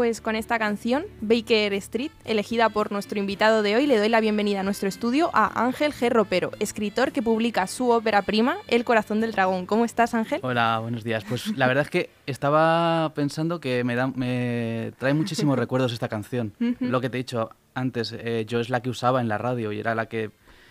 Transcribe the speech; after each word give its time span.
Pues 0.00 0.22
con 0.22 0.34
esta 0.34 0.58
canción, 0.58 1.04
Baker 1.20 1.74
Street, 1.74 2.10
elegida 2.24 2.70
por 2.70 2.90
nuestro 2.90 3.18
invitado 3.18 3.62
de 3.62 3.76
hoy, 3.76 3.86
le 3.86 3.98
doy 3.98 4.08
la 4.08 4.20
bienvenida 4.20 4.60
a 4.60 4.62
nuestro 4.62 4.88
estudio 4.88 5.28
a 5.34 5.62
Ángel 5.62 5.92
G. 5.92 6.08
Ropero, 6.08 6.52
escritor 6.58 7.12
que 7.12 7.20
publica 7.20 7.66
su 7.66 7.90
ópera 7.90 8.22
prima, 8.22 8.56
El 8.66 8.86
corazón 8.86 9.20
del 9.20 9.32
dragón. 9.32 9.66
¿Cómo 9.66 9.84
estás, 9.84 10.14
Ángel? 10.14 10.40
Hola, 10.42 10.78
buenos 10.78 11.04
días. 11.04 11.22
Pues 11.28 11.54
la 11.54 11.66
verdad 11.66 11.84
es 11.84 11.90
que 11.90 12.08
estaba 12.24 13.12
pensando 13.14 13.60
que 13.60 13.84
me, 13.84 13.94
da, 13.94 14.06
me 14.06 14.94
trae 14.96 15.12
muchísimos 15.12 15.58
recuerdos 15.58 15.92
esta 15.92 16.08
canción. 16.08 16.54
Lo 16.78 17.02
que 17.02 17.10
te 17.10 17.18
he 17.18 17.20
dicho 17.20 17.50
antes, 17.74 18.14
eh, 18.16 18.46
yo 18.48 18.60
es 18.60 18.70
la 18.70 18.80
que 18.80 18.88
usaba 18.88 19.20
en 19.20 19.28
la 19.28 19.36
radio 19.36 19.70
y 19.70 19.80
era 19.80 19.94
la 19.94 20.06
que... 20.06 20.30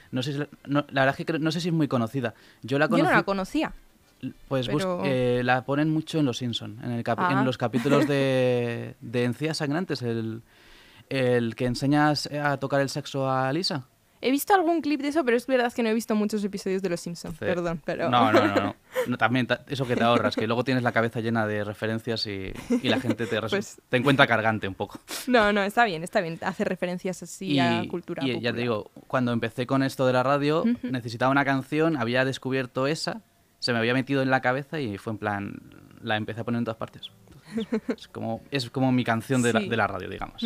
No 0.10 0.24
sé, 0.24 0.34
si, 0.34 0.40
la 0.40 0.82
verdad 0.90 1.16
es 1.16 1.24
que 1.24 1.38
no 1.38 1.52
sé 1.52 1.62
si 1.62 1.68
es 1.68 1.74
muy 1.76 1.88
conocida. 1.88 2.34
Yo, 2.64 2.80
la 2.80 2.90
yo 2.90 2.98
no 2.98 3.12
la 3.12 3.22
conocía. 3.22 3.74
Pues 4.48 4.70
eh, 5.06 5.42
la 5.44 5.64
ponen 5.64 5.90
mucho 5.90 6.20
en 6.20 6.26
Los 6.26 6.38
Simpson, 6.38 6.80
en, 6.84 6.92
el 6.92 7.00
en 7.00 7.06
ah. 7.08 7.44
los 7.46 7.58
capítulos 7.58 8.08
de, 8.08 8.96
de 9.02 9.24
Encías 9.24 9.58
Sangrantes, 9.58 10.02
el, 10.02 10.42
el 11.10 11.56
que 11.56 11.66
enseñas 11.66 12.28
a 12.28 12.58
tocar 12.58 12.82
el 12.82 12.90
sexo 12.90 13.30
a 13.30 13.52
Lisa. 13.54 13.86
He 14.22 14.32
visto 14.32 14.54
algún 14.54 14.82
clip 14.82 15.02
de 15.02 15.10
eso, 15.10 15.24
pero 15.24 15.38
es 15.38 15.48
verdad 15.48 15.72
que 15.72 15.82
no 15.82 15.90
he 15.90 15.94
visto 15.94 16.14
muchos 16.14 16.44
episodios 16.44 16.82
de 16.82 16.90
Los 16.90 17.00
Simpsons. 17.00 17.38
Perdón, 17.38 17.82
pero... 17.86 18.10
No, 18.10 18.32
no, 18.34 18.48
no, 18.48 18.76
no. 19.08 19.18
también 19.18 19.48
eso 19.68 19.88
que 19.88 19.96
te 19.96 20.04
ahorras, 20.04 20.36
que 20.36 20.46
luego 20.46 20.66
tienes 20.66 20.84
la 20.84 20.92
cabeza 20.92 21.22
llena 21.22 21.48
de 21.48 21.64
referencias 21.64 22.28
y, 22.28 22.52
y 22.82 22.90
la 22.90 23.00
gente 23.00 23.28
te, 23.28 23.42
pues 23.50 23.82
te 23.88 23.98
encuentra 23.98 24.28
cargante 24.28 24.68
un 24.68 24.76
poco. 24.76 25.00
No, 25.28 25.54
no, 25.54 25.64
está 25.64 25.86
bien, 25.86 26.04
está 26.04 26.20
bien. 26.20 26.38
Hace 26.42 26.66
referencias 26.66 27.24
así 27.24 27.60
a 27.60 27.86
cultura 27.88 28.26
Y 28.26 28.42
ya 28.42 28.52
te 28.52 28.60
digo, 28.60 28.92
cuando 29.08 29.32
empecé 29.32 29.66
con 29.66 29.84
esto 29.84 30.06
de 30.06 30.14
la 30.14 30.24
radio, 30.24 30.66
necesitaba 30.84 31.32
una 31.32 31.46
canción, 31.46 31.96
había 31.96 32.26
descubierto 32.26 32.88
esa 32.88 33.22
se 33.60 33.74
me 33.74 33.80
había 33.80 33.94
metido 33.94 34.22
en 34.22 34.30
la 34.30 34.42
cabeza 34.42 34.80
y 34.80 34.98
fue 34.98 35.14
en 35.14 35.20
plan, 35.20 35.62
la 36.02 36.16
empecé 36.16 36.42
a 36.42 36.44
poner 36.44 36.60
en 36.60 36.66
todas 36.66 36.78
partes. 36.78 37.12
es, 37.98 38.08
como, 38.08 38.42
es 38.52 38.70
como 38.70 38.92
mi 38.92 39.04
canción 39.04 39.42
de, 39.42 39.54
la, 39.54 39.88
radio, 39.88 40.10
digamos. 40.10 40.46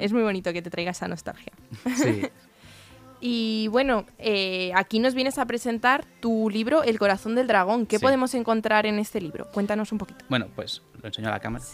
es 0.00 0.12
muy 0.12 0.22
bonito 0.22 0.52
que 0.52 0.62
te 0.62 0.70
traiga 0.70 0.90
esa 0.90 1.08
nostalgia. 1.08 1.52
Sí. 1.96 2.22
y 3.20 3.68
bueno, 3.68 4.06
eh, 4.18 4.72
aquí 4.74 4.98
nos 4.98 5.14
vienes 5.14 5.38
a 5.38 5.46
presentar 5.46 6.04
tu 6.20 6.48
libro 6.50 6.82
El 6.82 6.98
corazón 6.98 7.34
del 7.34 7.46
dragón. 7.46 7.86
¿Qué 7.86 7.98
podemos 7.98 8.34
encontrar 8.34 8.86
en 8.86 8.98
este 8.98 9.20
libro? 9.20 9.48
Cuéntanos 9.52 9.92
un 9.92 9.98
poquito. 9.98 10.24
Bueno, 10.28 10.46
pues 10.54 10.82
lo 11.00 11.08
enseño 11.08 11.28
a 11.28 11.32
la 11.32 11.40
cámara. 11.40 11.64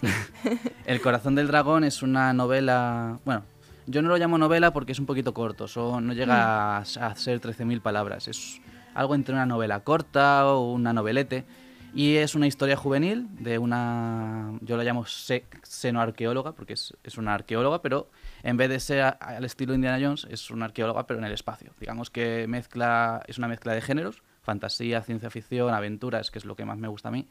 El 0.87 1.01
corazón 1.01 1.35
del 1.35 1.47
dragón 1.47 1.85
es 1.85 2.03
una 2.03 2.33
novela, 2.33 3.19
bueno, 3.25 3.45
yo 3.87 4.03
no 4.03 4.09
lo 4.09 4.17
llamo 4.17 4.39
novela 4.39 4.73
porque 4.73 4.93
es 4.93 4.99
un 4.99 5.07
poquito 5.07 5.35
corto, 5.35 5.67
no 6.01 6.13
llega 6.13 6.79
a, 6.79 6.79
a 6.79 7.15
ser 7.17 7.41
13.000 7.41 7.81
palabras. 7.81 8.29
Es 8.29 8.61
algo 8.95 9.15
entre 9.15 9.35
una 9.35 9.47
novela 9.47 9.81
corta 9.81 10.47
o 10.47 10.73
una 10.73 10.93
novelete. 10.93 11.45
Y 11.93 12.17
es 12.17 12.37
una 12.37 12.47
historia 12.47 12.77
juvenil 12.77 13.27
de 13.41 13.59
una, 13.59 14.57
yo 14.61 14.77
la 14.77 14.85
llamo 14.85 15.05
senoarqueóloga, 15.07 16.53
porque 16.53 16.75
es, 16.75 16.95
es, 17.03 17.19
una 17.19 17.35
arqueóloga, 17.35 17.83
pero 17.83 18.09
en 18.45 18.57
vez 18.57 18.69
de 18.69 18.79
ser 18.79 19.17
al 19.19 19.45
estilo 19.45 19.75
Indiana 19.75 19.99
Jones, 20.01 20.25
es 20.31 20.51
una 20.53 20.67
arqueóloga, 20.67 21.09
pero 21.09 21.19
en 21.19 21.25
el 21.25 21.33
espacio. 21.33 21.73
Digamos 21.81 22.09
que 22.09 22.47
mezcla, 22.47 23.23
es 23.27 23.39
una 23.39 23.49
mezcla 23.49 23.75
de 23.75 23.81
géneros, 23.81 24.23
fantasía, 24.43 25.03
ciencia 25.03 25.31
ficción, 25.31 25.75
aventuras, 25.75 26.31
que 26.31 26.39
es 26.39 26.45
lo 26.45 26.55
que 26.55 26.65
más 26.65 26.79
me 26.79 26.87
gusta 26.87 27.09
a 27.09 27.13
mí. 27.13 27.27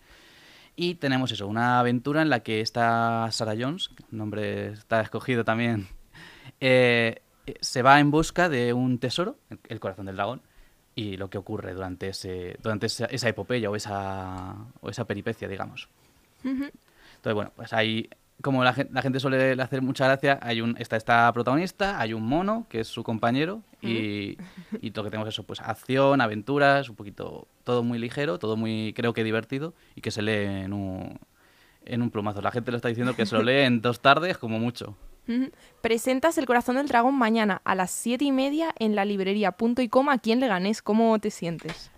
Y 0.75 0.95
tenemos 0.95 1.31
eso, 1.31 1.47
una 1.47 1.79
aventura 1.79 2.21
en 2.21 2.29
la 2.29 2.41
que 2.41 2.61
está 2.61 3.27
Sarah 3.31 3.55
Jones, 3.57 3.91
nombre 4.11 4.69
está 4.69 5.01
escogido 5.01 5.43
también, 5.43 5.87
eh, 6.59 7.21
se 7.61 7.81
va 7.81 7.99
en 7.99 8.11
busca 8.11 8.49
de 8.49 8.73
un 8.73 8.99
tesoro, 8.99 9.37
el 9.67 9.79
corazón 9.79 10.05
del 10.05 10.15
dragón, 10.15 10.41
y 10.99 11.15
lo 11.15 11.29
que 11.29 11.37
ocurre 11.37 11.73
durante, 11.73 12.09
ese, 12.09 12.57
durante 12.61 12.87
esa, 12.87 13.29
epopeya 13.29 13.69
o 13.69 13.75
esa, 13.77 14.53
o 14.81 14.89
esa 14.89 15.05
peripecia, 15.05 15.47
digamos. 15.47 15.87
Entonces, 16.43 17.33
bueno, 17.33 17.53
pues 17.55 17.71
hay, 17.71 18.09
como 18.41 18.65
la, 18.65 18.75
la, 18.91 19.01
gente 19.01 19.21
suele 19.21 19.53
hacer 19.61 19.81
mucha 19.81 20.07
gracia, 20.07 20.39
hay 20.41 20.59
un, 20.59 20.75
está 20.77 20.97
esta 20.97 21.31
protagonista, 21.31 22.01
hay 22.01 22.13
un 22.13 22.23
mono, 22.23 22.65
que 22.67 22.81
es 22.81 22.89
su 22.89 23.03
compañero, 23.03 23.61
y, 23.81 24.37
y 24.81 24.91
lo 24.93 25.05
que 25.05 25.09
tenemos 25.09 25.29
eso, 25.29 25.43
pues 25.43 25.61
acción, 25.61 26.19
aventuras, 26.19 26.89
un 26.89 26.97
poquito, 26.97 27.47
todo 27.63 27.81
muy 27.81 27.97
ligero, 27.97 28.37
todo 28.37 28.57
muy, 28.57 28.93
creo 28.93 29.13
que 29.13 29.23
divertido, 29.23 29.73
y 29.95 30.01
que 30.01 30.11
se 30.11 30.21
lee 30.21 30.63
en 30.65 30.73
un, 30.73 31.17
en 31.85 32.01
un 32.01 32.09
plumazo. 32.09 32.41
La 32.41 32.51
gente 32.51 32.71
lo 32.71 32.77
está 32.77 32.89
diciendo 32.89 33.15
que 33.15 33.25
se 33.25 33.37
lo 33.37 33.43
lee 33.43 33.63
en 33.63 33.81
dos 33.81 34.01
tardes 34.01 34.37
como 34.37 34.59
mucho. 34.59 34.97
Presentas 35.81 36.37
El 36.37 36.45
Corazón 36.45 36.75
del 36.75 36.87
Dragón 36.87 37.15
mañana 37.15 37.61
a 37.63 37.75
las 37.75 37.91
siete 37.91 38.25
y 38.25 38.31
media 38.31 38.73
en 38.79 38.95
la 38.95 39.05
librería 39.05 39.51
Punto 39.51 39.81
y 39.81 39.89
Coma 39.89 40.13
aquí 40.13 40.31
en 40.31 40.39
Leganés. 40.39 40.81
¿Cómo 40.81 41.17
te 41.19 41.31
sientes? 41.31 41.91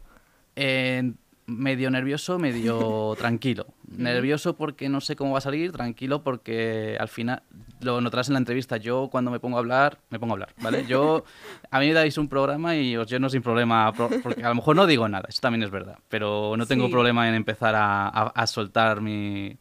medio 1.47 1.89
nervioso, 1.89 2.39
medio 2.39 3.15
tranquilo. 3.17 3.67
Nervioso 3.87 4.55
porque 4.55 4.89
no 4.89 5.01
sé 5.01 5.15
cómo 5.15 5.31
va 5.33 5.39
a 5.39 5.41
salir, 5.41 5.71
tranquilo 5.71 6.23
porque 6.23 6.97
al 6.99 7.09
final, 7.09 7.43
lo 7.81 7.99
notarás 7.99 8.29
en 8.29 8.33
la 8.33 8.39
entrevista, 8.39 8.77
yo 8.77 9.09
cuando 9.11 9.31
me 9.31 9.39
pongo 9.39 9.57
a 9.57 9.59
hablar, 9.59 9.97
me 10.09 10.19
pongo 10.19 10.33
a 10.33 10.35
hablar, 10.35 10.53
¿vale? 10.61 10.85
Yo, 10.87 11.25
a 11.69 11.79
mí 11.79 11.87
me 11.87 11.93
dais 11.93 12.17
un 12.17 12.29
programa 12.29 12.75
y 12.75 12.95
os 12.95 13.09
lleno 13.09 13.29
sin 13.29 13.41
problema, 13.41 13.91
porque 13.91 14.43
a 14.43 14.49
lo 14.49 14.55
mejor 14.55 14.75
no 14.75 14.87
digo 14.87 15.09
nada, 15.09 15.25
eso 15.27 15.41
también 15.41 15.63
es 15.63 15.71
verdad, 15.71 15.97
pero 16.07 16.55
no 16.57 16.65
tengo 16.65 16.89
problema 16.89 17.27
en 17.27 17.35
empezar 17.35 17.73
a 17.75 18.47
soltar 18.47 19.01
mi 19.01 19.57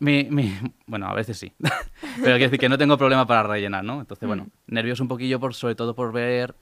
mi, 0.00 0.24
mi, 0.24 0.52
bueno, 0.86 1.06
a 1.06 1.14
veces 1.14 1.38
sí. 1.38 1.52
Pero 1.60 2.36
quiero 2.36 2.38
decir 2.38 2.58
que 2.58 2.68
no 2.68 2.78
tengo 2.78 2.98
problema 2.98 3.26
para 3.26 3.42
rellenar, 3.44 3.84
¿no? 3.84 4.00
Entonces, 4.00 4.26
bueno, 4.26 4.44
mm. 4.44 4.74
nervioso 4.74 5.02
un 5.02 5.08
poquillo, 5.08 5.38
por, 5.38 5.54
sobre 5.54 5.74
todo 5.74 5.94
por 5.94 6.12
ver 6.12 6.56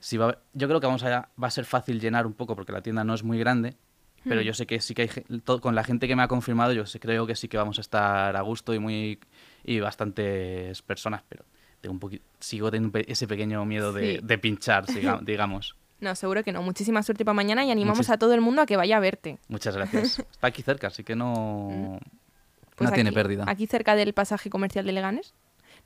si 0.00 0.18
va 0.18 0.38
Yo 0.52 0.68
creo 0.68 0.80
que 0.80 0.86
vamos 0.86 1.02
a, 1.04 1.30
va 1.42 1.46
a 1.48 1.50
ser 1.50 1.64
fácil 1.64 2.00
llenar 2.00 2.26
un 2.26 2.34
poco 2.34 2.54
porque 2.54 2.72
la 2.72 2.82
tienda 2.82 3.04
no 3.04 3.14
es 3.14 3.22
muy 3.22 3.38
grande, 3.38 3.76
pero 4.24 4.40
mm. 4.40 4.44
yo 4.44 4.54
sé 4.54 4.66
que 4.66 4.80
sí 4.80 4.94
que 4.94 5.02
hay... 5.02 5.40
con 5.60 5.74
la 5.74 5.84
gente 5.84 6.06
que 6.06 6.16
me 6.16 6.22
ha 6.22 6.28
confirmado, 6.28 6.72
yo 6.72 6.84
sé, 6.84 7.00
creo 7.00 7.26
que 7.26 7.36
sí 7.36 7.48
que 7.48 7.56
vamos 7.56 7.78
a 7.78 7.80
estar 7.80 8.36
a 8.36 8.40
gusto 8.42 8.74
y 8.74 8.78
muy... 8.78 9.18
y 9.64 9.80
bastantes 9.80 10.82
personas, 10.82 11.22
pero 11.28 11.44
tengo 11.80 11.92
un 11.92 12.00
poquito, 12.00 12.24
sigo 12.40 12.70
teniendo 12.70 12.98
ese 13.06 13.26
pequeño 13.28 13.64
miedo 13.64 13.92
de, 13.92 14.20
de 14.22 14.38
pinchar, 14.38 14.84
digamos. 15.22 15.76
No, 16.00 16.14
seguro 16.14 16.42
que 16.42 16.52
no. 16.52 16.62
Muchísima 16.62 17.02
suerte 17.02 17.24
para 17.24 17.34
mañana 17.34 17.64
y 17.64 17.70
animamos 17.70 18.10
a 18.10 18.18
todo 18.18 18.34
el 18.34 18.40
mundo 18.40 18.62
a 18.62 18.66
que 18.66 18.76
vaya 18.76 18.96
a 18.96 19.00
verte. 19.00 19.38
Muchas 19.48 19.76
gracias. 19.76 20.18
Está 20.30 20.48
aquí 20.48 20.62
cerca, 20.62 20.88
así 20.88 21.04
que 21.04 21.14
no... 21.16 21.98
Mm. 22.74 22.76
Pues 22.76 22.90
no 22.90 22.94
tiene 22.94 23.12
pérdida. 23.12 23.44
Aquí 23.46 23.66
cerca 23.66 23.94
del 23.94 24.12
pasaje 24.14 24.50
comercial 24.50 24.86
de 24.86 24.92
Leganes. 24.92 25.34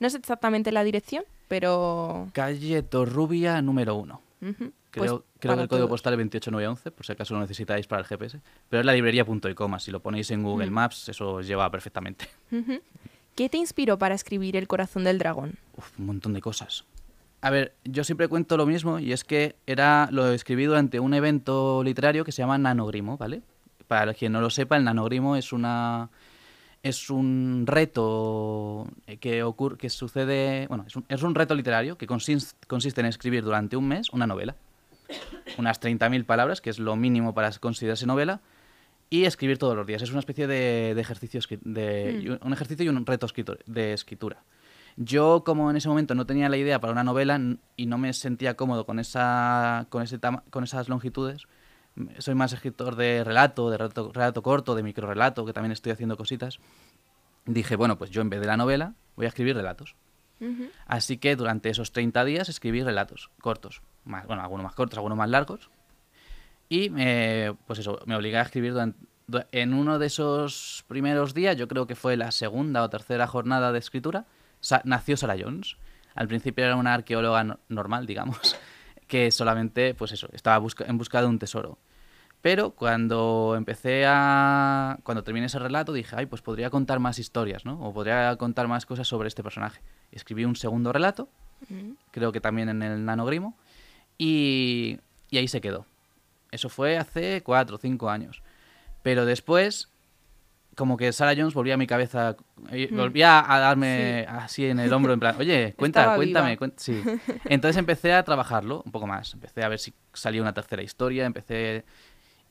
No 0.00 0.08
sé 0.08 0.18
exactamente 0.18 0.72
la 0.72 0.84
dirección, 0.84 1.24
pero... 1.48 2.28
Calle 2.32 2.82
Torrubia 2.82 3.60
número 3.62 3.96
1. 3.96 4.20
Creo, 4.90 5.24
pues 5.40 5.56
que 5.56 5.62
el 5.62 5.68
código 5.68 5.88
postal 5.88 6.14
es 6.14 6.18
28911, 6.18 6.90
por 6.92 7.04
si 7.04 7.12
acaso 7.12 7.34
lo 7.34 7.40
necesitáis 7.40 7.86
para 7.86 8.00
el 8.00 8.06
GPS. 8.06 8.40
Pero 8.68 8.80
es 8.80 8.86
la 8.86 8.94
librería.com, 8.94 9.78
si 9.78 9.90
lo 9.90 10.00
ponéis 10.00 10.30
en 10.30 10.42
Google 10.42 10.70
Maps, 10.70 11.08
eso 11.08 11.34
os 11.34 11.46
lleva 11.46 11.70
perfectamente. 11.70 12.26
¿Qué 13.34 13.48
te 13.48 13.58
inspiró 13.58 13.98
para 13.98 14.14
escribir 14.14 14.56
El 14.56 14.66
corazón 14.66 15.04
del 15.04 15.18
dragón? 15.18 15.58
un 15.98 16.06
montón 16.06 16.32
de 16.32 16.40
cosas. 16.40 16.84
A 17.40 17.50
ver, 17.50 17.74
yo 17.84 18.02
siempre 18.02 18.26
cuento 18.26 18.56
lo 18.56 18.66
mismo 18.66 18.98
y 18.98 19.12
es 19.12 19.22
que 19.22 19.54
era 19.66 20.08
lo 20.10 20.32
escribí 20.32 20.64
durante 20.64 20.98
un 20.98 21.14
evento 21.14 21.84
literario 21.84 22.24
que 22.24 22.32
se 22.32 22.42
llama 22.42 22.58
Nanogrimo, 22.58 23.16
¿vale? 23.16 23.42
Para 23.86 24.12
quien 24.14 24.32
no 24.32 24.40
lo 24.40 24.50
sepa, 24.50 24.76
el 24.76 24.84
Nanogrimo 24.84 25.36
es 25.36 25.52
una 25.52 26.10
es 26.82 27.10
un 27.10 27.64
reto 27.66 28.86
que, 29.20 29.42
ocurre, 29.42 29.76
que 29.76 29.90
sucede, 29.90 30.66
bueno, 30.68 30.84
es 30.86 30.96
un, 30.96 31.04
es 31.08 31.22
un 31.22 31.34
reto 31.34 31.54
literario 31.54 31.98
que 31.98 32.06
consiste, 32.06 32.54
consiste 32.66 33.00
en 33.00 33.06
escribir 33.06 33.44
durante 33.44 33.76
un 33.76 33.88
mes 33.88 34.10
una 34.10 34.26
novela, 34.26 34.56
unas 35.56 35.80
30.000 35.80 36.24
palabras, 36.24 36.60
que 36.60 36.70
es 36.70 36.78
lo 36.78 36.96
mínimo 36.96 37.34
para 37.34 37.50
considerarse 37.52 38.06
novela, 38.06 38.40
y 39.10 39.24
escribir 39.24 39.58
todos 39.58 39.74
los 39.74 39.86
días. 39.86 40.02
Es 40.02 40.10
una 40.10 40.20
especie 40.20 40.46
de, 40.46 40.92
de 40.94 41.00
ejercicio, 41.00 41.40
de, 41.62 42.38
hmm. 42.42 42.46
un 42.46 42.52
ejercicio 42.52 42.84
y 42.84 42.88
un 42.88 43.04
reto 43.06 43.26
de 43.66 43.92
escritura. 43.92 44.42
Yo, 44.96 45.44
como 45.44 45.70
en 45.70 45.76
ese 45.76 45.88
momento 45.88 46.14
no 46.14 46.26
tenía 46.26 46.48
la 46.48 46.56
idea 46.56 46.80
para 46.80 46.92
una 46.92 47.04
novela 47.04 47.40
y 47.76 47.86
no 47.86 47.98
me 47.98 48.12
sentía 48.12 48.54
cómodo 48.54 48.84
con, 48.84 48.98
esa, 48.98 49.86
con, 49.90 50.02
ese 50.02 50.18
con 50.50 50.64
esas 50.64 50.88
longitudes, 50.88 51.46
soy 52.18 52.34
más 52.34 52.52
escritor 52.52 52.96
de 52.96 53.24
relato, 53.24 53.70
de 53.70 53.78
relato, 53.78 54.12
relato 54.12 54.42
corto, 54.42 54.74
de 54.74 54.82
microrelato, 54.82 55.44
que 55.44 55.52
también 55.52 55.72
estoy 55.72 55.92
haciendo 55.92 56.16
cositas. 56.16 56.58
Dije, 57.46 57.76
bueno, 57.76 57.96
pues 57.98 58.10
yo 58.10 58.20
en 58.20 58.30
vez 58.30 58.40
de 58.40 58.46
la 58.46 58.56
novela 58.56 58.94
voy 59.16 59.26
a 59.26 59.28
escribir 59.28 59.56
relatos. 59.56 59.96
Así 60.86 61.18
que 61.18 61.34
durante 61.34 61.68
esos 61.68 61.90
30 61.90 62.24
días 62.24 62.48
escribí 62.48 62.82
relatos 62.82 63.30
cortos, 63.40 63.82
más, 64.04 64.26
bueno, 64.26 64.42
algunos 64.42 64.64
más 64.64 64.74
cortos, 64.74 64.96
algunos 64.96 65.18
más 65.18 65.28
largos. 65.28 65.70
Y 66.68 66.90
pues 67.66 67.78
eso, 67.80 68.00
me 68.06 68.14
obligué 68.14 68.38
a 68.38 68.42
escribir 68.42 68.74
en 69.52 69.74
uno 69.74 69.98
de 69.98 70.06
esos 70.06 70.84
primeros 70.86 71.34
días, 71.34 71.56
yo 71.56 71.66
creo 71.66 71.86
que 71.86 71.96
fue 71.96 72.16
la 72.16 72.30
segunda 72.30 72.82
o 72.82 72.90
tercera 72.90 73.26
jornada 73.26 73.72
de 73.72 73.78
escritura, 73.78 74.26
nació 74.84 75.16
Sarah 75.16 75.36
Jones. 75.38 75.76
Al 76.14 76.28
principio 76.28 76.64
era 76.64 76.76
una 76.76 76.94
arqueóloga 76.94 77.58
normal, 77.68 78.06
digamos, 78.06 78.56
que 79.08 79.30
solamente, 79.32 79.94
pues 79.94 80.12
eso, 80.12 80.28
estaba 80.32 80.64
en 80.86 80.98
busca 80.98 81.20
de 81.20 81.26
un 81.26 81.38
tesoro. 81.38 81.78
Pero 82.40 82.70
cuando 82.70 83.54
empecé 83.56 84.04
a... 84.06 84.98
Cuando 85.02 85.24
terminé 85.24 85.46
ese 85.46 85.58
relato 85.58 85.92
dije, 85.92 86.14
ay, 86.16 86.26
pues 86.26 86.40
podría 86.40 86.70
contar 86.70 87.00
más 87.00 87.18
historias, 87.18 87.64
¿no? 87.64 87.80
O 87.84 87.92
podría 87.92 88.36
contar 88.36 88.68
más 88.68 88.86
cosas 88.86 89.08
sobre 89.08 89.26
este 89.26 89.42
personaje. 89.42 89.80
Escribí 90.12 90.44
un 90.44 90.54
segundo 90.54 90.92
relato, 90.92 91.28
creo 92.12 92.30
que 92.30 92.40
también 92.40 92.68
en 92.68 92.82
el 92.82 93.04
nanogrimo, 93.04 93.56
y, 94.16 95.00
y 95.30 95.38
ahí 95.38 95.48
se 95.48 95.60
quedó. 95.60 95.84
Eso 96.52 96.68
fue 96.68 96.96
hace 96.96 97.42
cuatro 97.42 97.76
o 97.76 97.78
cinco 97.78 98.08
años. 98.08 98.42
Pero 99.02 99.24
después, 99.24 99.88
como 100.78 100.96
que 100.96 101.12
Sarah 101.12 101.34
Jones 101.36 101.54
volvía 101.54 101.74
a 101.74 101.76
mi 101.76 101.88
cabeza, 101.88 102.36
eh, 102.70 102.88
mm. 102.90 102.96
volvía 102.96 103.52
a 103.52 103.58
darme 103.58 104.24
así 104.28 104.64
en 104.64 104.78
el 104.78 104.92
hombro, 104.92 105.12
en 105.12 105.18
plan, 105.18 105.34
oye, 105.36 105.74
cuenta, 105.76 106.14
cuéntame. 106.14 106.56
sí. 106.76 107.02
Entonces 107.44 107.76
empecé 107.76 108.14
a 108.14 108.22
trabajarlo 108.22 108.82
un 108.86 108.92
poco 108.92 109.06
más. 109.06 109.34
Empecé 109.34 109.64
a 109.64 109.68
ver 109.68 109.80
si 109.80 109.92
salía 110.14 110.40
una 110.40 110.54
tercera 110.54 110.82
historia, 110.82 111.26
empecé... 111.26 111.84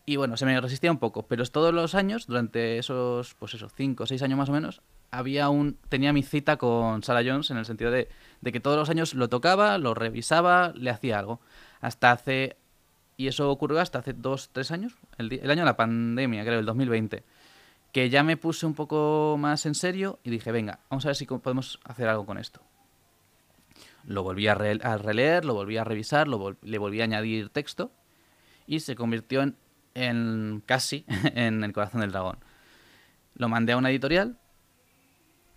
Y 0.06 0.18
bueno, 0.18 0.38
se 0.38 0.45
me 0.45 0.59
resistía 0.59 0.91
un 0.91 1.00
poco, 1.00 1.24
pero 1.24 1.45
todos 1.45 1.74
los 1.74 1.95
años, 1.95 2.27
durante 2.27 2.77
esos, 2.77 3.33
pues 3.35 3.53
esos 3.53 3.74
cinco 3.74 4.03
o 4.03 4.07
seis 4.07 4.21
años 4.21 4.38
más 4.38 4.50
o 4.50 4.53
menos, 4.53 4.81
había 5.12 5.50
un, 5.50 5.77
tenía 5.89 6.13
mi 6.13 6.23
cita 6.23 6.57
con 6.57 7.03
Sarah 7.03 7.23
Jones 7.25 7.50
en 7.51 7.57
el 7.57 7.65
sentido 7.65 7.91
de, 7.91 8.07
de 8.39 8.51
que 8.51 8.59
todos 8.59 8.77
los 8.77 8.89
años 8.89 9.13
lo 9.13 9.27
tocaba, 9.27 9.77
lo 9.77 9.94
revisaba, 9.94 10.73
le 10.75 10.91
hacía 10.91 11.19
algo. 11.19 11.41
Hasta 11.81 12.12
hace 12.12 12.57
y 13.18 13.27
eso 13.27 13.50
ocurrió 13.50 13.80
hasta 13.80 14.00
hace 14.00 14.13
dos, 14.13 14.50
tres 14.53 14.71
años, 14.71 14.95
el, 15.18 15.33
el, 15.33 15.50
año 15.50 15.62
de 15.62 15.65
la 15.65 15.75
pandemia, 15.75 16.44
creo, 16.45 16.59
el 16.59 16.65
2020 16.65 17.23
que 17.97 18.11
ya 18.11 18.21
me 18.21 18.38
puse 18.38 18.67
un 18.67 18.75
poco 18.75 19.38
más 19.39 19.65
en 19.65 19.73
serio 19.73 20.19
y 20.23 20.29
dije, 20.29 20.51
venga, 20.51 20.81
vamos 20.88 21.03
a 21.05 21.09
ver 21.09 21.15
si 21.15 21.25
podemos 21.25 21.79
hacer 21.83 22.07
algo 22.07 22.27
con 22.27 22.38
esto. 22.38 22.61
Lo 24.05 24.21
volví 24.21 24.47
a, 24.47 24.53
releer, 24.53 25.45
lo 25.45 25.55
volví 25.55 25.77
a 25.77 25.83
revisar, 25.83 26.27
le 26.27 26.77
volví 26.77 27.01
a 27.01 27.05
añadir 27.05 27.49
texto 27.49 27.91
y 28.67 28.81
se 28.81 28.95
convirtió 28.95 29.41
en, 29.41 29.55
en 29.95 30.61
casi 30.63 31.05
en 31.33 31.63
el 31.63 31.73
corazón 31.73 32.01
del 32.01 32.11
dragón. 32.11 32.38
Lo 33.33 33.49
mandé 33.49 33.73
a 33.73 33.77
una 33.77 33.89
editorial 33.89 34.38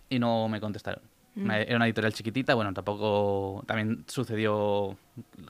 y 0.09 0.17
no 0.17 0.49
me 0.49 0.59
contestaron. 0.59 1.03
Mm. 1.35 1.51
era 1.51 1.75
una 1.75 1.85
editorial 1.85 2.11
chiquitita, 2.11 2.55
bueno, 2.55 2.73
tampoco. 2.73 3.63
También 3.67 4.03
sucedió. 4.07 4.97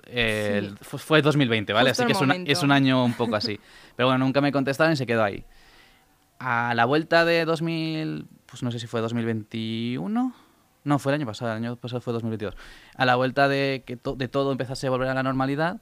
El, 0.07 0.77
Fue 0.79 1.21
2020, 1.21 1.71
¿vale? 1.71 1.91
así 1.91 2.05
que 2.05 2.11
es 2.11 2.19
un, 2.19 2.31
es 2.45 2.63
un, 2.63 2.73
año 2.73 3.05
un 3.05 3.13
poco 3.13 3.37
así. 3.37 3.57
Pero 3.95 4.09
bueno, 4.09 4.25
nunca 4.25 4.41
me 4.41 4.51
contestaron 4.51 4.91
y 4.91 4.97
se 4.97 5.05
quedó 5.05 5.23
ahí 5.23 5.45
a 6.41 6.73
la 6.73 6.85
vuelta 6.85 7.23
de 7.23 7.45
2000, 7.45 8.25
pues 8.47 8.63
no 8.63 8.71
sé 8.71 8.79
si 8.79 8.87
fue 8.87 8.99
2021. 9.01 10.33
No, 10.83 10.99
fue 10.99 11.11
el 11.11 11.21
año 11.21 11.27
pasado, 11.27 11.51
el 11.51 11.57
año 11.57 11.75
pasado 11.75 12.01
fue 12.01 12.13
2022. 12.13 12.55
A 12.95 13.05
la 13.05 13.15
vuelta 13.15 13.47
de 13.47 13.83
que 13.85 13.99
de 14.15 14.27
todo 14.27 14.51
empezase 14.51 14.87
a 14.87 14.89
volver 14.89 15.09
a 15.09 15.13
la 15.13 15.21
normalidad, 15.21 15.79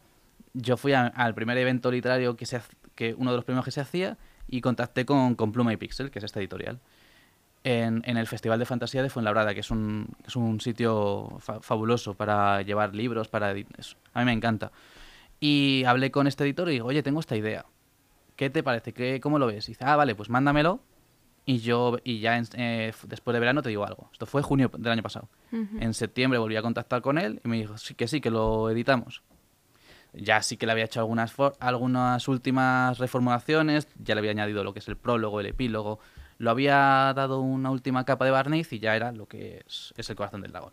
yo 0.53 0.75
fui 0.75 0.91
al 0.93 1.33
primer 1.33 1.57
evento 1.57 1.89
literario 1.91 2.35
que, 2.35 2.45
se, 2.45 2.61
que 2.95 3.13
uno 3.17 3.31
de 3.31 3.37
los 3.37 3.45
primeros 3.45 3.63
que 3.63 3.71
se 3.71 3.79
hacía 3.79 4.17
y 4.47 4.59
contacté 4.59 5.05
con, 5.05 5.35
con 5.35 5.53
Pluma 5.53 5.71
y 5.71 5.77
Pixel, 5.77 6.11
que 6.11 6.19
es 6.19 6.25
esta 6.25 6.41
editorial, 6.41 6.79
en, 7.63 8.01
en, 8.05 8.17
el 8.17 8.27
Festival 8.27 8.59
de 8.59 8.65
Fantasía 8.65 9.01
de 9.01 9.09
Fuenlabrada, 9.09 9.53
que 9.53 9.61
es 9.61 9.71
un, 9.71 10.09
es 10.27 10.35
un 10.35 10.59
sitio 10.59 11.37
fabuloso 11.61 12.15
para 12.15 12.61
llevar 12.63 12.93
libros, 12.95 13.29
para 13.29 13.53
eso. 13.53 13.95
A 14.13 14.19
mí 14.19 14.25
me 14.25 14.33
encanta. 14.33 14.73
Y 15.39 15.85
hablé 15.85 16.11
con 16.11 16.27
este 16.27 16.43
editor 16.43 16.67
y 16.67 16.73
digo, 16.73 16.87
oye, 16.87 17.01
tengo 17.01 17.21
esta 17.21 17.37
idea. 17.37 17.65
¿Qué 18.39 18.49
te 18.49 18.63
parece? 18.63 18.93
¿Qué, 18.93 19.19
¿Cómo 19.19 19.37
lo 19.37 19.47
ves? 19.47 19.67
Y 19.67 19.73
dice, 19.73 19.83
ah, 19.85 19.97
vale, 19.97 20.15
pues 20.15 20.29
mándamelo 20.29 20.79
y 21.45 21.59
yo 21.59 21.97
y 22.05 22.21
ya 22.21 22.41
eh, 22.53 22.93
después 23.03 23.33
de 23.33 23.39
verano 23.41 23.61
te 23.61 23.67
digo 23.67 23.85
algo. 23.85 24.07
Esto 24.13 24.25
fue 24.25 24.41
junio 24.41 24.71
del 24.77 24.93
año 24.93 25.03
pasado. 25.03 25.27
En 25.51 25.93
septiembre 25.93 26.39
volví 26.39 26.55
a 26.55 26.61
contactar 26.61 27.01
con 27.01 27.17
él 27.17 27.41
y 27.43 27.49
me 27.49 27.57
dijo, 27.57 27.77
sí, 27.77 27.95
que 27.95 28.07
sí, 28.07 28.21
que 28.21 28.31
lo 28.31 28.69
editamos. 28.69 29.23
Ya 30.13 30.41
sí 30.41 30.55
que 30.55 30.65
le 30.65 30.71
había 30.71 30.85
hecho 30.85 31.01
algunas, 31.01 31.35
algunas 31.59 32.29
últimas 32.29 32.97
reformulaciones, 32.97 33.89
ya 34.01 34.15
le 34.15 34.19
había 34.19 34.31
añadido 34.31 34.63
lo 34.63 34.71
que 34.71 34.79
es 34.79 34.87
el 34.87 34.95
prólogo, 34.95 35.41
el 35.41 35.47
epílogo, 35.47 35.99
lo 36.37 36.49
había 36.49 37.11
dado 37.13 37.41
una 37.41 37.71
última 37.71 38.05
capa 38.05 38.23
de 38.23 38.31
barniz 38.31 38.71
y 38.71 38.79
ya 38.79 38.95
era 38.95 39.11
lo 39.11 39.25
que 39.25 39.65
es, 39.67 39.93
el 39.97 40.15
corazón 40.15 40.39
del 40.39 40.53
dragón. 40.53 40.71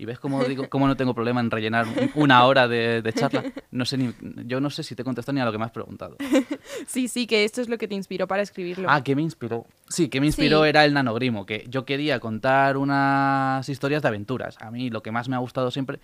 Y 0.00 0.06
ves 0.06 0.18
cómo 0.18 0.42
digo, 0.44 0.66
cómo 0.70 0.86
no 0.86 0.96
tengo 0.96 1.12
problema 1.12 1.40
en 1.40 1.50
rellenar 1.50 1.86
una 2.14 2.46
hora 2.46 2.66
de, 2.66 3.12
charla. 3.14 3.44
No 3.70 3.84
sé 3.84 3.98
ni, 3.98 4.14
yo 4.46 4.58
no 4.58 4.70
sé 4.70 4.82
si 4.82 4.94
te 4.94 5.04
contesto 5.04 5.30
ni 5.30 5.40
a 5.40 5.44
lo 5.44 5.52
que 5.52 5.58
me 5.58 5.66
has 5.66 5.72
preguntado. 5.72 6.16
Sí, 6.86 7.06
sí, 7.06 7.26
que 7.26 7.44
esto 7.44 7.60
es 7.60 7.68
lo 7.68 7.76
que 7.76 7.86
te 7.86 7.94
inspiró 7.94 8.26
para 8.26 8.40
escribirlo. 8.40 8.88
Ah, 8.90 9.04
¿qué 9.04 9.14
me 9.14 9.20
inspiró? 9.20 9.66
Sí, 9.90 10.08
que 10.08 10.18
me 10.18 10.26
inspiró 10.26 10.64
era 10.64 10.86
el 10.86 10.94
nanogrimo, 10.94 11.44
que 11.44 11.66
yo 11.68 11.84
quería 11.84 12.18
contar 12.18 12.78
unas 12.78 13.68
historias 13.68 14.00
de 14.00 14.08
aventuras. 14.08 14.56
A 14.62 14.70
mí 14.70 14.88
lo 14.88 15.02
que 15.02 15.10
más 15.10 15.28
me 15.28 15.36
ha 15.36 15.38
gustado 15.38 15.70
siempre 15.70 16.00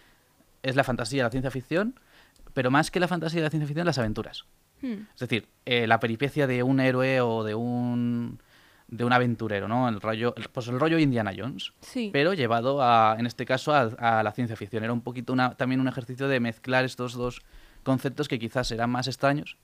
es 0.62 0.76
la 0.76 0.84
fantasía, 0.84 1.22
la 1.22 1.31
ciencia 1.31 1.50
ficción, 1.50 1.98
pero 2.52 2.70
más 2.70 2.90
que 2.90 3.00
la 3.00 3.08
fantasía 3.08 3.40
y 3.40 3.44
la 3.44 3.50
ciencia 3.50 3.66
ficción, 3.66 3.87
las 3.87 3.98
aventuras. 3.98 4.44
Hmm. 4.82 5.06
Es 5.14 5.20
decir, 5.20 5.48
eh, 5.64 5.87
la 5.87 6.00
peripecia 6.00 6.46
de 6.46 6.62
un 6.62 6.81
héroe 6.81 7.22
o 7.22 7.44
de 7.44 7.54
un 7.54 8.40
de 8.88 9.05
un 9.05 9.12
aventurero, 9.12 9.69
¿no? 9.69 9.88
El 9.88 10.00
rollo, 10.00 10.35
pues 10.53 10.69
el 10.69 10.79
rollo 10.79 10.99
Indiana 10.99 11.33
Jones, 11.37 11.73
sí. 11.81 12.11
pero 12.12 12.35
llevado 12.35 12.83
a, 12.83 13.17
en 13.19 13.27
este 13.27 13.44
caso 13.44 13.75
a, 13.75 14.23
la 14.23 14.33
ciencia 14.33 14.56
ficción. 14.56 14.85
Era 14.85 14.93
un 14.93 15.00
poquito 15.00 15.33
una, 15.33 15.56
también 15.56 15.81
un 15.81 15.88
ejercicio 15.88 16.29
de 16.29 16.41
mezclar 16.41 16.85
estos 16.85 17.15
dos 17.15 17.43
conceptos 17.83 18.29
que 18.29 18.38
quizás 18.38 18.71
eran 18.71 18.91
más 18.91 19.09
extraños, 19.09 19.56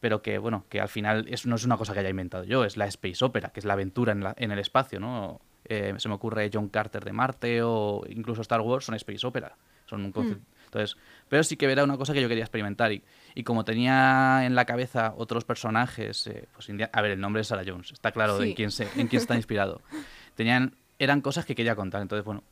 pero 0.00 0.22
que 0.22 0.38
bueno, 0.38 0.64
que 0.68 0.80
al 0.80 0.88
final 0.88 1.26
es, 1.28 1.46
no 1.46 1.56
es 1.56 1.64
una 1.64 1.76
cosa 1.76 1.92
que 1.92 2.00
haya 2.00 2.10
inventado 2.10 2.44
yo, 2.44 2.64
es 2.64 2.76
la 2.76 2.86
space 2.86 3.24
opera, 3.24 3.50
que 3.50 3.60
es 3.60 3.66
la 3.66 3.74
aventura 3.74 4.12
en, 4.12 4.24
en 4.36 4.50
el 4.50 4.58
espacio, 4.58 4.98
¿no? 4.98 5.40
Eh, 5.64 5.94
se 5.98 6.08
me 6.08 6.14
ocurre 6.14 6.50
John 6.52 6.68
Carter 6.68 7.04
de 7.04 7.12
Marte 7.12 7.62
o 7.62 8.02
incluso 8.08 8.42
Star 8.42 8.60
Wars 8.60 8.86
son 8.86 8.94
space 8.96 9.24
opera, 9.26 9.56
son 9.86 10.04
un 10.04 10.10
concepto. 10.10 10.42
Mm. 10.42 10.59
Entonces, 10.70 10.96
pero 11.28 11.42
sí 11.42 11.56
que 11.56 11.66
era 11.70 11.82
una 11.82 11.96
cosa 11.96 12.12
que 12.12 12.22
yo 12.22 12.28
quería 12.28 12.44
experimentar 12.44 12.92
y, 12.92 13.02
y 13.34 13.42
como 13.42 13.64
tenía 13.64 14.46
en 14.46 14.54
la 14.54 14.64
cabeza 14.66 15.14
otros 15.16 15.44
personajes, 15.44 16.28
eh, 16.28 16.46
pues 16.54 16.68
a 16.92 17.02
ver, 17.02 17.10
el 17.10 17.20
nombre 17.20 17.42
es 17.42 17.48
Sarah 17.48 17.64
Jones, 17.66 17.90
está 17.90 18.12
claro 18.12 18.40
en, 18.40 18.54
quién 18.54 18.70
se, 18.70 18.84
en 18.96 19.08
quién 19.08 19.20
está 19.20 19.34
inspirado. 19.34 19.82
Tenían, 20.36 20.76
eran 21.00 21.22
cosas 21.22 21.44
que 21.44 21.56
quería 21.56 21.74
contar, 21.74 22.02
entonces 22.02 22.24
bueno, 22.24 22.44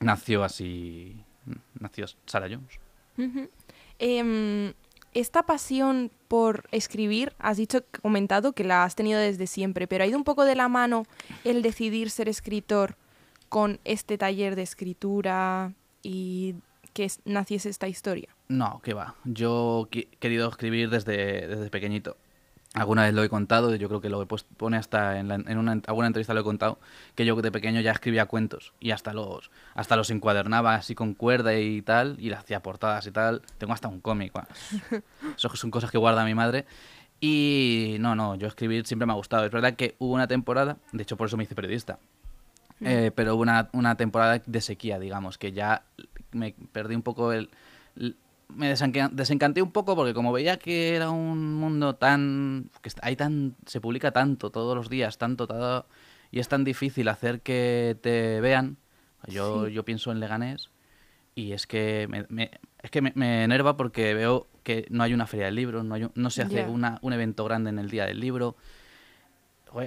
nació 0.00 0.42
así, 0.42 1.22
nació 1.78 2.06
Sarah 2.24 2.48
Jones. 2.48 2.80
Em, 3.98 4.72
esta 5.12 5.42
pasión 5.42 6.10
por 6.28 6.64
escribir, 6.70 7.34
has 7.38 7.58
dicho, 7.58 7.84
comentado 8.00 8.54
que 8.54 8.64
la 8.64 8.84
has 8.84 8.94
tenido 8.94 9.20
desde 9.20 9.46
siempre, 9.46 9.86
pero 9.86 10.04
ha 10.04 10.06
ido 10.06 10.16
un 10.16 10.24
poco 10.24 10.46
de 10.46 10.54
la 10.54 10.68
mano 10.68 11.04
el 11.44 11.60
decidir 11.60 12.08
ser 12.08 12.30
escritor 12.30 12.96
con 13.50 13.80
este 13.84 14.16
taller 14.16 14.56
de 14.56 14.62
escritura 14.62 15.74
y 16.02 16.54
que 16.92 17.10
naciese 17.24 17.68
esta 17.68 17.88
historia? 17.88 18.28
No, 18.48 18.80
que 18.82 18.94
va. 18.94 19.14
Yo 19.24 19.88
he 19.92 20.06
querido 20.18 20.48
escribir 20.48 20.90
desde, 20.90 21.46
desde 21.46 21.70
pequeñito. 21.70 22.16
Alguna 22.72 23.02
vez 23.02 23.14
lo 23.14 23.24
he 23.24 23.28
contado, 23.28 23.74
yo 23.74 23.88
creo 23.88 24.00
que 24.00 24.08
lo 24.08 24.22
he 24.22 24.26
puesto, 24.26 24.48
pone 24.56 24.76
hasta 24.76 25.18
en, 25.18 25.32
en 25.32 25.58
una, 25.58 25.80
alguna 25.88 26.06
entrevista 26.06 26.34
lo 26.34 26.40
he 26.42 26.44
contado, 26.44 26.78
que 27.16 27.26
yo 27.26 27.34
de 27.34 27.50
pequeño 27.50 27.80
ya 27.80 27.90
escribía 27.90 28.26
cuentos 28.26 28.74
y 28.78 28.92
hasta 28.92 29.12
los, 29.12 29.50
hasta 29.74 29.96
los 29.96 30.08
encuadernaba 30.10 30.76
así 30.76 30.94
con 30.94 31.14
cuerda 31.14 31.58
y 31.58 31.82
tal, 31.82 32.14
y 32.20 32.28
le 32.28 32.36
hacía 32.36 32.62
portadas 32.62 33.08
y 33.08 33.10
tal. 33.10 33.42
Tengo 33.58 33.72
hasta 33.72 33.88
un 33.88 34.00
cómic. 34.00 34.32
Eso 35.36 35.48
son 35.56 35.72
cosas 35.72 35.90
que 35.90 35.98
guarda 35.98 36.24
mi 36.24 36.34
madre. 36.34 36.64
Y 37.20 37.96
no, 38.00 38.14
no, 38.14 38.36
yo 38.36 38.46
escribir 38.46 38.86
siempre 38.86 39.04
me 39.04 39.12
ha 39.12 39.16
gustado. 39.16 39.44
Es 39.44 39.50
verdad 39.50 39.74
que 39.74 39.96
hubo 39.98 40.14
una 40.14 40.28
temporada, 40.28 40.78
de 40.92 41.02
hecho 41.02 41.16
por 41.16 41.26
eso 41.26 41.36
me 41.36 41.42
hice 41.42 41.54
periodista, 41.54 41.98
eh, 42.80 43.10
pero 43.14 43.34
hubo 43.34 43.42
una, 43.42 43.68
una 43.72 43.96
temporada 43.96 44.42
de 44.44 44.60
sequía, 44.60 44.98
digamos, 44.98 45.38
que 45.38 45.52
ya 45.52 45.84
me 46.32 46.54
perdí 46.72 46.94
un 46.94 47.02
poco 47.02 47.32
el... 47.32 47.50
Me 48.48 48.68
desencanté 48.68 49.62
un 49.62 49.70
poco 49.70 49.94
porque 49.94 50.12
como 50.12 50.32
veía 50.32 50.58
que 50.58 50.96
era 50.96 51.10
un 51.10 51.54
mundo 51.54 51.94
tan... 51.94 52.70
que 52.82 52.90
hay 53.02 53.16
tan... 53.16 53.54
se 53.66 53.80
publica 53.80 54.10
tanto 54.12 54.50
todos 54.50 54.76
los 54.76 54.88
días, 54.88 55.18
tanto, 55.18 55.46
todo, 55.46 55.86
y 56.30 56.40
es 56.40 56.48
tan 56.48 56.64
difícil 56.64 57.08
hacer 57.08 57.40
que 57.40 57.96
te 58.00 58.40
vean. 58.40 58.76
Yo, 59.28 59.68
yo 59.68 59.84
pienso 59.84 60.10
en 60.12 60.18
Leganés 60.18 60.70
y 61.34 61.52
es 61.52 61.66
que 61.66 62.06
me, 62.08 62.50
es 62.82 62.90
que 62.90 63.02
me, 63.02 63.44
enerva 63.44 63.76
porque 63.76 64.14
veo 64.14 64.48
que 64.62 64.86
no 64.90 65.02
hay 65.02 65.14
una 65.14 65.26
feria 65.26 65.46
del 65.46 65.54
libro, 65.54 65.82
no, 65.82 65.94
hay, 65.94 66.08
no 66.14 66.30
se 66.30 66.42
hace 66.42 66.64
una, 66.64 66.98
un 67.02 67.12
evento 67.12 67.44
grande 67.44 67.70
en 67.70 67.78
el 67.78 67.90
día 67.90 68.06
del 68.06 68.20
libro. 68.20 68.56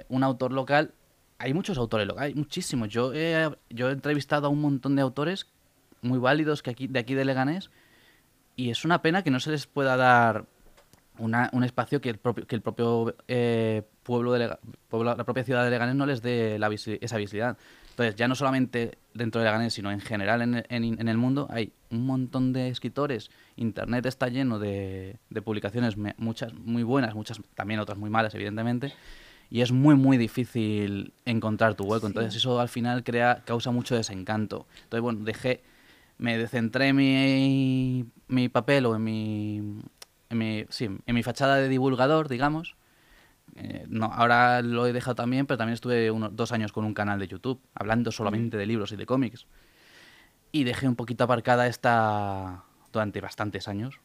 un 0.10 0.24
autor 0.24 0.52
local, 0.52 0.94
hay 1.38 1.54
muchos 1.54 1.78
autores 1.78 2.08
hay 2.18 2.34
muchísimos. 2.34 2.90
Yo 2.90 3.14
yo 3.14 3.90
he 3.90 3.92
entrevistado 3.92 4.48
a 4.48 4.50
un 4.50 4.62
montón 4.62 4.96
de 4.96 5.02
autores 5.02 5.48
muy 6.02 6.20
válidos 6.20 6.62
que 6.62 6.70
aquí, 6.72 6.88
de 6.88 7.00
aquí 7.00 7.14
de 7.14 7.26
Leganés 7.26 7.70
y 8.56 8.70
es 8.70 8.86
una 8.86 9.02
pena 9.02 9.24
que 9.24 9.32
no 9.32 9.40
se 9.40 9.52
les 9.52 9.68
pueda 9.68 9.98
dar 9.98 10.46
una, 11.18 11.50
un 11.54 11.64
espacio 11.64 12.02
que 12.02 12.10
el 12.10 12.18
propio, 12.18 12.46
que 12.46 12.56
el 12.56 12.62
propio 12.62 13.16
eh, 13.28 13.84
pueblo, 14.04 14.34
de 14.34 14.48
la 14.48 15.26
propia 15.26 15.44
ciudad 15.44 15.64
de 15.64 15.70
Leganés 15.70 15.96
no 15.96 16.06
les 16.06 16.22
dé 16.22 16.60
la 16.60 16.70
esa 16.70 17.18
visibilidad. 17.18 17.58
Entonces, 17.92 18.16
ya 18.16 18.28
no 18.28 18.34
solamente 18.34 18.98
dentro 19.14 19.40
de 19.40 19.46
Leganés, 19.46 19.74
sino 19.74 19.92
en 19.92 20.00
general 20.00 20.42
en, 20.42 20.66
en, 20.70 21.08
el 21.08 21.18
mundo, 21.18 21.48
hay 21.52 21.74
un 21.92 22.06
montón 22.08 22.52
de 22.52 22.70
escritores. 22.70 23.30
Internet 23.56 24.06
está 24.08 24.30
lleno 24.30 24.58
de, 24.58 25.18
de, 25.30 25.42
publicaciones, 25.44 25.96
muchas 26.18 26.54
muy 26.54 26.82
buenas, 26.82 27.14
muchas 27.14 27.40
también 27.56 27.80
otras 27.80 28.00
muy 28.00 28.10
malas, 28.10 28.34
evidentemente. 28.34 28.94
Y 29.54 29.62
es 29.62 29.72
muy, 29.72 29.94
muy 29.94 30.18
difícil 30.18 31.14
encontrar 31.26 31.76
tu 31.76 31.84
hueco. 31.84 32.08
Entonces, 32.08 32.36
eso 32.36 32.60
al 32.60 32.70
final 32.70 33.04
crea, 33.04 33.44
causa 33.46 33.70
mucho 33.70 33.94
desencanto. 33.94 34.66
Entonces, 34.86 35.02
bueno, 35.02 35.24
dejé 35.24 35.62
me 36.18 36.40
descentré 36.40 36.92
mi, 36.92 38.06
mi 38.28 38.50
papel 38.50 38.88
o 38.88 38.96
en 38.96 39.04
mi, 39.04 39.58
en 40.30 40.38
mi, 40.40 40.66
sí, 40.70 40.86
en 40.86 41.16
mi 41.16 41.22
fachada 41.22 41.58
de 41.58 41.70
divulgador, 41.70 42.30
digamos. 42.30 42.76
Eh, 43.56 43.86
no, 43.90 44.06
ahora 44.06 44.64
lo 44.64 44.88
he 44.88 44.94
dejado 44.94 45.14
también, 45.14 45.46
pero 45.46 45.60
también 45.60 45.76
estuve 45.76 46.10
unos 46.10 46.36
dos 46.36 46.52
años 46.52 46.72
con 46.72 46.84
un 46.84 46.96
canal 46.96 47.20
de 47.20 47.28
YouTube, 47.28 47.62
hablando 47.76 48.12
solamente 48.12 48.58
de 48.58 48.66
libros 48.66 48.92
y 48.92 48.96
de 48.96 49.06
cómics. 49.06 49.46
Y 50.52 50.64
dejé 50.64 50.88
un 50.88 50.96
poquito 50.96 51.26
aparcada 51.26 51.68
esta 51.68 52.64
durante 52.92 53.22
bastantes 53.22 53.68
años, 53.68 54.00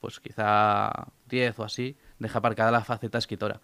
pues 0.00 0.20
quizá 0.20 1.08
10 1.28 1.58
o 1.58 1.64
así, 1.64 1.96
dejé 2.20 2.38
aparcada 2.38 2.70
la 2.70 2.84
faceta 2.84 3.18
escritora. 3.18 3.60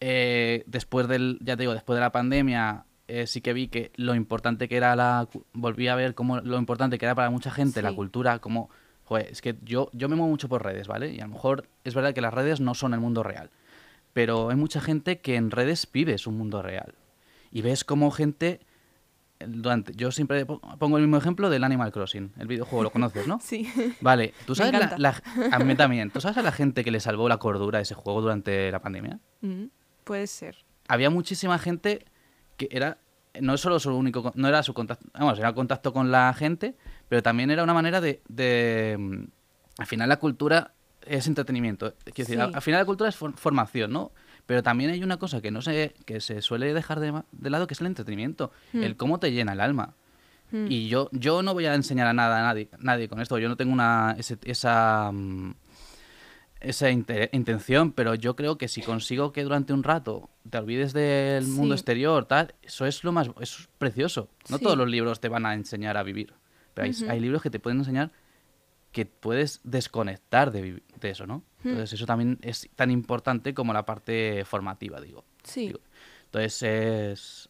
Eh, 0.00 0.62
después 0.66 1.08
del, 1.08 1.38
ya 1.40 1.56
te 1.56 1.62
digo, 1.62 1.72
después 1.74 1.96
de 1.96 2.00
la 2.00 2.12
pandemia, 2.12 2.84
eh, 3.08 3.26
sí 3.26 3.40
que 3.40 3.52
vi 3.52 3.68
que 3.68 3.92
lo 3.96 4.14
importante 4.14 4.68
que 4.68 4.76
era 4.76 4.94
la... 4.96 5.28
Volví 5.52 5.88
a 5.88 5.94
ver 5.94 6.14
cómo 6.14 6.40
lo 6.40 6.58
importante 6.58 6.98
que 6.98 7.04
era 7.06 7.14
para 7.14 7.30
mucha 7.30 7.50
gente 7.50 7.80
la 7.82 7.92
cultura, 7.92 8.38
como... 8.38 8.68
Joder, 9.04 9.28
es 9.30 9.40
que 9.40 9.54
yo, 9.62 9.88
yo 9.92 10.08
me 10.08 10.16
muevo 10.16 10.30
mucho 10.30 10.48
por 10.48 10.64
redes, 10.64 10.88
¿vale? 10.88 11.12
Y 11.14 11.20
a 11.20 11.26
lo 11.26 11.32
mejor 11.34 11.68
es 11.84 11.94
verdad 11.94 12.12
que 12.12 12.20
las 12.20 12.34
redes 12.34 12.60
no 12.60 12.74
son 12.74 12.92
el 12.92 12.98
mundo 13.00 13.22
real. 13.22 13.50
Pero 14.12 14.50
hay 14.50 14.56
mucha 14.56 14.80
gente 14.80 15.20
que 15.20 15.36
en 15.36 15.50
redes 15.52 15.88
vive 15.92 16.18
su 16.18 16.32
mundo 16.32 16.60
real. 16.62 16.94
Y 17.52 17.62
ves 17.62 17.84
como 17.84 18.10
gente... 18.10 18.60
Durante, 19.38 19.92
yo 19.94 20.10
siempre 20.12 20.46
po- 20.46 20.60
pongo 20.78 20.96
el 20.96 21.02
mismo 21.02 21.18
ejemplo 21.18 21.50
del 21.50 21.62
Animal 21.62 21.92
Crossing, 21.92 22.32
el 22.38 22.46
videojuego, 22.46 22.82
lo 22.84 22.90
conoces, 22.90 23.26
¿no? 23.28 23.38
Sí. 23.42 23.68
Vale, 24.00 24.32
¿tú 24.46 24.52
Me 24.52 24.56
sabes 24.56 24.98
la- 24.98 25.22
a 25.52 25.58
mí 25.58 25.74
también, 25.74 26.10
¿tú 26.10 26.22
sabes 26.22 26.38
a 26.38 26.42
la 26.42 26.52
gente 26.52 26.82
que 26.82 26.90
le 26.90 27.00
salvó 27.00 27.28
la 27.28 27.36
cordura 27.36 27.78
a 27.78 27.82
ese 27.82 27.94
juego 27.94 28.22
durante 28.22 28.72
la 28.72 28.80
pandemia? 28.80 29.20
Mm, 29.42 29.64
puede 30.06 30.26
ser. 30.26 30.56
Había 30.88 31.10
muchísima 31.10 31.58
gente 31.58 32.04
que 32.56 32.68
era 32.70 32.98
no 33.40 33.58
solo 33.58 33.78
su 33.78 33.94
único 33.94 34.32
no 34.34 34.48
era 34.48 34.62
su 34.62 34.72
contacto, 34.72 35.04
vamos, 35.12 35.38
era 35.38 35.52
contacto 35.52 35.92
con 35.92 36.10
la 36.10 36.32
gente, 36.32 36.74
pero 37.10 37.22
también 37.22 37.50
era 37.50 37.62
una 37.64 37.74
manera 37.74 38.00
de, 38.00 38.22
de 38.28 38.96
mm, 38.98 39.24
al 39.78 39.86
final 39.86 40.08
la 40.08 40.16
cultura 40.18 40.72
es 41.02 41.26
entretenimiento, 41.26 41.92
quiero 42.04 42.14
decir, 42.16 42.36
Sí. 42.36 42.40
al, 42.40 42.54
al 42.54 42.62
final 42.62 42.80
la 42.80 42.86
cultura 42.86 43.10
es 43.10 43.16
for- 43.16 43.36
formación, 43.36 43.92
¿no? 43.92 44.10
Pero 44.46 44.62
también 44.62 44.90
hay 44.90 45.02
una 45.04 45.18
cosa 45.18 45.42
que 45.42 45.50
no 45.50 45.60
sé 45.60 45.94
que 46.06 46.20
se 46.20 46.40
suele 46.40 46.72
dejar 46.72 46.98
de, 47.00 47.12
de 47.32 47.50
lado 47.50 47.66
que 47.66 47.74
es 47.74 47.80
el 47.80 47.88
entretenimiento, 47.88 48.52
Hmm. 48.72 48.82
el 48.84 48.96
cómo 48.96 49.18
te 49.20 49.32
llena 49.32 49.52
el 49.52 49.60
alma. 49.60 49.94
Mm. 50.52 50.66
Y 50.70 50.86
yo, 50.88 51.08
yo 51.12 51.42
no 51.42 51.52
voy 51.52 51.66
a 51.66 51.74
enseñar 51.74 52.06
a 52.06 52.12
nada 52.12 52.38
a 52.38 52.42
nadie, 52.42 52.68
nadie 52.78 53.08
con 53.08 53.20
esto. 53.20 53.36
Yo 53.38 53.48
no 53.48 53.56
tengo 53.56 53.72
una 53.72 54.14
ese- 54.16 54.38
esa 54.44 55.10
mm, 55.12 55.50
esa 56.60 56.90
inte- 56.90 57.28
intención, 57.32 57.92
pero 57.92 58.14
yo 58.14 58.34
creo 58.36 58.56
que 58.58 58.68
si 58.68 58.82
consigo 58.82 59.32
que 59.32 59.42
durante 59.42 59.72
un 59.72 59.82
rato 59.82 60.30
te 60.48 60.58
olvides 60.58 60.92
del 60.92 61.46
mundo 61.46 61.74
exterior, 61.74 62.24
tal, 62.24 62.54
eso 62.62 62.86
es 62.86 63.04
lo 63.04 63.12
más, 63.12 63.28
eso 63.40 63.62
es 63.62 63.68
precioso. 63.78 64.28
No 64.48 64.58
Sí. 64.58 64.64
todos 64.64 64.76
los 64.78 64.88
libros 64.88 65.20
te 65.20 65.28
van 65.28 65.44
a 65.46 65.54
enseñar 65.54 65.96
a 65.96 66.02
vivir, 66.02 66.32
pero 66.74 66.90
hay, 67.10 67.20
libros 67.20 67.42
que 67.42 67.50
te 67.50 67.58
pueden 67.60 67.78
enseñar 67.78 68.10
que 68.92 69.04
puedes 69.04 69.60
desconectar 69.64 70.50
de, 70.50 70.82
de 71.00 71.10
eso, 71.10 71.26
¿no? 71.26 71.42
Entonces 71.62 71.92
eso 71.94 72.06
también 72.06 72.38
es 72.42 72.68
tan 72.76 72.90
importante 72.90 73.52
como 73.52 73.72
la 73.74 73.84
parte 73.84 74.44
formativa, 74.46 75.00
digo. 75.00 75.24
Sí. 75.44 75.66
Digo, 75.66 75.80
Entonces 76.26 76.62
es, 76.62 77.48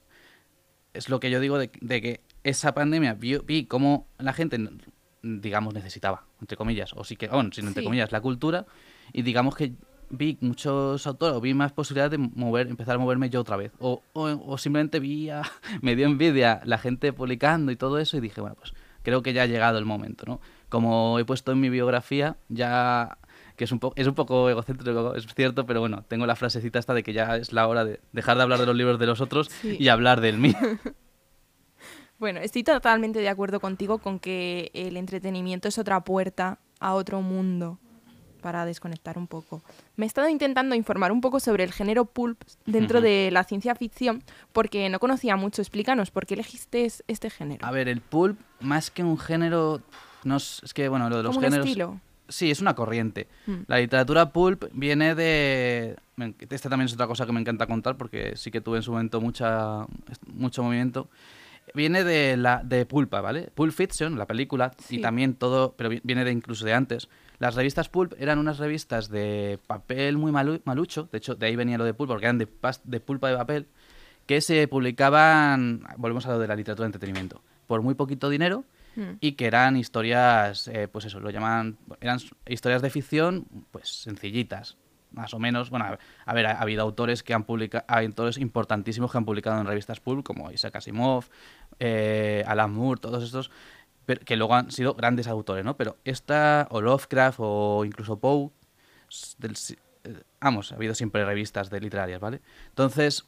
es 0.94 1.08
lo 1.08 1.20
que 1.20 1.30
yo 1.30 1.38
digo 1.38 1.58
de, 1.58 1.70
de 1.80 2.00
que 2.02 2.20
esa 2.42 2.74
pandemia 2.74 3.14
vi, 3.14 3.38
vi 3.38 3.66
cómo 3.66 4.08
la 4.18 4.32
gente, 4.32 4.58
digamos, 5.22 5.74
necesitaba, 5.74 6.24
entre 6.40 6.56
comillas, 6.56 6.92
o 6.94 7.04
sí 7.04 7.16
que, 7.16 7.28
bueno, 7.28 7.50
sin 7.52 7.66
entre 7.68 7.82
Sí. 7.82 7.84
comillas, 7.86 8.10
la 8.10 8.20
cultura, 8.20 8.66
y 9.12 9.22
digamos 9.22 9.54
que 9.56 9.72
vi 10.08 10.38
muchos 10.40 11.06
autores, 11.06 11.36
o 11.36 11.40
vi 11.40 11.52
más 11.54 11.72
posibilidades 11.72 12.12
de 12.12 12.18
mover, 12.34 12.68
empezar 12.68 12.94
a 12.94 12.98
moverme 12.98 13.28
yo 13.30 13.40
otra 13.40 13.56
vez, 13.56 13.72
o, 13.80 14.02
o, 14.12 14.22
o 14.46 14.58
simplemente 14.58 15.00
vi, 15.00 15.30
a- 15.30 15.42
me 15.82 15.96
dio 15.96 16.06
envidia 16.06 16.60
la 16.64 16.78
gente 16.78 17.12
publicando 17.12 17.72
y 17.72 17.76
todo 17.76 17.98
eso, 17.98 18.16
y 18.16 18.20
dije, 18.20 18.40
bueno, 18.40 18.56
pues 18.56 18.72
creo 19.02 19.22
que 19.22 19.32
ya 19.32 19.42
ha 19.42 19.46
llegado 19.46 19.78
el 19.78 19.84
momento, 19.84 20.24
¿no? 20.26 20.40
Como 20.68 21.18
he 21.18 21.24
puesto 21.24 21.52
en 21.52 21.60
mi 21.60 21.70
biografía, 21.70 22.36
ya 22.48 23.18
que 23.56 23.64
es 23.64 23.72
un, 23.72 23.78
po- 23.78 23.92
es 23.96 24.06
un 24.06 24.14
poco 24.14 24.50
egocéntrico, 24.50 25.14
es 25.14 25.26
cierto, 25.34 25.64
pero 25.66 25.80
bueno, 25.80 26.04
tengo 26.06 26.26
la 26.26 26.36
frasecita 26.36 26.78
esta 26.78 26.92
de 26.94 27.02
que 27.02 27.12
ya 27.12 27.36
es 27.36 27.52
la 27.52 27.66
hora 27.66 27.84
de 27.84 28.00
dejar 28.12 28.36
de 28.36 28.42
hablar 28.42 28.58
de 28.60 28.66
los 28.66 28.76
libros 28.76 28.98
de 28.98 29.06
los 29.06 29.20
otros 29.20 29.48
Sí. 29.62 29.76
y 29.80 29.88
hablar 29.88 30.20
del 30.20 30.38
mío. 30.38 30.54
Bueno, 32.18 32.40
estoy 32.40 32.64
totalmente 32.64 33.18
de 33.18 33.28
acuerdo 33.28 33.60
contigo 33.60 33.98
con 33.98 34.18
que 34.18 34.70
el 34.72 34.96
entretenimiento 34.96 35.68
es 35.68 35.78
otra 35.78 36.02
puerta 36.02 36.58
a 36.80 36.94
otro 36.94 37.20
mundo 37.20 37.78
para 38.46 38.64
desconectar 38.64 39.18
un 39.18 39.26
poco. 39.26 39.60
Me 39.96 40.04
he 40.04 40.06
estado 40.06 40.28
intentando 40.28 40.76
informar 40.76 41.10
un 41.10 41.20
poco 41.20 41.40
sobre 41.40 41.64
el 41.64 41.72
género 41.72 42.04
pulp 42.04 42.40
dentro 42.64 42.98
Ujú. 43.00 43.06
de 43.08 43.30
la 43.32 43.42
ciencia 43.42 43.74
ficción 43.74 44.22
porque 44.52 44.88
no 44.88 45.00
conocía 45.00 45.34
mucho. 45.34 45.62
Explícanos, 45.62 46.12
¿por 46.12 46.26
qué 46.26 46.34
elegiste 46.34 46.84
es- 46.84 47.02
este 47.08 47.28
género? 47.28 47.66
A 47.66 47.72
ver, 47.72 47.88
el 47.88 48.00
pulp, 48.00 48.38
más 48.60 48.92
que 48.92 49.02
un 49.02 49.18
género, 49.18 49.80
no 50.22 50.36
es, 50.36 50.60
es 50.62 50.72
que, 50.74 50.88
bueno, 50.88 51.10
lo 51.10 51.16
de 51.16 51.22
los 51.24 51.34
¿Como 51.34 51.40
un 51.44 51.50
géneros... 51.50 51.66
estilo? 51.66 52.00
Sí, 52.28 52.48
es 52.52 52.60
una 52.60 52.74
corriente. 52.76 53.26
Mm. 53.46 53.54
La 53.66 53.78
literatura 53.78 54.30
pulp 54.30 54.66
viene 54.72 55.16
de... 55.16 55.96
Esta 56.48 56.68
también 56.70 56.86
es 56.86 56.94
otra 56.94 57.08
cosa 57.08 57.26
que 57.26 57.32
me 57.32 57.40
encanta 57.40 57.66
contar 57.66 57.96
porque 57.96 58.36
sí 58.36 58.52
que 58.52 58.60
tuve 58.60 58.76
en 58.76 58.82
su 58.84 58.92
momento 58.92 59.20
mucha, 59.20 59.86
mucho 60.32 60.62
movimiento. 60.62 61.08
Viene 61.74 62.04
de 62.04 62.36
la 62.36 62.62
de 62.62 62.86
Pulpa, 62.86 63.20
¿vale? 63.20 63.50
Pulp 63.52 63.72
Fiction, 63.72 64.16
la 64.16 64.26
película, 64.26 64.70
Sí. 64.78 64.98
y 64.98 65.00
también 65.00 65.34
todo, 65.34 65.72
pero 65.76 65.88
vi- 65.88 66.00
viene 66.04 66.24
de 66.24 66.30
incluso 66.30 66.64
de 66.64 66.72
antes. 66.74 67.08
Las 67.38 67.54
revistas 67.54 67.88
Pulp 67.88 68.14
eran 68.18 68.38
unas 68.38 68.58
revistas 68.58 69.08
de 69.08 69.58
papel 69.66 70.16
muy 70.16 70.32
malu- 70.32 70.60
malucho, 70.64 71.08
de 71.12 71.18
hecho 71.18 71.34
de 71.34 71.46
ahí 71.46 71.56
venía 71.56 71.78
lo 71.78 71.84
de 71.84 71.94
Pulp, 71.94 72.08
porque 72.10 72.24
eran 72.26 72.38
de, 72.38 72.48
de 72.84 73.00
pulpa 73.00 73.28
de 73.28 73.36
papel, 73.36 73.66
que 74.26 74.40
se 74.40 74.66
publicaban, 74.68 75.84
volvemos 75.98 76.26
a 76.26 76.30
lo 76.30 76.38
de 76.38 76.48
la 76.48 76.56
literatura 76.56 76.84
de 76.84 76.88
entretenimiento, 76.88 77.42
por 77.66 77.82
muy 77.82 77.94
poquito 77.94 78.28
dinero 78.28 78.64
Mm. 78.96 79.18
y 79.20 79.32
que 79.32 79.44
eran 79.46 79.76
historias, 79.76 80.68
eh, 80.68 80.88
pues 80.88 81.04
eso, 81.04 81.20
lo 81.20 81.28
llaman, 81.28 81.76
eran 82.00 82.18
historias 82.46 82.80
de 82.80 82.88
ficción, 82.88 83.44
pues 83.70 83.90
sencillitas, 83.90 84.78
más 85.12 85.34
o 85.34 85.38
menos. 85.38 85.68
Bueno, 85.68 85.84
a 86.24 86.32
ver, 86.34 86.46
ha, 86.46 86.52
ha 86.52 86.62
habido 86.62 86.82
autores 86.82 87.22
que 87.22 87.34
han 87.34 87.44
publicado, 87.44 87.84
hay 87.88 88.06
autores 88.06 88.38
importantísimos 88.38 89.12
que 89.12 89.18
han 89.18 89.26
publicado 89.26 89.60
en 89.60 89.66
revistas 89.66 90.00
pulp, 90.00 90.24
como 90.24 90.50
Isaac 90.50 90.76
Asimov, 90.76 91.26
eh, 91.78 92.42
Alan 92.46 92.72
Moore, 92.72 92.98
todos 92.98 93.22
estos, 93.22 93.50
que 94.06 94.36
luego 94.36 94.54
han 94.54 94.70
sido 94.70 94.94
grandes 94.94 95.26
autores, 95.26 95.64
¿no? 95.64 95.76
Pero 95.76 95.96
esta, 96.04 96.68
o 96.70 96.80
Lovecraft, 96.80 97.38
o 97.40 97.84
incluso 97.84 98.18
Poe, 98.18 98.50
del 99.38 99.54
eh, 100.04 100.22
vamos, 100.40 100.72
ha 100.72 100.76
habido 100.76 100.94
siempre 100.94 101.24
revistas 101.24 101.70
de 101.70 101.80
literarias, 101.80 102.20
¿vale? 102.20 102.40
Entonces, 102.68 103.24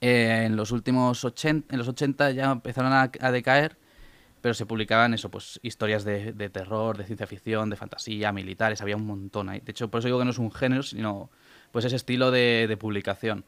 eh, 0.00 0.44
en 0.46 0.56
los 0.56 0.70
últimos 0.72 1.24
80, 1.24 1.72
en 1.72 1.78
los 1.78 1.88
80 1.88 2.32
ya 2.32 2.52
empezaron 2.52 2.92
a, 2.92 3.32
decaer, 3.32 3.76
pero 4.40 4.54
se 4.54 4.66
publicaban 4.66 5.14
eso, 5.14 5.30
pues 5.30 5.58
historias 5.62 6.04
de, 6.04 6.32
de 6.32 6.50
terror, 6.50 6.96
de 6.96 7.04
ciencia 7.04 7.26
ficción, 7.26 7.70
de 7.70 7.76
fantasía, 7.76 8.30
militares, 8.32 8.80
había 8.82 8.96
un 8.96 9.06
montón 9.06 9.48
ahí. 9.48 9.60
De 9.60 9.72
hecho, 9.72 9.88
por 9.88 10.00
eso 10.00 10.08
digo 10.08 10.18
que 10.18 10.24
no 10.24 10.30
es 10.30 10.38
un 10.38 10.52
género, 10.52 10.82
sino 10.82 11.30
pues 11.72 11.84
ese 11.84 11.96
estilo 11.96 12.30
de 12.30 12.76
publicación. 12.78 13.44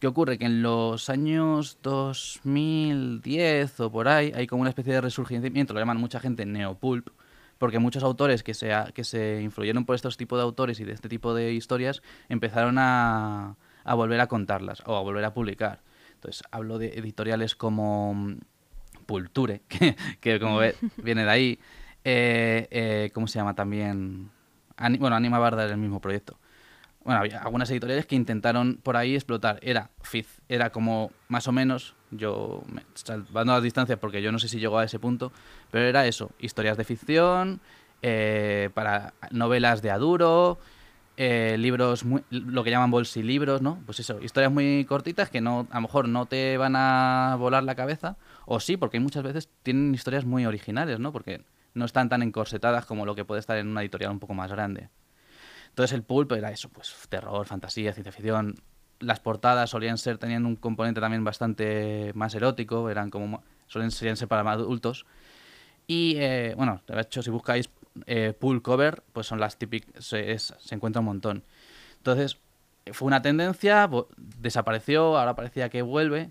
¿Qué 0.00 0.06
ocurre? 0.06 0.38
Que 0.38 0.46
en 0.46 0.62
los 0.62 1.08
años 1.10 1.78
2010 1.82 3.78
o 3.80 3.92
por 3.92 4.08
ahí 4.08 4.32
hay 4.34 4.46
como 4.46 4.62
una 4.62 4.70
especie 4.70 4.94
de 4.94 5.00
resurgimiento, 5.00 5.74
lo 5.74 5.80
llaman 5.80 5.98
mucha 5.98 6.20
gente 6.20 6.46
neopulp, 6.46 7.08
porque 7.58 7.78
muchos 7.78 8.02
autores 8.02 8.42
que 8.42 8.54
se, 8.54 8.72
que 8.94 9.04
se 9.04 9.42
influyeron 9.42 9.84
por 9.84 9.94
estos 9.94 10.16
tipos 10.16 10.38
de 10.38 10.42
autores 10.44 10.80
y 10.80 10.84
de 10.84 10.92
este 10.92 11.08
tipo 11.10 11.34
de 11.34 11.52
historias 11.52 12.02
empezaron 12.30 12.78
a, 12.78 13.56
a 13.84 13.94
volver 13.94 14.20
a 14.20 14.26
contarlas 14.26 14.82
o 14.86 14.96
a 14.96 15.02
volver 15.02 15.24
a 15.24 15.34
publicar. 15.34 15.82
Entonces, 16.14 16.42
hablo 16.50 16.78
de 16.78 16.88
editoriales 16.98 17.54
como 17.54 18.14
mm, 18.14 18.38
Pulture, 19.04 19.60
que, 19.68 19.96
que 20.20 20.40
como 20.40 20.56
ve, 20.58 20.74
viene 20.96 21.24
de 21.24 21.30
ahí. 21.30 21.58
Eh, 22.04 22.66
eh, 22.70 23.10
¿Cómo 23.12 23.26
se 23.26 23.38
llama 23.38 23.54
también? 23.54 24.30
Ani- 24.78 24.96
bueno, 24.96 25.14
Anima 25.16 25.38
Barda 25.38 25.64
era 25.64 25.72
el 25.74 25.78
mismo 25.78 26.00
proyecto. 26.00 26.38
Bueno, 27.04 27.20
había 27.20 27.38
algunas 27.38 27.70
editoriales 27.70 28.06
que 28.06 28.14
intentaron 28.14 28.78
por 28.82 28.96
ahí 28.96 29.14
explotar. 29.14 29.58
Era 29.62 29.90
Fiz, 30.02 30.40
era 30.48 30.70
como 30.70 31.10
más 31.28 31.48
o 31.48 31.52
menos, 31.52 31.94
yo 32.10 32.62
me, 32.66 32.84
salvando 32.94 33.54
las 33.54 33.62
distancias 33.62 33.98
porque 33.98 34.20
yo 34.20 34.32
no 34.32 34.38
sé 34.38 34.48
si 34.48 34.60
llegó 34.60 34.78
a 34.78 34.84
ese 34.84 34.98
punto, 34.98 35.32
pero 35.70 35.86
era 35.86 36.06
eso, 36.06 36.30
historias 36.38 36.76
de 36.76 36.84
ficción, 36.84 37.60
eh, 38.02 38.68
para 38.74 39.14
novelas 39.30 39.80
de 39.80 39.90
Aduro, 39.90 40.58
eh, 41.16 41.56
libros, 41.58 42.04
muy- 42.04 42.22
lo 42.30 42.64
que 42.64 42.70
llaman 42.70 42.90
bolsilibros, 42.90 43.62
¿no? 43.62 43.78
Pues 43.86 44.00
eso, 44.00 44.20
historias 44.22 44.52
muy 44.52 44.84
cortitas 44.86 45.30
que 45.30 45.40
no, 45.40 45.66
a 45.70 45.76
lo 45.76 45.82
mejor 45.82 46.08
no 46.08 46.26
te 46.26 46.56
van 46.58 46.74
a 46.76 47.36
volar 47.38 47.62
la 47.64 47.74
cabeza, 47.74 48.16
o 48.46 48.60
sí, 48.60 48.76
porque 48.76 49.00
muchas 49.00 49.22
veces 49.22 49.48
tienen 49.62 49.94
historias 49.94 50.24
muy 50.24 50.46
originales, 50.46 50.98
¿no? 50.98 51.12
Porque 51.12 51.42
no 51.74 51.84
están 51.84 52.08
tan 52.08 52.22
encorsetadas 52.22 52.84
como 52.86 53.06
lo 53.06 53.14
que 53.14 53.24
puede 53.24 53.40
estar 53.40 53.56
en 53.58 53.68
una 53.68 53.80
editorial 53.82 54.12
un 54.12 54.18
poco 54.18 54.34
más 54.34 54.50
grande. 54.50 54.88
Entonces 55.80 55.96
el 55.96 56.02
pulp 56.02 56.32
era 56.32 56.50
eso, 56.52 56.68
pues 56.68 56.94
terror, 57.08 57.46
fantasía, 57.46 57.94
ciencia 57.94 58.12
ficción. 58.12 58.54
Las 58.98 59.18
portadas 59.18 59.70
solían 59.70 59.96
ser, 59.96 60.18
tenían 60.18 60.44
un 60.44 60.56
componente 60.56 61.00
también 61.00 61.24
bastante 61.24 62.12
más 62.14 62.34
erótico, 62.34 62.90
eran 62.90 63.08
como, 63.08 63.42
solían, 63.66 63.90
ser 63.90 64.28
para 64.28 64.44
más 64.44 64.56
adultos. 64.56 65.06
Y 65.86 66.16
eh, 66.18 66.52
bueno, 66.54 66.82
de 66.86 67.00
hecho, 67.00 67.22
si 67.22 67.30
buscáis 67.30 67.70
eh, 68.04 68.34
cover, 68.62 69.02
pues 69.14 69.26
son 69.26 69.40
las 69.40 69.56
típicas, 69.56 70.04
se, 70.04 70.38
se 70.38 70.74
encuentra 70.74 71.00
un 71.00 71.06
montón. 71.06 71.44
Entonces, 71.96 72.36
fue 72.92 73.06
una 73.06 73.22
tendencia, 73.22 73.88
desapareció, 74.38 75.16
ahora 75.16 75.34
parecía 75.34 75.70
que 75.70 75.80
vuelve. 75.80 76.30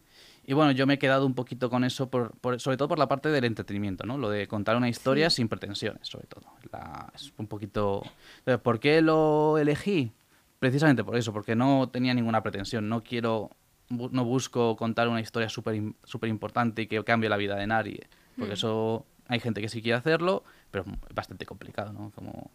Y 0.49 0.53
bueno, 0.53 0.71
yo 0.71 0.87
me 0.87 0.95
he 0.95 0.97
quedado 0.97 1.27
un 1.27 1.35
poquito 1.35 1.69
con 1.69 1.83
eso, 1.83 2.09
por, 2.09 2.31
por- 2.39 2.59
sobre 2.59 2.75
todo 2.75 2.87
por 2.87 2.97
la 2.97 3.07
parte 3.07 3.29
del 3.29 3.43
entretenimiento, 3.45 4.07
¿no? 4.07 4.17
Lo 4.17 4.31
de 4.31 4.47
contar 4.47 4.75
una 4.77 4.89
historia 4.89 5.29
sin 5.29 5.47
pretensiones, 5.47 6.07
sobre 6.07 6.25
todo. 6.25 6.41
La- 6.71 7.11
es 7.13 7.31
un 7.37 7.45
poquito... 7.45 8.01
Entonces, 8.39 8.59
¿Por 8.63 8.79
qué 8.79 9.03
lo 9.03 9.59
elegí? 9.59 10.11
Precisamente 10.57 11.03
por 11.03 11.15
eso, 11.17 11.31
porque 11.33 11.55
no 11.55 11.89
tenía 11.89 12.15
ninguna 12.15 12.41
pretensión. 12.41 12.89
No 12.89 13.03
quiero, 13.03 13.51
bu- 13.91 14.09
no 14.11 14.25
busco 14.25 14.75
contar 14.75 15.07
una 15.07 15.21
historia 15.21 15.49
súper 15.49 15.79
súper 16.03 16.31
importante 16.31 16.81
y 16.81 16.87
que 16.87 17.03
cambie 17.03 17.29
la 17.29 17.37
vida 17.37 17.55
de 17.55 17.67
nadie. 17.67 18.07
Porque 18.35 18.53
Hmm. 18.53 18.53
eso 18.53 19.05
hay 19.27 19.39
gente 19.39 19.61
que 19.61 19.69
sí 19.69 19.83
quiere 19.83 19.99
hacerlo, 19.99 20.43
pero 20.71 20.83
es 21.07 21.13
bastante 21.13 21.45
complicado, 21.45 21.93
¿no? 21.93 22.09
Como... 22.15 22.49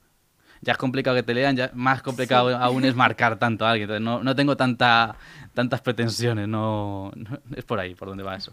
ya 0.65 0.73
es 0.73 0.79
complicado 0.79 1.15
que 1.17 1.23
te 1.23 1.35
lean, 1.35 1.57
ya 1.57 1.71
más 1.75 2.03
complicado 2.03 2.57
aún 2.57 2.85
es 2.85 2.95
marcar 2.95 3.39
tanto 3.39 3.65
a 3.67 3.71
alguien. 3.71 3.91
Entonces 3.91 4.05
no, 4.05 4.23
no 4.25 4.35
tengo 4.35 4.57
tanta, 4.57 5.17
tantas 5.55 5.81
pretensiones, 5.81 6.49
no, 6.49 7.13
no- 7.15 7.39
es 7.55 7.65
por 7.65 7.79
ahí, 7.79 7.95
por 7.95 8.09
donde 8.09 8.25
va 8.25 8.35
eso. 8.37 8.53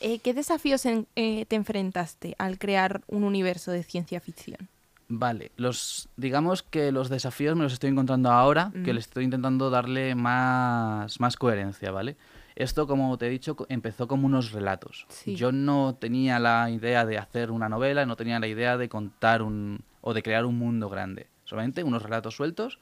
Eh, 0.00 0.20
¿Qué 0.20 0.32
desafíos 0.32 0.86
en- 0.86 1.06
eh, 1.16 1.44
te 1.46 1.56
enfrentaste 1.56 2.36
al 2.38 2.58
crear 2.58 3.02
un 3.08 3.24
universo 3.24 3.72
de 3.72 3.82
ciencia 3.82 4.20
ficción? 4.20 4.68
Vale, 5.10 5.52
los 5.56 6.08
digamos 6.16 6.62
que 6.62 6.92
los 6.92 7.08
desafíos 7.08 7.56
me 7.56 7.62
los 7.62 7.72
estoy 7.72 7.90
encontrando 7.90 8.30
ahora, 8.30 8.70
que 8.84 8.92
Mm. 8.92 8.94
le 8.94 9.00
estoy 9.00 9.24
intentando 9.24 9.70
darle 9.70 10.14
más, 10.14 11.18
más 11.18 11.36
coherencia, 11.36 11.90
¿vale? 11.90 12.16
Esto, 12.56 12.86
como 12.86 13.16
te 13.18 13.26
he 13.26 13.30
dicho, 13.30 13.56
empezó 13.68 14.06
como 14.08 14.26
unos 14.26 14.52
relatos. 14.52 15.06
Sí. 15.08 15.34
Yo 15.36 15.50
no 15.52 15.94
tenía 15.98 16.38
la 16.38 16.68
idea 16.70 17.06
de 17.06 17.16
hacer 17.16 17.50
una 17.50 17.68
novela, 17.68 18.04
no 18.04 18.16
tenía 18.16 18.38
la 18.40 18.48
idea 18.48 18.76
de 18.76 18.88
contar 18.88 19.42
un 19.42 19.80
o 20.00 20.12
de 20.12 20.22
crear 20.22 20.44
un 20.44 20.58
mundo 20.58 20.88
grande. 20.88 21.26
Solamente 21.48 21.82
unos 21.82 22.02
relatos 22.02 22.36
sueltos 22.36 22.78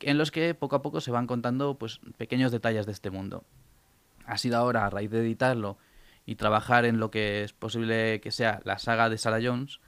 en 0.00 0.16
los 0.16 0.30
que 0.30 0.54
poco 0.54 0.76
a 0.76 0.80
poco 0.80 1.02
se 1.02 1.10
van 1.10 1.26
contando 1.26 1.74
pues 1.74 2.00
pequeños 2.16 2.50
detalles 2.50 2.86
de 2.86 2.92
este 2.92 3.10
mundo. 3.10 3.44
Ha 4.24 4.38
sido 4.38 4.56
ahora, 4.56 4.86
a 4.86 4.90
raíz 4.90 5.10
de 5.10 5.20
editarlo 5.20 5.76
y 6.24 6.36
trabajar 6.36 6.86
en 6.86 6.98
lo 6.98 7.10
que 7.10 7.44
es 7.44 7.52
posible 7.52 8.22
que 8.22 8.30
sea 8.30 8.62
la 8.64 8.78
saga 8.78 9.10
de 9.10 9.18
Sarah 9.18 9.40
Jones, 9.42 9.80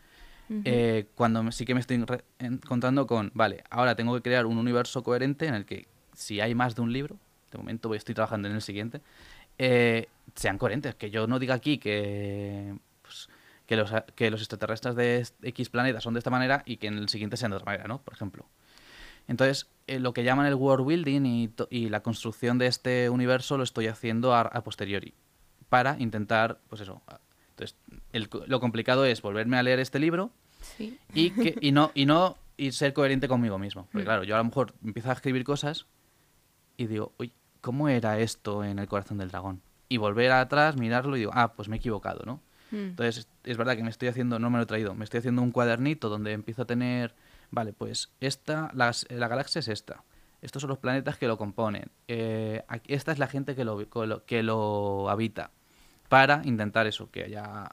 eh, 0.66 1.06
cuando 1.14 1.50
sí 1.52 1.64
que 1.64 1.72
me 1.72 1.80
estoy 1.80 2.04
encontrando 2.38 3.06
con, 3.06 3.30
vale, 3.32 3.64
ahora 3.70 3.94
tengo 3.94 4.14
que 4.14 4.20
crear 4.20 4.44
un 4.44 4.58
universo 4.58 5.02
coherente 5.02 5.46
en 5.46 5.54
el 5.54 5.64
que 5.64 5.86
si 6.14 6.42
hay 6.42 6.54
más 6.54 6.74
de 6.74 6.82
un 6.82 6.92
libro, 6.92 7.16
de 7.50 7.56
momento 7.56 7.94
estoy 7.94 8.14
trabajando 8.14 8.48
en 8.48 8.54
el 8.54 8.60
siguiente, 8.60 9.00
eh, 9.56 10.08
sean 10.34 10.58
coherentes, 10.58 10.94
que 10.96 11.10
yo 11.10 11.26
no 11.26 11.38
diga 11.38 11.54
aquí 11.54 11.78
que, 11.78 12.74
que, 13.72 13.76
los, 13.76 13.90
que 14.14 14.30
los 14.30 14.40
extraterrestres 14.40 14.94
de 14.96 15.26
X 15.48 15.70
planeta 15.70 16.00
son 16.00 16.12
de 16.14 16.18
esta 16.18 16.28
manera 16.30 16.62
y 16.66 16.76
que 16.76 16.88
en 16.88 16.98
el 16.98 17.08
siguiente 17.08 17.36
sean 17.38 17.50
de 17.52 17.56
otra 17.56 17.66
manera, 17.66 17.88
¿no? 17.88 18.02
Por 18.02 18.12
ejemplo. 18.14 18.46
Entonces, 19.28 19.68
eh, 19.86 19.98
lo 19.98 20.12
que 20.12 20.24
llaman 20.24 20.46
el 20.46 20.54
world 20.54 20.86
building 20.86 21.24
y, 21.24 21.50
y 21.70 21.88
la 21.88 22.02
construcción 22.02 22.58
de 22.58 22.66
este 22.66 23.08
universo 23.08 23.56
lo 23.56 23.62
estoy 23.64 23.86
haciendo 23.86 24.34
a, 24.34 24.40
a 24.42 24.62
posteriori 24.62 25.14
para 25.68 25.96
intentar, 25.98 26.60
pues 26.68 26.82
eso. 26.82 27.00
Entonces, 27.50 27.76
el 28.12 28.28
lo 28.46 28.60
complicado 28.60 29.04
es 29.06 29.22
volverme 29.22 29.56
a 29.58 29.62
leer 29.62 29.78
este 29.80 29.98
libro 29.98 30.30
Sí. 30.76 30.98
y 31.14 31.30
que 31.30 31.56
y 31.60 31.72
no 31.72 31.90
y 31.94 32.06
no 32.06 32.36
y 32.56 32.70
ser 32.72 32.92
coherente 32.92 33.26
conmigo 33.26 33.58
mismo 33.58 33.86
porque 33.90 34.02
Mm. 34.04 34.06
claro 34.06 34.22
yo 34.24 34.34
a 34.36 34.38
lo 34.38 34.44
mejor 34.44 34.74
empiezo 34.84 35.10
a 35.10 35.14
escribir 35.14 35.42
cosas 35.42 35.86
y 36.76 36.86
digo 36.86 37.12
uy 37.18 37.32
cómo 37.60 37.88
era 37.88 38.18
esto 38.20 38.62
en 38.62 38.78
el 38.78 38.86
corazón 38.86 39.18
del 39.18 39.30
dragón 39.30 39.60
y 39.88 39.96
volver 39.96 40.30
atrás 40.30 40.76
mirarlo 40.76 41.16
y 41.16 41.20
digo 41.20 41.32
ah 41.34 41.54
pues 41.54 41.68
me 41.68 41.74
he 41.76 41.78
equivocado 41.78 42.22
no 42.24 42.40
Mm. 42.72 42.76
entonces 42.76 43.28
es 43.44 43.56
verdad 43.56 43.76
que 43.76 43.84
me 43.84 43.90
estoy 43.90 44.08
haciendo 44.08 44.38
no 44.40 44.50
me 44.50 44.56
lo 44.56 44.64
he 44.64 44.66
traído 44.66 44.94
me 44.94 45.04
estoy 45.04 45.18
haciendo 45.18 45.42
un 45.42 45.52
cuadernito 45.52 46.08
donde 46.08 46.32
empiezo 46.32 46.62
a 46.62 46.64
tener 46.64 47.14
vale 47.52 47.72
pues 47.72 48.10
esta 48.20 48.70
las- 48.74 49.06
la 49.10 49.28
galaxia 49.28 49.60
es 49.60 49.68
esta 49.68 50.02
estos 50.40 50.62
son 50.62 50.70
los 50.70 50.78
planetas 50.78 51.16
que 51.18 51.28
lo 51.28 51.38
componen 51.38 51.90
eh, 52.08 52.64
aquí- 52.68 52.92
esta 52.94 53.12
es 53.12 53.18
la 53.20 53.28
gente 53.28 53.54
que 53.54 53.64
lo 53.64 53.78
que 53.88 54.06
lo- 54.06 54.24
que 54.24 54.42
lo 54.42 55.08
habita 55.10 55.50
para 56.08 56.42
intentar 56.44 56.86
eso 56.88 57.10
que 57.10 57.24
haya 57.24 57.68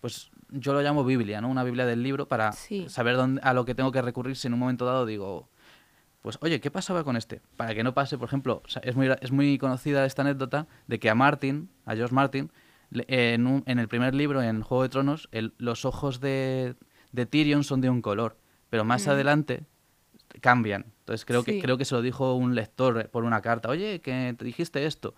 pues 0.00 0.30
yo 0.50 0.72
lo 0.72 0.80
llamo 0.80 1.02
Biblia, 1.04 1.40
¿no? 1.40 1.48
Una 1.48 1.64
Biblia 1.64 1.84
del 1.86 2.04
libro 2.04 2.28
para 2.28 2.52
Sí. 2.52 2.86
saber 2.88 3.16
dónde, 3.16 3.40
a 3.42 3.52
lo 3.52 3.64
que 3.64 3.74
tengo 3.74 3.90
que 3.90 4.00
recurrir 4.00 4.36
si 4.36 4.46
en 4.46 4.52
un 4.54 4.60
momento 4.60 4.84
dado 4.86 5.04
digo, 5.04 5.48
pues 6.22 6.38
oye, 6.40 6.60
¿qué 6.60 6.70
pasaba 6.70 7.02
con 7.02 7.16
este? 7.16 7.40
Para 7.56 7.74
que 7.74 7.82
no 7.82 7.94
pase, 7.94 8.16
por 8.16 8.28
ejemplo, 8.28 8.62
o 8.64 8.68
sea, 8.68 8.80
es, 8.84 8.94
muy, 8.94 9.08
es 9.20 9.32
muy 9.32 9.58
conocida 9.58 10.04
esta 10.06 10.22
anécdota 10.22 10.68
de 10.86 11.00
que 11.00 11.10
a 11.10 11.16
Martin, 11.16 11.68
a 11.84 11.96
George 11.96 12.14
Martin, 12.14 12.52
en, 12.92 13.46
un- 13.46 13.62
en 13.66 13.78
el 13.78 13.88
primer 13.88 14.14
libro, 14.14 14.42
en 14.42 14.62
Juego 14.62 14.82
de 14.82 14.88
Tronos, 14.88 15.28
el- 15.32 15.52
los 15.58 15.84
ojos 15.84 16.20
de, 16.20 16.74
de 17.12 17.26
Tyrion 17.26 17.64
son 17.64 17.80
de 17.80 17.90
un 17.90 18.02
color, 18.02 18.36
pero 18.70 18.84
más 18.84 19.06
Mm. 19.06 19.10
adelante 19.10 19.64
cambian. 20.40 20.86
Entonces 21.00 21.24
creo, 21.24 21.42
Sí. 21.42 21.52
que, 21.52 21.60
creo 21.62 21.78
que 21.78 21.84
se 21.84 21.94
lo 21.94 22.02
dijo 22.02 22.34
un 22.34 22.54
lector 22.54 23.08
por 23.10 23.24
una 23.24 23.40
carta, 23.40 23.68
oye, 23.68 24.00
que 24.00 24.34
te 24.36 24.44
dijiste 24.44 24.84
esto. 24.86 25.14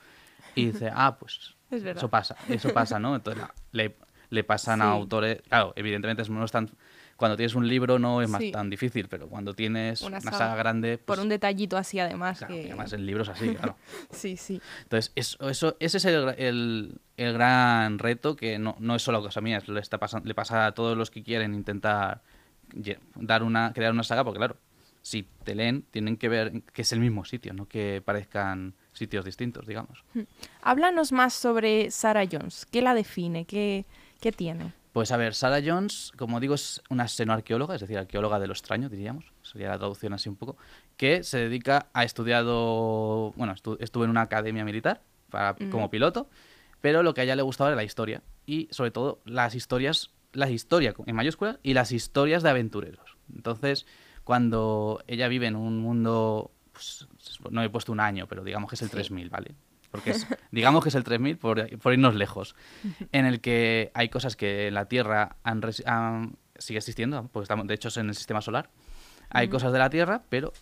Y 0.55 0.67
dice, 0.67 0.91
ah, 0.95 1.17
pues 1.19 1.57
Es 1.71 1.83
eso 1.85 2.09
pasa, 2.09 2.37
eso 2.49 2.73
pasa, 2.73 2.99
¿no? 2.99 3.15
Entonces 3.17 3.45
le, 3.73 3.97
le 4.31 4.45
pasan 4.45 4.83
a 4.83 4.91
autores, 4.91 5.41
claro, 5.43 5.73
evidentemente 5.77 6.23
no 6.31 6.45
es 6.45 6.53
tan, 6.53 6.71
cuando 7.19 7.37
tienes 7.37 7.55
un 7.55 7.69
libro 7.69 7.99
no 7.99 8.23
es 8.23 8.31
más 8.31 8.41
Sí. 8.41 8.51
tan 8.53 8.71
difícil, 8.71 9.09
pero 9.09 9.29
cuando 9.29 9.53
tienes 9.53 10.01
Una 10.03 10.19
una, 10.21 10.31
saga. 10.33 10.55
grande, 10.57 10.97
Por 10.97 11.05
pues, 11.17 11.19
un 11.19 11.29
detallito 11.29 11.77
así 11.77 11.99
además 12.01 12.39
claro, 12.39 12.55
que... 12.55 12.63
y 12.63 12.67
además 12.69 12.93
el 12.95 13.05
libro 13.05 13.25
es 13.25 13.29
así, 13.29 13.55
claro. 13.55 13.77
Sí, 14.13 14.37
sí. 14.37 14.61
Entonces, 14.85 15.13
eso, 15.17 15.51
eso, 15.51 15.77
ese 15.81 15.97
es 15.99 16.05
el, 16.07 16.29
el, 16.39 17.01
el 17.19 17.33
gran 17.35 17.99
reto 17.99 18.37
que 18.37 18.59
no, 18.59 18.77
no 18.79 18.95
es 18.95 19.03
solo 19.03 19.21
cosa 19.21 19.41
mía, 19.43 19.61
le, 19.67 19.81
está 19.81 19.99
pasan- 19.99 20.23
le 20.25 20.35
pasa 20.35 20.65
a 20.67 20.73
todos 20.73 20.97
los 20.97 21.11
que 21.11 21.23
quieren 21.25 21.55
intentar 21.55 22.23
dar 23.17 23.43
una, 23.43 23.73
crear 23.75 23.93
una 23.93 24.03
saga, 24.05 24.25
porque 24.25 24.39
claro, 24.39 24.57
si 25.03 25.27
te 25.45 25.55
leen, 25.55 25.83
tienen 25.91 26.17
que 26.17 26.29
ver 26.29 26.63
que 26.73 26.83
es 26.83 26.93
el 26.93 27.01
mismo 27.01 27.25
sitio, 27.25 27.53
no 27.55 27.67
que 27.67 28.03
parezcan 28.05 28.75
sitios 28.93 29.25
distintos, 29.25 29.67
digamos. 29.67 30.05
Háblanos 30.63 31.13
más 31.13 31.35
sobre 31.35 31.91
Sarah 31.91 32.25
Jones. 32.31 32.67
¿Qué 32.71 32.83
la 32.83 32.95
define? 32.95 33.45
¿Qué, 33.45 33.87
qué 34.21 34.33
tiene? 34.33 34.73
Pues 34.99 35.13
a 35.13 35.17
ver, 35.17 35.33
Sarah 35.37 35.61
Jones, 35.65 36.11
como 36.17 36.41
digo, 36.41 36.57
es 36.57 36.83
una 36.91 37.07
xenoarqueóloga, 37.07 37.77
es 37.77 37.81
decir, 37.83 37.97
arqueóloga 37.97 38.41
de 38.41 38.49
lo 38.49 38.53
extraño, 38.53 38.89
diríamos, 38.89 39.27
sería 39.43 39.69
la 39.69 39.79
traducción 39.79 40.13
así 40.13 40.29
un 40.29 40.35
poco, 40.35 40.57
que 40.97 41.23
se 41.23 41.39
dedica 41.39 41.87
a 41.93 42.03
estudiado, 42.03 43.31
bueno, 43.37 43.55
estu- 43.55 43.77
estuvo 43.79 44.03
en 44.03 44.11
una 44.11 44.23
academia 44.23 44.65
militar 44.65 45.03
para, 45.31 45.53
Mm. 45.53 45.71
como 45.71 45.89
piloto, 45.89 46.29
pero 46.81 47.05
lo 47.05 47.15
que 47.15 47.21
a 47.21 47.25
ella 47.25 47.37
le 47.37 47.43
gustaba 47.43 47.71
era 47.71 47.77
la 47.77 47.85
historia 47.85 48.25
y 48.45 48.67
sobre 48.73 48.91
todo 48.91 49.21
las 49.25 49.55
historias, 49.55 50.11
la 50.33 50.51
historia 50.51 50.93
en 51.07 51.15
mayúsculas 51.15 51.61
y 51.63 51.75
las 51.75 51.93
historias 51.93 52.43
de 52.43 52.51
aventureros. 52.51 53.17
Entonces, 53.33 53.87
cuando 54.25 55.01
ella 55.07 55.29
vive 55.29 55.47
en 55.47 55.55
un 55.55 55.79
mundo, 55.79 56.51
pues, 56.73 57.07
no 57.53 57.63
he 57.63 57.71
puesto 57.71 57.93
un 57.93 58.01
año, 58.01 58.27
pero 58.27 58.43
digamos 58.43 58.69
que 58.69 58.75
es 58.75 58.83
el 58.83 58.89
Sí. 58.89 58.93
3000, 58.95 59.31
¿vale? 59.31 59.55
Porque 59.91 60.11
es, 60.11 60.27
digamos 60.51 60.83
que 60.83 60.91
es 60.91 60.95
el 60.95 61.05
3000 61.05 61.37
por, 61.39 61.79
por 61.79 61.93
irnos 61.93 62.15
lejos, 62.15 62.55
en 63.13 63.25
el 63.27 63.41
que 63.41 63.91
hay 63.95 64.09
cosas 64.09 64.37
que 64.37 64.69
en 64.69 64.75
la 64.75 64.85
Tierra 64.87 65.37
han, 65.45 65.63
resi- 65.63 65.87
han- 65.87 66.37
sigue 66.59 66.79
existiendo, 66.79 67.29
porque 67.33 67.45
estamos, 67.45 67.67
de 67.67 67.75
hecho 67.75 67.89
es 67.89 67.97
en 67.97 68.09
el 68.09 68.15
sistema 68.15 68.41
solar. 68.41 68.71
Hay 69.31 69.49
cosas 69.49 69.73
de 69.73 69.79
la 69.79 69.91
Tierra, 69.91 70.23
pero 70.29 70.53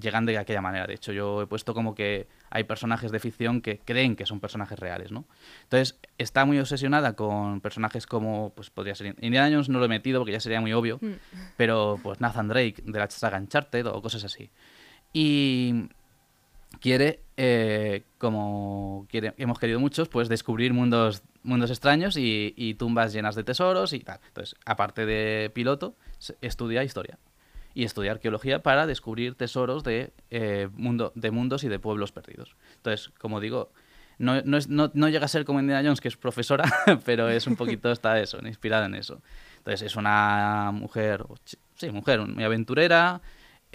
llegan 0.00 0.26
de 0.26 0.36
aquella 0.38 0.60
manera. 0.60 0.86
De 0.86 0.94
hecho, 0.94 1.12
yo 1.12 1.42
he 1.42 1.46
puesto 1.46 1.74
como 1.74 1.94
que 1.94 2.26
hay 2.50 2.64
personajes 2.64 3.12
de 3.12 3.20
ficción 3.20 3.60
que 3.60 3.78
creen 3.78 4.16
que 4.16 4.26
son 4.26 4.40
personajes 4.40 4.78
reales, 4.78 5.12
¿no? 5.12 5.26
Entonces, 5.64 5.98
está 6.18 6.44
muy 6.44 6.58
obsesionada 6.58 7.14
con 7.14 7.60
personajes 7.60 8.06
como, 8.06 8.52
pues 8.56 8.70
podría 8.70 8.94
ser... 8.96 9.14
Indiana 9.20 9.48
Jones 9.50 9.68
no 9.68 9.78
lo 9.78 9.84
he 9.84 9.88
metido 9.88 10.18
porque 10.20 10.32
ya 10.32 10.40
sería 10.40 10.60
muy 10.60 10.72
obvio, 10.72 10.98
Mm. 11.00 11.12
pero 11.56 12.00
pues 12.02 12.20
Nathan 12.20 12.48
Drake 12.48 12.82
de 12.84 12.98
la 12.98 13.08
saga 13.10 13.38
Uncharted 13.38 13.86
o 13.86 14.02
cosas 14.02 14.24
así. 14.24 14.50
Y 15.12 15.88
quiere, 16.80 17.20
eh, 17.36 18.04
como 18.18 19.06
quiere, 19.10 19.34
hemos 19.38 19.58
querido 19.58 19.80
muchos, 19.80 20.08
pues 20.08 20.28
descubrir 20.28 20.72
mundos, 20.72 21.22
mundos 21.42 21.70
extraños 21.70 22.16
y, 22.16 22.74
tumbas 22.78 23.12
llenas 23.12 23.34
de 23.34 23.44
tesoros 23.44 23.92
y 23.92 24.00
tal. 24.00 24.20
Entonces, 24.28 24.56
aparte 24.64 25.06
de 25.06 25.50
piloto, 25.54 25.94
estudia 26.40 26.84
historia 26.84 27.18
y 27.74 27.84
estudia 27.84 28.12
arqueología 28.12 28.62
para 28.62 28.86
descubrir 28.86 29.34
tesoros 29.34 29.84
de, 29.84 30.12
eh, 30.30 30.68
mundo, 30.74 31.12
de 31.14 31.30
mundos 31.30 31.62
y 31.64 31.68
de 31.68 31.78
pueblos 31.78 32.10
perdidos. 32.12 32.56
Entonces, 32.76 33.10
como 33.18 33.40
digo, 33.40 33.70
no, 34.18 34.40
no, 34.42 34.56
es- 34.56 34.68
no- 34.68 34.90
no 34.94 35.08
llega 35.10 35.26
a 35.26 35.28
ser 35.28 35.44
como 35.44 35.60
Indiana 35.60 35.82
Jones, 35.86 36.00
que 36.00 36.08
es 36.08 36.16
profesora, 36.16 36.64
pero 37.04 37.28
es 37.28 37.46
un 37.46 37.54
poquito, 37.56 37.92
está 37.92 38.18
eso, 38.18 38.38
inspirada 38.46 38.86
en 38.86 38.94
eso. 38.94 39.20
Entonces, 39.58 39.82
es 39.82 39.96
una 39.96 40.70
mujer, 40.72 41.24
sí, 41.74 41.90
mujer, 41.90 42.20
muy 42.20 42.44
aventurera, 42.44 43.20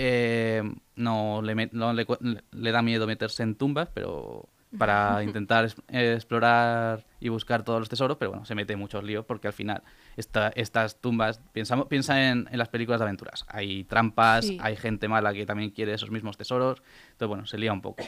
eh, 0.04 0.64
no, 0.96 1.42
le, 1.44 1.56
met- 1.56 1.72
no 1.74 1.94
le, 1.94 2.06
cu- 2.06 2.18
le 2.52 2.72
da 2.72 2.82
miedo 2.82 3.06
meterse 3.06 3.44
en 3.44 3.56
tumbas, 3.56 3.90
pero 3.94 4.50
para 4.78 5.22
intentar 5.24 5.66
es- 5.66 5.76
explorar 5.90 7.06
y 7.20 7.30
buscar 7.30 7.64
todos 7.64 7.80
los 7.80 7.90
tesoros, 7.90 8.18
pero 8.18 8.32
bueno, 8.32 8.46
se 8.46 8.56
mete 8.56 8.74
en 8.74 8.80
muchos 8.80 9.04
líos 9.04 9.26
porque 9.26 9.48
al 9.48 9.54
final 9.54 9.84
esta- 10.18 10.50
estas 10.56 11.00
tumbas, 11.00 11.40
pensamos, 11.54 11.88
piensa 11.88 12.30
en, 12.32 12.48
en 12.52 12.58
las 12.58 12.70
películas 12.70 13.00
de 13.00 13.06
aventuras, 13.06 13.46
hay 13.48 13.84
trampas, 13.84 14.46
Sí. 14.48 14.58
hay 14.62 14.76
gente 14.76 15.08
mala 15.08 15.34
que 15.34 15.46
también 15.46 15.70
quiere 15.70 15.94
esos 15.94 16.10
mismos 16.10 16.36
tesoros, 16.38 16.82
entonces 17.12 17.28
bueno, 17.28 17.46
se 17.46 17.58
lía 17.58 17.72
un 17.74 17.82
poco. 17.82 18.04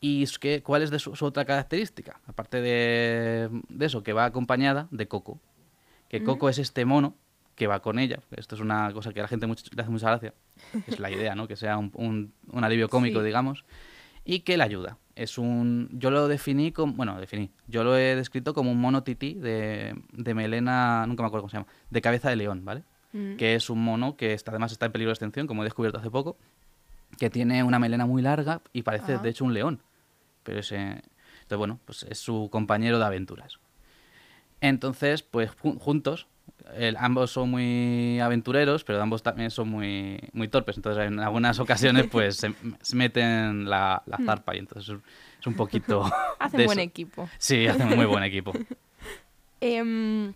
¿Y 0.00 0.22
es 0.22 0.38
que, 0.38 0.62
cuál 0.62 0.82
es 0.82 0.90
de 0.90 0.98
su, 0.98 1.14
su 1.16 1.24
otra 1.24 1.44
característica? 1.44 2.20
Aparte 2.26 2.60
de, 2.60 3.48
de 3.68 3.86
eso, 3.86 4.02
que 4.02 4.12
va 4.12 4.26
acompañada 4.26 4.86
de 4.90 5.06
Coco. 5.08 5.40
Que 6.08 6.20
Mm. 6.20 6.24
Coco 6.24 6.48
es 6.50 6.58
este 6.58 6.84
mono 6.84 7.14
que 7.54 7.66
va 7.68 7.80
con 7.80 7.98
ella. 7.98 8.18
Esto 8.36 8.54
es 8.54 8.60
una 8.60 8.92
cosa 8.92 9.12
que 9.14 9.20
a 9.20 9.22
la 9.22 9.28
gente 9.28 9.46
mucho- 9.46 9.64
le 9.74 9.80
hace 9.80 9.90
mucha 9.90 10.08
gracia. 10.10 10.34
Es 10.86 10.98
la 11.00 11.10
idea, 11.10 11.34
¿no? 11.34 11.46
Que 11.48 11.56
sea 11.56 11.76
un, 11.78 11.90
un- 11.94 12.32
un 12.50 12.64
alivio 12.64 12.88
cómico, 12.88 13.20
Sí. 13.20 13.26
digamos. 13.26 13.64
Y 14.24 14.40
que 14.40 14.56
le 14.56 14.62
ayuda. 14.64 14.98
Es 15.16 15.38
un... 15.38 15.88
Yo 15.92 16.10
lo 16.10 16.28
definí 16.28 16.72
como... 16.72 16.94
Bueno, 16.94 17.20
definí. 17.20 17.50
Yo 17.68 17.84
lo 17.84 17.96
he 17.96 18.16
descrito 18.16 18.54
como 18.54 18.72
un 18.72 18.80
mono 18.80 19.02
tití 19.02 19.34
de, 19.34 19.94
de 20.12 20.34
melena... 20.34 21.06
Nunca 21.06 21.22
me 21.22 21.26
acuerdo 21.28 21.42
cómo 21.42 21.50
se 21.50 21.56
llama. 21.58 21.66
De 21.90 22.00
cabeza 22.00 22.30
de 22.30 22.36
león, 22.36 22.64
¿vale? 22.64 22.82
Mm. 23.12 23.36
que 23.36 23.54
es 23.54 23.70
un 23.70 23.84
mono 23.84 24.16
que 24.16 24.32
está, 24.32 24.50
además 24.50 24.72
está 24.72 24.86
en 24.86 24.92
peligro 24.92 25.10
de 25.10 25.12
extinción, 25.14 25.46
como 25.46 25.62
he 25.62 25.64
descubierto 25.66 25.98
hace 25.98 26.10
poco, 26.10 26.36
que 27.16 27.30
tiene 27.30 27.62
una 27.62 27.78
melena 27.78 28.06
muy 28.06 28.22
larga 28.22 28.60
y 28.72 28.82
parece 28.82 29.12
Ah. 29.14 29.18
de 29.18 29.28
hecho 29.28 29.44
un 29.44 29.54
león. 29.54 29.80
Pero 30.42 30.58
ese, 30.58 30.76
entonces 31.42 31.58
bueno, 31.58 31.78
pues 31.84 32.02
es 32.04 32.18
su 32.18 32.48
compañero 32.50 32.98
de 32.98 33.04
aventuras. 33.04 33.60
Entonces, 34.60 35.22
pues 35.22 35.50
ju- 35.58 35.78
juntos 35.78 36.26
El- 36.76 36.96
ambos 36.98 37.30
son 37.30 37.50
muy 37.50 38.18
aventureros, 38.20 38.84
pero 38.84 39.00
ambos 39.02 39.22
también 39.22 39.50
son 39.50 39.68
muy, 39.68 40.18
muy 40.32 40.48
torpes. 40.48 40.76
Entonces, 40.76 41.06
en 41.06 41.20
algunas 41.20 41.58
ocasiones, 41.60 42.06
pues 42.10 42.36
se, 42.36 42.52
se 42.80 42.96
meten 42.96 43.68
la, 43.68 44.02
la 44.06 44.18
zarpa 44.24 44.56
y 44.56 44.58
entonces 44.58 44.96
es 45.40 45.46
un 45.46 45.54
poquito. 45.54 46.04
Hacen 46.38 46.64
buen 46.64 46.78
eso. 46.80 46.88
equipo. 46.88 47.28
Sí, 47.38 47.66
hacen 47.66 47.88
muy 47.96 48.06
buen 48.06 48.24
equipo. 48.24 48.52
Em, 49.60 50.34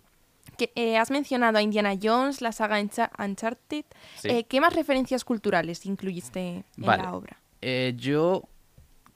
que, 0.57 0.71
eh, 0.75 0.97
has 0.97 1.11
mencionado 1.11 1.57
a 1.57 1.61
Indiana 1.61 1.93
Jones, 2.01 2.41
la 2.41 2.51
saga 2.51 2.79
Uncha- 2.81 3.11
Uncharted. 3.19 3.85
Sí. 4.15 4.27
Eh, 4.29 4.43
¿Qué 4.45 4.59
más 4.61 4.73
referencias 4.75 5.23
culturales 5.23 5.85
incluiste 5.85 6.39
en 6.39 6.63
Vale. 6.77 7.03
la 7.03 7.13
obra? 7.13 7.37
Eh, 7.61 7.93
yo. 7.97 8.43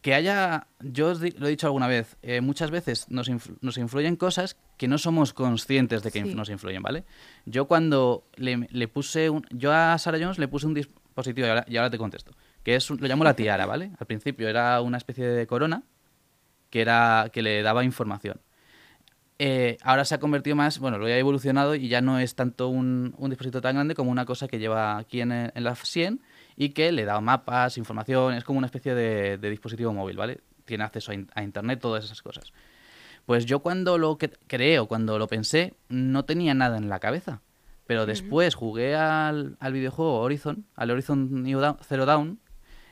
Que 0.03 0.13
haya. 0.13 0.67
Yo 0.81 1.07
os 1.07 1.19
lo 1.21 1.47
he 1.47 1.49
dicho 1.49 1.65
alguna 1.65 1.87
vez. 1.87 2.17
eh, 2.21 2.41
muchas 2.41 2.69
veces 2.69 3.07
nos, 3.09 3.29
influ- 3.29 3.57
nos 3.61 3.77
influyen 3.77 4.15
cosas 4.17 4.57
que 4.77 4.87
no 4.87 4.97
somos 4.99 5.33
conscientes 5.33 6.03
de 6.03 6.11
que 6.11 6.19
inf- 6.23 6.35
nos 6.35 6.49
influyen, 6.49 6.83
¿vale? 6.83 7.05
Yo 7.45 7.65
cuando 7.65 8.27
le, 8.35 8.67
le 8.69 8.87
puse 8.89 9.29
un. 9.31 9.43
Yo 9.49 9.71
a 9.73 9.97
Sarah 9.97 10.19
Jones 10.19 10.37
le 10.39 10.47
puse 10.47 10.67
un 10.67 10.73
dispositivo, 10.75 11.47
y 11.47 11.49
ahora, 11.49 11.65
y 11.67 11.77
ahora 11.77 11.89
te 11.89 11.97
contesto. 11.97 12.33
Que 12.63 12.75
es 12.75 12.89
un- 12.91 12.99
lo 13.01 13.07
llamo 13.07 13.23
la 13.23 13.33
tiara, 13.33 13.65
¿vale? 13.65 13.91
Al 13.97 14.05
principio 14.05 14.47
era 14.49 14.79
una 14.81 14.97
especie 14.97 15.25
de 15.25 15.47
corona 15.47 15.83
que, 16.69 16.81
era, 16.81 17.29
que 17.31 17.41
le 17.41 17.61
daba 17.63 17.83
información. 17.85 18.41
Eh, 19.39 19.77
ahora 19.83 20.05
se 20.05 20.15
ha 20.15 20.19
convertido 20.19 20.55
más, 20.55 20.79
bueno, 20.79 20.97
lo 20.97 21.05
ha 21.05 21.17
evolucionado 21.17 21.75
y 21.75 21.87
ya 21.87 22.01
no 22.01 22.19
es 22.19 22.35
tanto 22.35 22.67
un, 22.67 23.15
un 23.17 23.29
dispositivo 23.29 23.61
tan 23.61 23.75
grande 23.75 23.95
como 23.95 24.11
una 24.11 24.25
cosa 24.25 24.47
que 24.47 24.59
lleva 24.59 24.97
aquí 24.97 25.21
en, 25.21 25.31
en 25.31 25.63
la 25.63 25.75
sien 25.75 26.21
y 26.55 26.69
que 26.69 26.91
le 26.91 27.05
da 27.05 27.19
mapas, 27.21 27.77
información, 27.77 28.33
es 28.33 28.43
como 28.43 28.57
una 28.57 28.67
especie 28.67 28.93
de, 28.95 29.37
de 29.37 29.49
dispositivo 29.49 29.93
móvil, 29.93 30.17
¿vale? 30.17 30.41
Tiene 30.65 30.83
acceso 30.83 31.11
a, 31.11 31.15
in- 31.15 31.29
a 31.35 31.43
internet, 31.43 31.79
todas 31.81 32.05
esas 32.05 32.21
cosas. 32.21 32.53
Pues 33.25 33.45
yo 33.45 33.59
cuando 33.59 33.97
lo 33.97 34.17
cre- 34.17 34.37
creé 34.47 34.79
o 34.79 34.87
cuando 34.87 35.17
lo 35.17 35.27
pensé, 35.27 35.73
no 35.89 36.25
tenía 36.25 36.53
nada 36.53 36.77
en 36.77 36.89
la 36.89 36.99
cabeza. 36.99 37.41
Pero 37.85 38.05
después 38.05 38.55
jugué 38.55 38.95
al, 38.95 39.57
al 39.59 39.73
videojuego 39.73 40.19
Horizon, 40.21 40.65
al 40.75 40.91
Horizon 40.91 41.45
Zero 41.83 42.05
Dawn, 42.05 42.39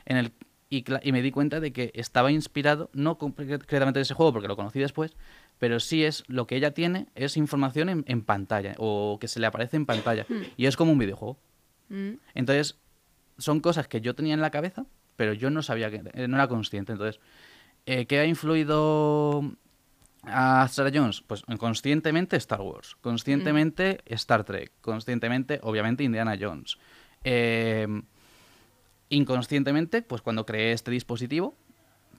en 0.04 0.16
el, 0.18 0.32
y 0.68 1.12
me 1.12 1.22
di 1.22 1.30
cuenta 1.30 1.60
de 1.60 1.72
que 1.72 1.92
estaba 1.94 2.30
inspirado, 2.30 2.90
no 2.92 3.16
concretamente 3.16 3.98
de 3.98 4.02
ese 4.02 4.14
juego, 4.14 4.32
porque 4.32 4.48
lo 4.48 4.56
conocí 4.56 4.78
después, 4.80 5.16
pero 5.58 5.80
sí 5.80 6.04
es 6.04 6.24
lo 6.28 6.46
que 6.46 6.56
ella 6.56 6.72
tiene, 6.72 7.06
es 7.14 7.36
información 7.38 7.88
en, 7.88 8.04
en 8.06 8.22
pantalla, 8.22 8.74
o 8.78 9.18
que 9.20 9.28
se 9.28 9.40
le 9.40 9.46
aparece 9.46 9.76
en 9.76 9.86
pantalla. 9.86 10.26
Y 10.56 10.66
es 10.66 10.76
como 10.76 10.92
un 10.92 10.98
videojuego. 10.98 11.38
Mm, 11.88 12.12
Entonces, 12.34 12.78
son 13.38 13.60
cosas 13.60 13.88
que 13.88 14.00
yo 14.00 14.14
tenía 14.14 14.34
en 14.34 14.40
la 14.40 14.50
cabeza, 14.50 14.86
pero 15.16 15.32
yo 15.32 15.50
no 15.50 15.62
sabía 15.62 15.90
que, 15.90 16.02
eh, 16.14 16.28
no 16.28 16.36
era 16.36 16.48
consciente. 16.48 16.92
Entonces, 16.92 17.20
eh, 17.86 18.06
¿qué 18.06 18.18
ha 18.18 18.26
influido 18.26 19.42
a 20.24 20.68
Sarah 20.68 20.90
Jones? 20.92 21.22
Pues 21.26 21.42
conscientemente 21.58 22.36
Star 22.36 22.60
Wars, 22.60 22.96
conscientemente 23.00 24.00
Star 24.06 24.44
Trek, 24.44 24.72
conscientemente, 24.80 25.60
obviamente, 25.62 26.04
Indiana 26.04 26.36
Jones. 26.40 26.78
Eh, 27.24 27.86
inconscientemente, 29.08 30.02
pues 30.02 30.22
cuando 30.22 30.46
creé 30.46 30.72
este 30.72 30.90
dispositivo 30.90 31.54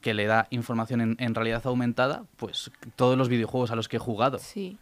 que 0.01 0.13
le 0.13 0.25
da 0.25 0.47
información 0.49 1.01
en, 1.01 1.15
en 1.19 1.33
realidad 1.33 1.61
aumentada, 1.65 2.25
pues 2.35 2.71
todos 2.95 3.17
los 3.17 3.29
videojuegos 3.29 3.71
a 3.71 3.75
los 3.75 3.87
que 3.87 3.97
he 3.97 3.99
jugado. 3.99 4.39
sí. 4.39 4.77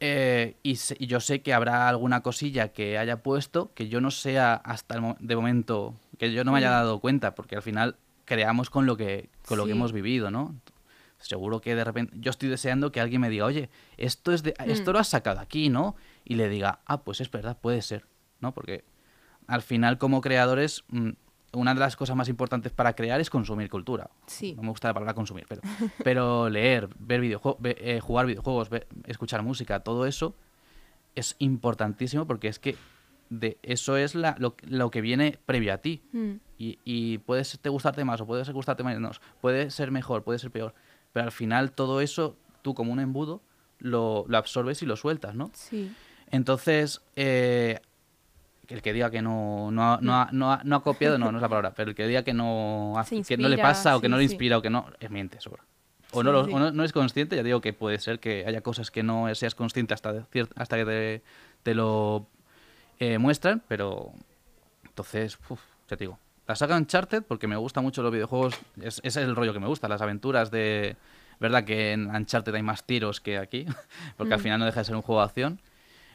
Eh, 0.00 0.56
y, 0.62 0.74
yo 1.06 1.20
sé 1.20 1.40
que 1.40 1.54
habrá 1.54 1.88
alguna 1.88 2.22
cosilla 2.22 2.68
que 2.68 2.98
haya 2.98 3.22
puesto 3.22 3.72
que 3.74 3.88
yo 3.88 4.00
no 4.00 4.10
sea 4.10 4.54
hasta 4.54 4.94
el 4.94 5.00
mo- 5.00 5.16
de 5.20 5.36
momento, 5.36 5.94
que 6.18 6.32
yo 6.32 6.44
no 6.44 6.52
me 6.52 6.58
haya 6.58 6.68
Mm. 6.68 6.72
dado 6.72 7.00
cuenta, 7.00 7.34
porque 7.34 7.56
al 7.56 7.62
final 7.62 7.96
creamos 8.26 8.68
con 8.68 8.84
lo 8.84 8.96
que, 8.96 9.30
con 9.46 9.56
lo 9.58 9.64
que 9.64 9.72
hemos 9.72 9.92
vivido, 9.92 10.30
¿no? 10.30 10.54
Seguro 11.18 11.62
que 11.62 11.74
de 11.74 11.82
repente 11.82 12.12
yo 12.18 12.30
estoy 12.30 12.50
deseando 12.50 12.92
que 12.92 13.00
alguien 13.00 13.22
me 13.22 13.30
diga, 13.30 13.46
oye, 13.46 13.70
esto 13.96 14.32
es 14.32 14.42
de, 14.42 14.54
esto 14.66 14.90
Mm. 14.90 14.94
lo 14.94 14.98
has 14.98 15.08
sacado 15.08 15.40
aquí, 15.40 15.70
¿no? 15.70 15.96
Y 16.24 16.34
le 16.34 16.50
diga, 16.50 16.80
ah, 16.84 17.02
pues 17.02 17.22
es 17.22 17.30
verdad, 17.30 17.56
puede 17.58 17.80
ser, 17.80 18.04
¿no? 18.40 18.52
Porque 18.52 18.84
al 19.46 19.62
final 19.62 19.96
como 19.96 20.20
creadores, 20.20 20.84
mm, 20.88 21.10
una 21.56 21.74
de 21.74 21.80
las 21.80 21.96
cosas 21.96 22.16
más 22.16 22.28
importantes 22.28 22.72
para 22.72 22.94
crear 22.94 23.20
es 23.20 23.30
consumir 23.30 23.68
cultura. 23.70 24.10
Sí. 24.26 24.54
No 24.54 24.62
me 24.62 24.68
gusta 24.70 24.88
la 24.88 24.94
palabra 24.94 25.14
consumir, 25.14 25.46
pero, 25.48 25.62
pero 26.04 26.48
leer, 26.48 26.88
ver 26.98 27.20
videojuegos, 27.20 27.60
jugar 28.02 28.26
videojuegos, 28.26 28.68
ver- 28.70 28.86
escuchar 29.06 29.42
música, 29.42 29.80
todo 29.80 30.06
eso 30.06 30.34
es 31.14 31.34
importantísimo 31.38 32.26
porque 32.26 32.48
es 32.48 32.58
que 32.58 32.76
de 33.30 33.58
eso 33.62 33.96
es 33.96 34.14
la, 34.14 34.36
lo, 34.38 34.54
lo 34.68 34.90
que 34.90 35.00
viene 35.00 35.38
previo 35.46 35.72
a 35.74 35.78
ti. 35.78 36.02
Mm, 36.12 36.32
Y, 36.58 36.78
y 36.84 37.18
puede 37.18 37.42
ser- 37.44 37.60
te 37.60 37.68
gustarte 37.70 38.04
más 38.04 38.20
o 38.20 38.26
puede 38.26 38.44
ser 38.44 38.54
gustarte 38.54 38.84
menos, 38.84 39.20
puede 39.40 39.70
ser 39.70 39.90
mejor, 39.90 40.22
puede 40.22 40.38
ser 40.38 40.50
peor, 40.50 40.74
pero 41.12 41.24
al 41.26 41.32
final 41.32 41.72
todo 41.72 42.00
eso, 42.00 42.36
tú 42.62 42.74
como 42.74 42.92
un 42.92 43.00
embudo, 43.00 43.40
lo, 43.78 44.24
lo 44.28 44.38
absorbes 44.38 44.82
y 44.82 44.86
lo 44.86 44.96
sueltas, 44.96 45.34
¿no? 45.34 45.50
sí. 45.54 45.90
Entonces, 46.30 47.02
eh, 47.14 47.80
el 48.68 48.82
que 48.82 48.92
diga 48.92 49.10
que 49.10 49.22
no, 49.22 49.70
no, 49.70 49.92
ha- 49.94 49.98
no, 50.00 50.14
ha, 50.22 50.28
no, 50.32 50.52
ha, 50.52 50.60
no 50.64 50.76
ha 50.76 50.82
copiado, 50.82 51.18
no, 51.18 51.30
no 51.32 51.38
es 51.38 51.42
la 51.42 51.48
palabra, 51.48 51.72
pero 51.74 51.90
el 51.90 51.96
que 51.96 52.06
diga 52.06 52.22
que 52.22 52.34
no, 52.34 52.94
hace- 52.98 53.22
Se 53.24 53.36
que 53.36 53.42
no 53.42 53.48
le 53.48 53.54
inspira, 53.56 53.68
pasa 53.68 53.96
o 53.96 54.00
que 54.00 54.06
sí, 54.06 54.10
no 54.10 54.16
le 54.16 54.22
sí. 54.26 54.32
inspira 54.32 54.58
o 54.58 54.62
que 54.62 54.70
no, 54.70 54.86
es 55.00 55.10
miente, 55.10 55.40
sobra. 55.40 55.62
O, 56.12 56.20
Sí, 56.20 56.24
no, 56.24 56.32
lo- 56.32 56.40
o 56.42 56.58
no, 56.58 56.70
no 56.72 56.84
es 56.84 56.92
consciente, 56.92 57.36
ya 57.36 57.42
digo 57.42 57.60
que 57.60 57.72
puede 57.72 57.98
ser 57.98 58.20
que 58.20 58.44
haya 58.46 58.60
cosas 58.60 58.90
que 58.90 59.02
no 59.02 59.32
seas 59.34 59.54
consciente 59.54 59.94
hasta, 59.94 60.12
de 60.12 60.24
hasta 60.56 60.76
que 60.76 60.84
te, 60.84 61.22
te 61.62 61.74
lo 61.74 62.26
eh, 62.98 63.18
muestran, 63.18 63.62
pero 63.68 64.12
entonces, 64.84 65.38
uf, 65.48 65.60
ya 65.88 65.96
te 65.96 66.04
digo. 66.04 66.18
La 66.46 66.54
saga 66.54 66.76
Uncharted, 66.76 67.22
porque 67.24 67.46
me 67.48 67.56
gusta 67.56 67.80
mucho 67.80 68.02
los 68.02 68.12
videojuegos, 68.12 68.56
es, 68.80 68.98
ese 69.02 69.20
es 69.20 69.28
el 69.28 69.34
rollo 69.34 69.52
que 69.52 69.60
me 69.60 69.66
gusta, 69.66 69.88
las 69.88 70.00
aventuras 70.00 70.50
de... 70.50 70.96
Verdad 71.38 71.64
que 71.64 71.92
en 71.92 72.06
Uncharted 72.14 72.54
hay 72.54 72.62
más 72.62 72.84
tiros 72.84 73.20
que 73.20 73.36
aquí, 73.36 73.66
porque 74.16 74.32
al 74.34 74.40
Mm. 74.40 74.42
final 74.42 74.58
no 74.60 74.64
deja 74.64 74.80
de 74.80 74.84
ser 74.84 74.96
un 74.96 75.02
juego 75.02 75.20
de 75.20 75.26
acción. 75.26 75.60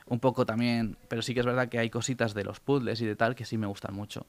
Un 0.08 0.20
poco 0.20 0.46
también, 0.46 0.98
pero 1.08 1.22
sí 1.22 1.34
que 1.34 1.40
es 1.42 1.46
verdad 1.46 1.70
que 1.70 1.80
hay 1.80 1.90
cositas 1.90 2.34
de 2.34 2.44
los 2.44 2.60
puzzles 2.60 3.00
y 3.02 3.06
de 3.06 3.16
tal 3.16 3.36
que 3.36 3.46
sí 3.46 3.58
me 3.58 3.68
gustan 3.68 3.94
mucho. 3.96 4.26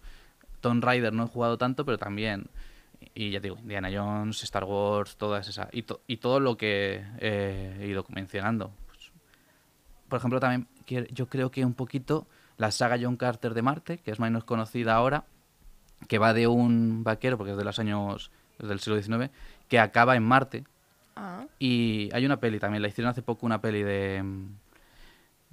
Tomb 0.60 0.82
Raider 0.84 1.12
no 1.12 1.24
he 1.24 1.28
jugado 1.28 1.58
tanto, 1.58 1.84
pero 1.84 1.98
también, 1.98 2.46
y 3.14 3.30
ya 3.30 3.40
digo, 3.40 3.56
Indiana 3.58 3.88
Jones, 3.92 4.42
Star 4.44 4.64
Wars, 4.64 5.16
todas 5.16 5.48
esas, 5.48 5.68
y, 5.72 5.82
to- 5.82 6.02
y 6.06 6.18
todo 6.18 6.38
lo 6.38 6.56
que 6.56 7.02
eh, 7.18 7.78
he 7.80 7.86
ido 7.88 8.04
mencionando. 8.10 8.70
Pues, 8.86 9.10
por 10.08 10.18
ejemplo, 10.18 10.38
también 10.38 10.68
yo 10.86 11.26
creo 11.26 11.50
que 11.50 11.64
un 11.64 11.74
poquito 11.74 12.26
la 12.58 12.70
saga 12.70 12.98
John 13.00 13.16
Carter 13.16 13.54
de 13.54 13.62
Marte, 13.62 13.98
que 13.98 14.10
es 14.12 14.20
menos 14.20 14.44
conocida 14.44 14.94
ahora, 14.94 15.24
que 16.06 16.18
va 16.18 16.32
de 16.34 16.46
un 16.46 17.02
vaquero, 17.02 17.38
porque 17.38 17.52
es 17.52 17.58
de 17.58 17.64
los 17.64 17.78
años 17.78 18.30
del 18.58 18.78
siglo 18.78 19.00
XIX, 19.02 19.30
que 19.68 19.80
acaba 19.80 20.14
en 20.14 20.22
Marte. 20.22 20.64
Ah, 21.16 21.46
Y 21.58 22.08
hay 22.12 22.24
una 22.24 22.38
peli 22.38 22.58
también, 22.60 22.82
la 22.82 22.88
hicieron 22.88 23.10
hace 23.10 23.22
poco 23.22 23.46
una 23.46 23.60
peli 23.60 23.82
de... 23.82 24.22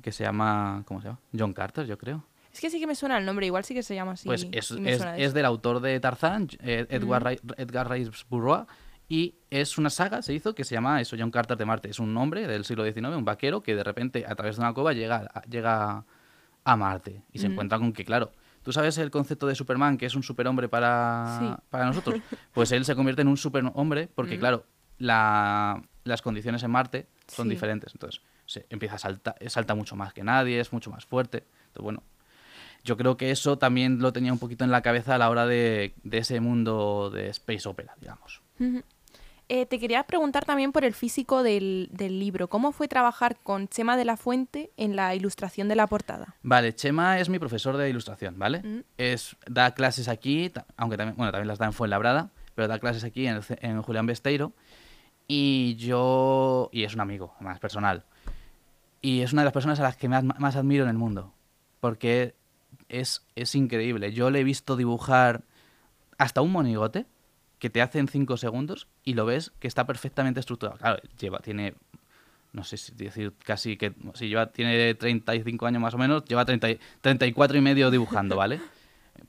que 0.02 0.12
se 0.12 0.24
llama... 0.24 0.84
¿Cómo 0.86 1.02
se 1.02 1.08
llama? 1.08 1.20
John 1.38 1.54
Carter, 1.54 1.86
yo 1.86 1.98
creo. 1.98 2.26
es 2.52 2.60
que 2.62 2.70
sí 2.70 2.80
que 2.80 2.88
me 2.88 2.96
suena 2.96 3.18
el 3.18 3.26
nombre, 3.26 3.46
igual 3.46 3.64
sí 3.64 3.74
que 3.74 3.84
se 3.84 3.96
llama 3.96 4.14
así. 4.14 4.28
Pues 4.28 4.48
es, 4.52 4.72
es- 4.72 5.06
es 5.18 5.34
del 5.34 5.46
autor 5.46 5.80
de 5.82 6.00
Tarzán, 6.00 6.48
eh, 6.62 6.86
Edward, 6.90 7.22
Mm. 7.22 7.26
Ray- 7.26 7.40
Edgar 7.58 7.90
Rice 7.90 8.12
Burroughs, 8.30 8.66
y 9.08 9.36
es 9.50 9.78
una 9.78 9.90
saga, 9.90 10.22
se 10.22 10.34
hizo, 10.34 10.54
que 10.56 10.64
se 10.64 10.76
llama 10.76 11.00
eso, 11.02 11.16
John 11.20 11.32
Carter 11.32 11.58
de 11.58 11.66
Marte. 11.66 11.90
Es 11.90 12.00
un 12.00 12.16
hombre 12.18 12.48
del 12.48 12.64
siglo 12.66 12.84
XIX, 12.84 13.16
un 13.18 13.26
vaquero, 13.26 13.62
que 13.62 13.76
de 13.76 13.84
repente, 13.84 14.26
a 14.28 14.36
través 14.36 14.56
de 14.58 14.62
una 14.64 14.74
cueva, 14.74 14.94
llega, 14.94 15.28
a- 15.34 15.42
llega 15.44 16.06
a 16.64 16.76
Marte. 16.76 17.24
Y 17.32 17.40
se 17.40 17.48
Mm. 17.50 17.52
encuentra 17.54 17.78
con 17.80 17.92
que, 17.94 18.04
claro, 18.06 18.32
¿tú 18.64 18.72
sabes 18.72 18.98
el 19.00 19.10
concepto 19.12 19.48
de 19.48 19.56
Superman, 19.56 19.98
que 19.98 20.06
es 20.06 20.16
un 20.16 20.24
superhombre 20.24 20.70
para, 20.70 21.38
Sí. 21.40 21.64
para 21.70 21.86
nosotros? 21.86 22.16
Pues 22.54 22.72
él 22.72 22.84
se 22.86 22.96
convierte 22.96 23.22
en 23.24 23.28
un 23.30 23.38
superhombre 23.38 24.08
porque, 24.14 24.38
Mm. 24.38 24.40
claro, 24.40 24.66
la- 24.98 25.82
las 26.04 26.22
condiciones 26.22 26.62
en 26.64 26.72
Marte 26.72 27.08
son 27.28 27.46
Sí. 27.46 27.52
diferentes. 27.52 27.94
Entonces, 27.94 28.22
se 28.50 28.66
empieza 28.70 28.96
a 28.96 28.98
saltar, 28.98 29.36
salta 29.48 29.76
mucho 29.76 29.96
más 29.96 30.12
que 30.12 30.24
nadie, 30.24 30.60
es 30.60 30.74
mucho 30.74 30.90
más 30.90 31.06
fuerte. 31.06 31.44
Entonces, 31.68 31.84
bueno, 31.84 32.04
yo 32.84 32.98
creo 32.98 33.16
que 33.16 33.30
eso 33.30 33.60
también 33.60 34.00
lo 34.00 34.12
tenía 34.12 34.34
un 34.34 34.40
poquito 34.40 34.64
en 34.64 34.72
la 34.72 34.82
cabeza 34.82 35.16
a 35.16 35.18
la 35.20 35.30
hora 35.30 35.46
de, 35.46 35.94
de 36.04 36.18
ese 36.18 36.40
mundo 36.40 37.12
de 37.12 37.30
space 37.30 37.70
opera, 37.70 37.94
digamos. 38.02 38.42
Eh, 39.50 39.68
te 39.68 39.80
quería 39.80 40.04
preguntar 40.04 40.46
también 40.46 40.72
por 40.72 40.84
el 40.84 40.96
físico 40.96 41.44
del, 41.44 41.90
del 41.92 42.20
libro. 42.20 42.48
¿Cómo 42.48 42.72
fue 42.72 42.88
trabajar 42.88 43.38
con 43.38 43.68
Chema 43.68 43.98
de 43.98 44.06
la 44.06 44.18
Fuente 44.18 44.72
en 44.78 44.96
la 44.96 45.14
ilustración 45.14 45.68
de 45.68 45.76
la 45.76 45.86
portada? 45.86 46.36
Vale, 46.42 46.74
Chema 46.74 47.20
es 47.20 47.30
mi 47.30 47.38
profesor 47.38 47.78
de 47.78 47.88
ilustración, 47.88 48.40
¿vale? 48.40 48.64
Mm. 48.64 48.84
Es, 48.98 49.36
da 49.48 49.76
clases 49.76 50.08
aquí, 50.08 50.52
aunque 50.76 50.98
también, 50.98 51.18
bueno, 51.18 51.32
también 51.32 51.48
las 51.48 51.60
da 51.60 51.68
en 51.68 51.74
Fuenlabrada, 51.74 52.32
pero 52.56 52.68
da 52.68 52.80
clases 52.80 53.04
aquí 53.04 53.28
en, 53.28 53.36
el 53.36 53.44
en 53.62 53.82
Julián 53.84 54.08
Besteiro. 54.08 54.54
Y 55.28 55.76
yo, 55.76 56.70
y 56.72 56.84
es 56.84 56.96
un 56.96 57.02
amigo, 57.02 57.36
más 57.40 57.60
personal. 57.60 58.04
Y 59.02 59.22
es 59.22 59.34
una 59.34 59.44
de 59.44 59.46
las 59.46 59.54
personas 59.54 59.80
a 59.80 59.84
las 59.84 59.96
que 59.98 60.10
más, 60.10 60.24
más 60.24 60.56
admiro 60.56 60.84
en 60.84 60.90
el 60.90 60.98
mundo, 60.98 61.34
porque 61.80 62.36
es, 62.90 63.26
es 63.36 63.56
increíble. 63.56 64.12
Yo 64.14 64.30
le 64.30 64.40
he 64.42 64.44
visto 64.44 64.76
dibujar 64.76 65.44
hasta 66.18 66.42
un 66.42 66.52
monigote 66.52 67.06
que 67.60 67.70
te 67.70 67.82
hace 67.82 68.00
en 68.00 68.08
5 68.08 68.38
segundos 68.38 68.88
y 69.04 69.14
lo 69.14 69.26
ves 69.26 69.52
que 69.60 69.68
está 69.68 69.86
perfectamente 69.86 70.40
estructurado. 70.40 70.78
Claro, 70.78 71.00
lleva, 71.20 71.40
tiene, 71.40 71.76
no 72.54 72.64
sé 72.64 72.78
si 72.78 72.94
decir 72.94 73.34
casi 73.44 73.78
que, 73.78 73.94
si 74.16 74.28
lleva, 74.28 74.48
tiene 74.48 74.94
35 74.96 75.66
años 75.66 75.82
más 75.82 75.94
o 75.94 75.98
menos, 75.98 76.26
lleva 76.26 76.46
30, 76.46 76.70
y- 76.70 76.80
34 77.02 77.58
y 77.58 77.62
medio 77.62 77.92
dibujando, 77.92 78.36
¿vale? 78.36 78.60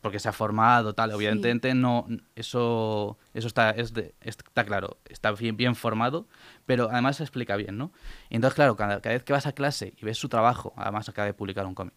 Porque 0.01 0.19
se 0.19 0.29
ha 0.29 0.33
formado, 0.33 0.95
tal. 0.95 1.13
Obviamente 1.13 1.75
no, 1.75 2.07
eso, 2.37 3.19
eso 3.35 3.47
está, 3.47 3.71
es 3.71 3.93
está 4.21 4.65
claro, 4.65 4.99
está 5.09 5.33
bien, 5.33 5.57
bien 5.57 5.75
formado, 5.75 6.27
pero 6.67 6.89
además 6.91 7.17
se 7.17 7.25
explica 7.25 7.57
bien, 7.57 7.77
¿no? 7.79 7.93
Y 8.29 8.37
entonces, 8.37 8.55
claro, 8.55 8.77
cada, 8.77 8.99
vez 8.99 9.23
que 9.23 9.33
vas 9.33 9.47
a 9.47 9.53
clase 9.53 9.95
y 10.01 10.05
ves 10.05 10.19
su 10.19 10.29
trabajo, 10.29 10.73
además 10.77 11.09
acaba 11.09 11.27
de 11.27 11.35
publicar 11.35 11.67
un 11.67 11.75
cómic, 11.75 11.95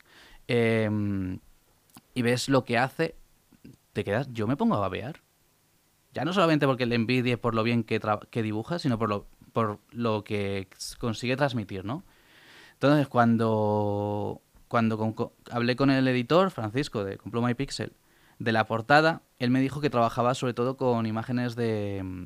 em, 0.47 1.39
y 2.13 2.21
ves 2.21 2.49
lo 2.49 2.63
que 2.63 2.77
hace, 2.77 3.15
te 3.93 4.03
quedas, 4.03 4.31
yo 4.33 4.47
me 4.47 4.57
pongo 4.57 4.75
a 4.75 4.79
babear. 4.79 5.21
Ya 6.13 6.25
no 6.25 6.33
solamente 6.33 6.67
porque 6.67 6.85
le 6.85 6.95
envidie 6.95 7.37
por 7.37 7.55
lo 7.55 7.63
bien 7.63 7.83
que, 7.83 7.99
que 8.29 8.43
dibuja, 8.43 8.77
sino 8.77 8.99
por 8.99 9.09
lo, 9.09 9.25
por 9.51 9.79
lo 9.91 10.23
que 10.23 10.67
consigue 10.99 11.35
transmitir, 11.35 11.85
¿no? 11.85 12.03
Entonces, 12.73 13.07
cuando 13.07 14.41
cuando 14.73 15.35
hablé 15.51 15.75
con 15.75 15.91
el 15.91 16.07
editor, 16.07 16.49
Francisco, 16.49 17.03
de 17.03 17.19
Comploma 17.19 17.51
y 17.51 17.53
Pixel, 17.53 17.93
de 18.39 18.51
la 18.51 18.65
portada, 18.65 19.21
él 19.37 19.51
me 19.51 19.61
dijo 19.61 19.81
que 19.81 19.91
trabajaba 19.91 20.33
sobre 20.33 20.55
todo 20.55 20.77
con 20.77 21.05
imágenes 21.05 21.55
de, 21.55 22.01
mm, 22.03 22.25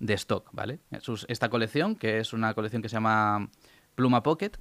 de 0.00 0.14
stock, 0.14 0.48
¿vale? 0.52 0.80
esta 1.28 1.50
colección, 1.50 1.96
que 1.96 2.18
es 2.18 2.32
una 2.32 2.54
colección 2.54 2.80
que 2.80 2.88
se 2.88 2.94
llama 2.94 3.50
Pluma 3.94 4.22
Pocket, 4.22 4.52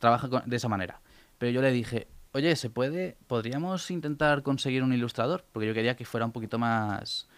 trabaja 0.00 0.28
de 0.44 0.56
esa 0.56 0.66
manera. 0.66 1.00
Pero 1.38 1.52
yo 1.52 1.62
le 1.62 1.70
dije, 1.70 2.08
oye, 2.32 2.56
¿se 2.56 2.68
puede? 2.68 3.16
¿Podríamos 3.28 3.88
intentar 3.92 4.42
conseguir 4.42 4.82
un 4.82 4.92
ilustrador? 4.92 5.44
Porque 5.52 5.68
yo 5.68 5.72
quería 5.72 5.94
que 5.94 6.04
fuera 6.04 6.26
un 6.26 6.32
poquito 6.32 6.58
más... 6.58 7.28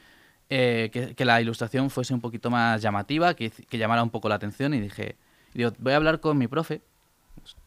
Eh, 0.49 1.15
que, 1.15 1.25
la 1.27 1.39
ilustración 1.43 1.91
fuese 1.91 2.15
un 2.15 2.23
poquito 2.23 2.49
más 2.49 2.81
llamativa, 2.81 3.35
que, 3.35 3.53
llamara 3.73 4.03
un 4.03 4.11
poco 4.11 4.31
la 4.31 4.37
atención 4.37 4.73
y 4.73 4.81
dije, 4.81 5.19
digo, 5.53 5.71
voy 5.79 5.93
a 5.93 5.97
hablar 5.97 6.21
con 6.21 6.39
mi 6.39 6.49
profe, 6.49 6.81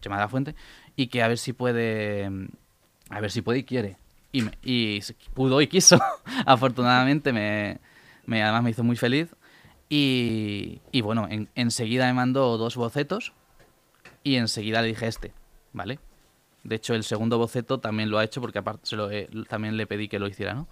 llamada 0.02 0.28
Fuente, 0.28 0.56
y 0.98 1.08
que 1.08 1.22
a 1.22 1.30
ver 1.30 1.38
si 1.38 1.54
puede, 1.54 2.30
a 3.10 3.22
ver 3.22 3.32
si 3.32 3.42
puede 3.42 3.60
y 3.60 3.64
quiere. 3.64 3.98
Y, 4.34 5.00
pudo 5.34 5.62
y 5.62 5.68
quiso. 5.68 5.98
Afortunadamente 6.46 7.32
me, 7.32 7.80
además 8.44 8.64
me 8.64 8.72
hizo 8.72 8.84
muy 8.84 8.98
feliz. 8.98 9.34
Y, 9.90 10.82
y 10.92 11.02
bueno, 11.02 11.28
en, 11.30 11.50
enseguida 11.56 12.08
me 12.08 12.14
mandó 12.14 12.58
dos 12.58 12.76
bocetos 12.76 13.32
y 14.24 14.36
enseguida 14.36 14.82
le 14.82 14.90
dije 14.90 15.08
este, 15.08 15.34
¿vale? 15.72 16.00
De 16.64 16.76
hecho, 16.76 16.94
el 16.96 17.06
segundo 17.06 17.38
boceto 17.38 17.80
también 17.80 18.10
lo 18.10 18.18
ha 18.18 18.26
hecho 18.26 18.42
porque 18.42 18.60
aparte 18.60 18.88
se 18.88 18.98
lo, 18.98 19.10
también 19.46 19.78
le 19.78 19.88
pedí 19.88 20.10
que 20.10 20.20
lo 20.20 20.28
hiciera, 20.28 20.54
¿no? 20.54 20.68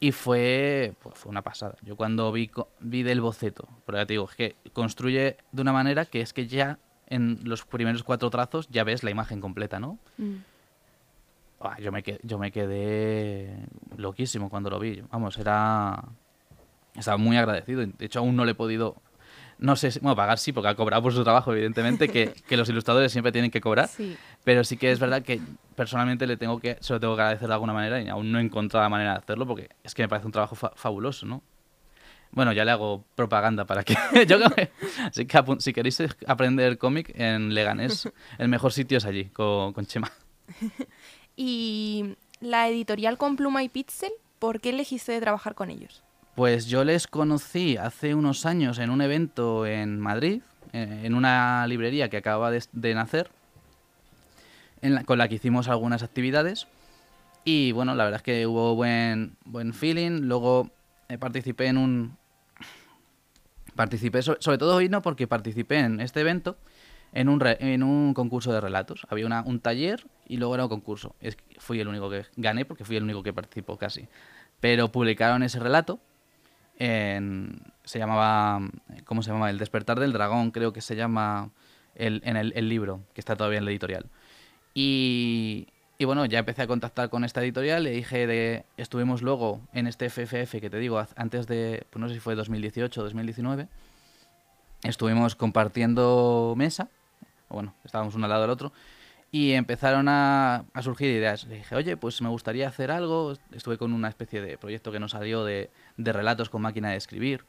Y 0.00 0.12
fue, 0.12 0.94
pues 1.00 1.18
fue 1.18 1.30
una 1.30 1.42
pasada. 1.42 1.76
Yo 1.82 1.96
cuando 1.96 2.30
vi, 2.30 2.50
vi 2.80 3.02
del 3.02 3.20
boceto, 3.20 3.66
ya 3.86 4.04
te 4.04 4.12
digo, 4.12 4.28
es 4.28 4.36
que 4.36 4.56
construye 4.72 5.38
de 5.50 5.62
una 5.62 5.72
manera 5.72 6.04
que 6.04 6.20
es 6.20 6.32
que 6.32 6.46
ya 6.46 6.78
en 7.08 7.40
los 7.44 7.64
primeros 7.64 8.02
cuatro 8.02 8.30
trazos 8.30 8.68
ya 8.68 8.84
ves 8.84 9.02
la 9.02 9.10
imagen 9.10 9.40
completa, 9.40 9.80
¿no? 9.80 9.98
Mm. 10.18 10.36
yo, 11.80 11.92
me 11.92 12.02
quedé, 12.02 12.20
yo 12.22 12.38
me 12.38 12.52
quedé 12.52 13.66
loquísimo 13.96 14.48
cuando 14.50 14.70
lo 14.70 14.78
vi. 14.78 15.02
Vamos, 15.10 15.38
era... 15.38 16.04
Estaba 16.94 17.16
muy 17.16 17.36
agradecido. 17.36 17.84
De 17.84 18.06
hecho, 18.06 18.20
aún 18.20 18.36
no 18.36 18.44
le 18.44 18.52
he 18.52 18.54
podido... 18.54 18.96
No 19.58 19.74
sé, 19.74 19.90
si, 19.90 19.98
bueno, 19.98 20.14
pagar 20.14 20.38
sí, 20.38 20.52
porque 20.52 20.68
ha 20.68 20.76
cobrado 20.76 21.02
por 21.02 21.12
su 21.12 21.24
trabajo, 21.24 21.52
evidentemente, 21.52 22.08
que, 22.08 22.32
que 22.48 22.56
los 22.56 22.68
ilustradores 22.68 23.10
siempre 23.10 23.32
tienen 23.32 23.50
que 23.50 23.60
cobrar. 23.60 23.88
Sí. 23.88 24.16
Pero 24.44 24.62
sí 24.62 24.76
que 24.76 24.92
es 24.92 25.00
verdad 25.00 25.22
que 25.22 25.40
personalmente 25.74 26.26
le 26.26 26.36
tengo 26.36 26.60
que, 26.60 26.76
se 26.80 26.92
lo 26.92 27.00
tengo 27.00 27.16
que 27.16 27.22
agradecer 27.22 27.48
de 27.48 27.54
alguna 27.54 27.72
manera 27.72 28.00
y 28.00 28.08
aún 28.08 28.30
no 28.30 28.38
he 28.38 28.42
encontrado 28.42 28.84
la 28.84 28.88
manera 28.88 29.12
de 29.12 29.18
hacerlo 29.18 29.46
porque 29.46 29.68
es 29.82 29.94
que 29.94 30.02
me 30.02 30.08
parece 30.08 30.26
un 30.26 30.32
trabajo 30.32 30.54
fabuloso, 30.54 31.26
¿no? 31.26 31.42
Bueno, 32.30 32.52
ya 32.52 32.64
le 32.64 32.70
hago 32.70 33.04
propaganda 33.14 33.64
para 33.64 33.82
que... 33.82 33.94
Yo 34.28 34.38
Así 35.06 35.26
que 35.26 35.42
si 35.58 35.72
queréis 35.72 36.02
aprender 36.26 36.78
cómic 36.78 37.12
en 37.14 37.54
Leganés, 37.54 38.08
el 38.38 38.48
mejor 38.48 38.72
sitio 38.72 38.98
es 38.98 39.04
allí, 39.04 39.26
con, 39.26 39.74
Chema. 39.86 40.12
¿Y 41.36 42.16
la 42.40 42.68
editorial 42.68 43.16
con 43.16 43.36
Pluma 43.36 43.62
y 43.62 43.68
Pixel, 43.68 44.12
por 44.38 44.60
qué 44.60 44.70
elegiste 44.70 45.18
trabajar 45.20 45.54
con 45.54 45.70
ellos? 45.70 46.02
Pues 46.34 46.66
yo 46.66 46.84
les 46.84 47.06
conocí 47.06 47.76
hace 47.76 48.14
unos 48.14 48.46
años 48.46 48.78
en 48.78 48.90
un 48.90 49.00
evento 49.00 49.66
en 49.66 49.98
Madrid, 49.98 50.42
eh, 50.72 51.00
en 51.04 51.14
una 51.14 51.66
librería 51.66 52.08
que 52.08 52.18
acababa 52.18 52.50
de, 52.50 52.94
nacer, 52.94 53.30
con 55.04 55.18
la 55.18 55.28
que 55.28 55.36
hicimos 55.36 55.66
algunas 55.68 56.02
actividades. 56.02 56.68
Y 57.44 57.72
bueno, 57.72 57.94
la 57.94 58.04
verdad 58.04 58.18
es 58.18 58.22
que 58.22 58.46
hubo 58.46 58.74
buen, 58.74 59.36
buen 59.44 59.72
feeling. 59.72 60.20
Luego 60.22 60.70
eh, 61.08 61.18
participé 61.18 61.66
en 61.66 61.78
un... 61.78 62.18
Participé, 63.74 64.22
sobre, 64.22 64.58
todo 64.58 64.74
hoy 64.74 64.88
no, 64.88 65.02
porque 65.02 65.28
participé 65.28 65.78
en 65.78 66.00
este 66.00 66.20
evento 66.20 66.56
en 67.12 67.28
un, 67.28 67.40
en 67.44 67.82
un 67.82 68.12
concurso 68.12 68.52
de 68.52 68.60
relatos. 68.60 69.06
Había 69.08 69.26
una, 69.26 69.42
un 69.42 69.60
taller 69.60 70.04
y 70.26 70.36
luego 70.36 70.54
era 70.54 70.64
un 70.64 70.68
concurso. 70.68 71.14
Es, 71.20 71.36
fui 71.58 71.80
el 71.80 71.88
único 71.88 72.10
que 72.10 72.26
gané 72.36 72.64
porque 72.64 72.84
fui 72.84 72.96
el 72.96 73.04
único 73.04 73.22
que 73.22 73.32
participó 73.32 73.76
casi. 73.76 74.08
Pero 74.60 74.90
publicaron 74.90 75.42
ese 75.42 75.60
relato. 75.60 76.00
En, 76.76 77.60
se 77.84 77.98
llamaba. 77.98 78.60
¿Cómo 79.04 79.22
se 79.22 79.30
llama? 79.30 79.50
El 79.50 79.58
despertar 79.58 80.00
del 80.00 80.12
dragón, 80.12 80.50
creo 80.50 80.72
que 80.72 80.80
se 80.80 80.96
llama 80.96 81.50
el, 81.94 82.20
en 82.24 82.36
el, 82.36 82.52
el 82.56 82.68
libro, 82.68 83.02
que 83.14 83.20
está 83.20 83.36
todavía 83.36 83.58
en 83.58 83.64
la 83.64 83.70
editorial. 83.70 84.06
Y, 84.74 85.68
y 85.98 86.04
bueno, 86.04 86.24
ya 86.26 86.38
empecé 86.38 86.62
a 86.62 86.66
contactar 86.68 87.10
con 87.10 87.24
esta 87.24 87.42
editorial, 87.42 87.82
le 87.82 87.90
dije 87.90 88.28
de... 88.28 88.64
Estuvimos 88.76 89.20
luego 89.20 89.60
en 89.72 89.88
este 89.88 90.08
FFF 90.08 90.60
que 90.60 90.70
te 90.70 90.78
digo, 90.78 91.04
antes 91.16 91.48
de, 91.48 91.84
pues 91.90 92.00
no 92.00 92.08
sé 92.08 92.14
si 92.14 92.20
fue 92.20 92.36
2018 92.36 93.00
o 93.00 93.04
2019, 93.04 93.66
estuvimos 94.84 95.34
compartiendo 95.34 96.54
mesa, 96.56 96.88
bueno, 97.48 97.74
estábamos 97.84 98.14
uno 98.14 98.26
al 98.26 98.30
lado 98.30 98.42
del 98.42 98.50
otro, 98.50 98.72
y 99.32 99.52
empezaron 99.52 100.06
a, 100.08 100.64
surgir 100.82 101.10
ideas. 101.10 101.44
Le 101.46 101.56
dije, 101.56 101.74
oye, 101.74 101.96
pues 101.96 102.22
me 102.22 102.28
gustaría 102.28 102.68
hacer 102.68 102.92
algo, 102.92 103.34
estuve 103.50 103.76
con 103.76 103.92
una 103.92 104.08
especie 104.08 104.40
de 104.40 104.56
proyecto 104.56 104.92
que 104.92 105.00
nos 105.00 105.10
salió 105.10 105.44
de, 105.44 105.68
de 105.96 106.12
relatos 106.12 106.48
con 106.48 106.62
máquina 106.62 106.90
de 106.90 106.96
escribir, 106.96 107.44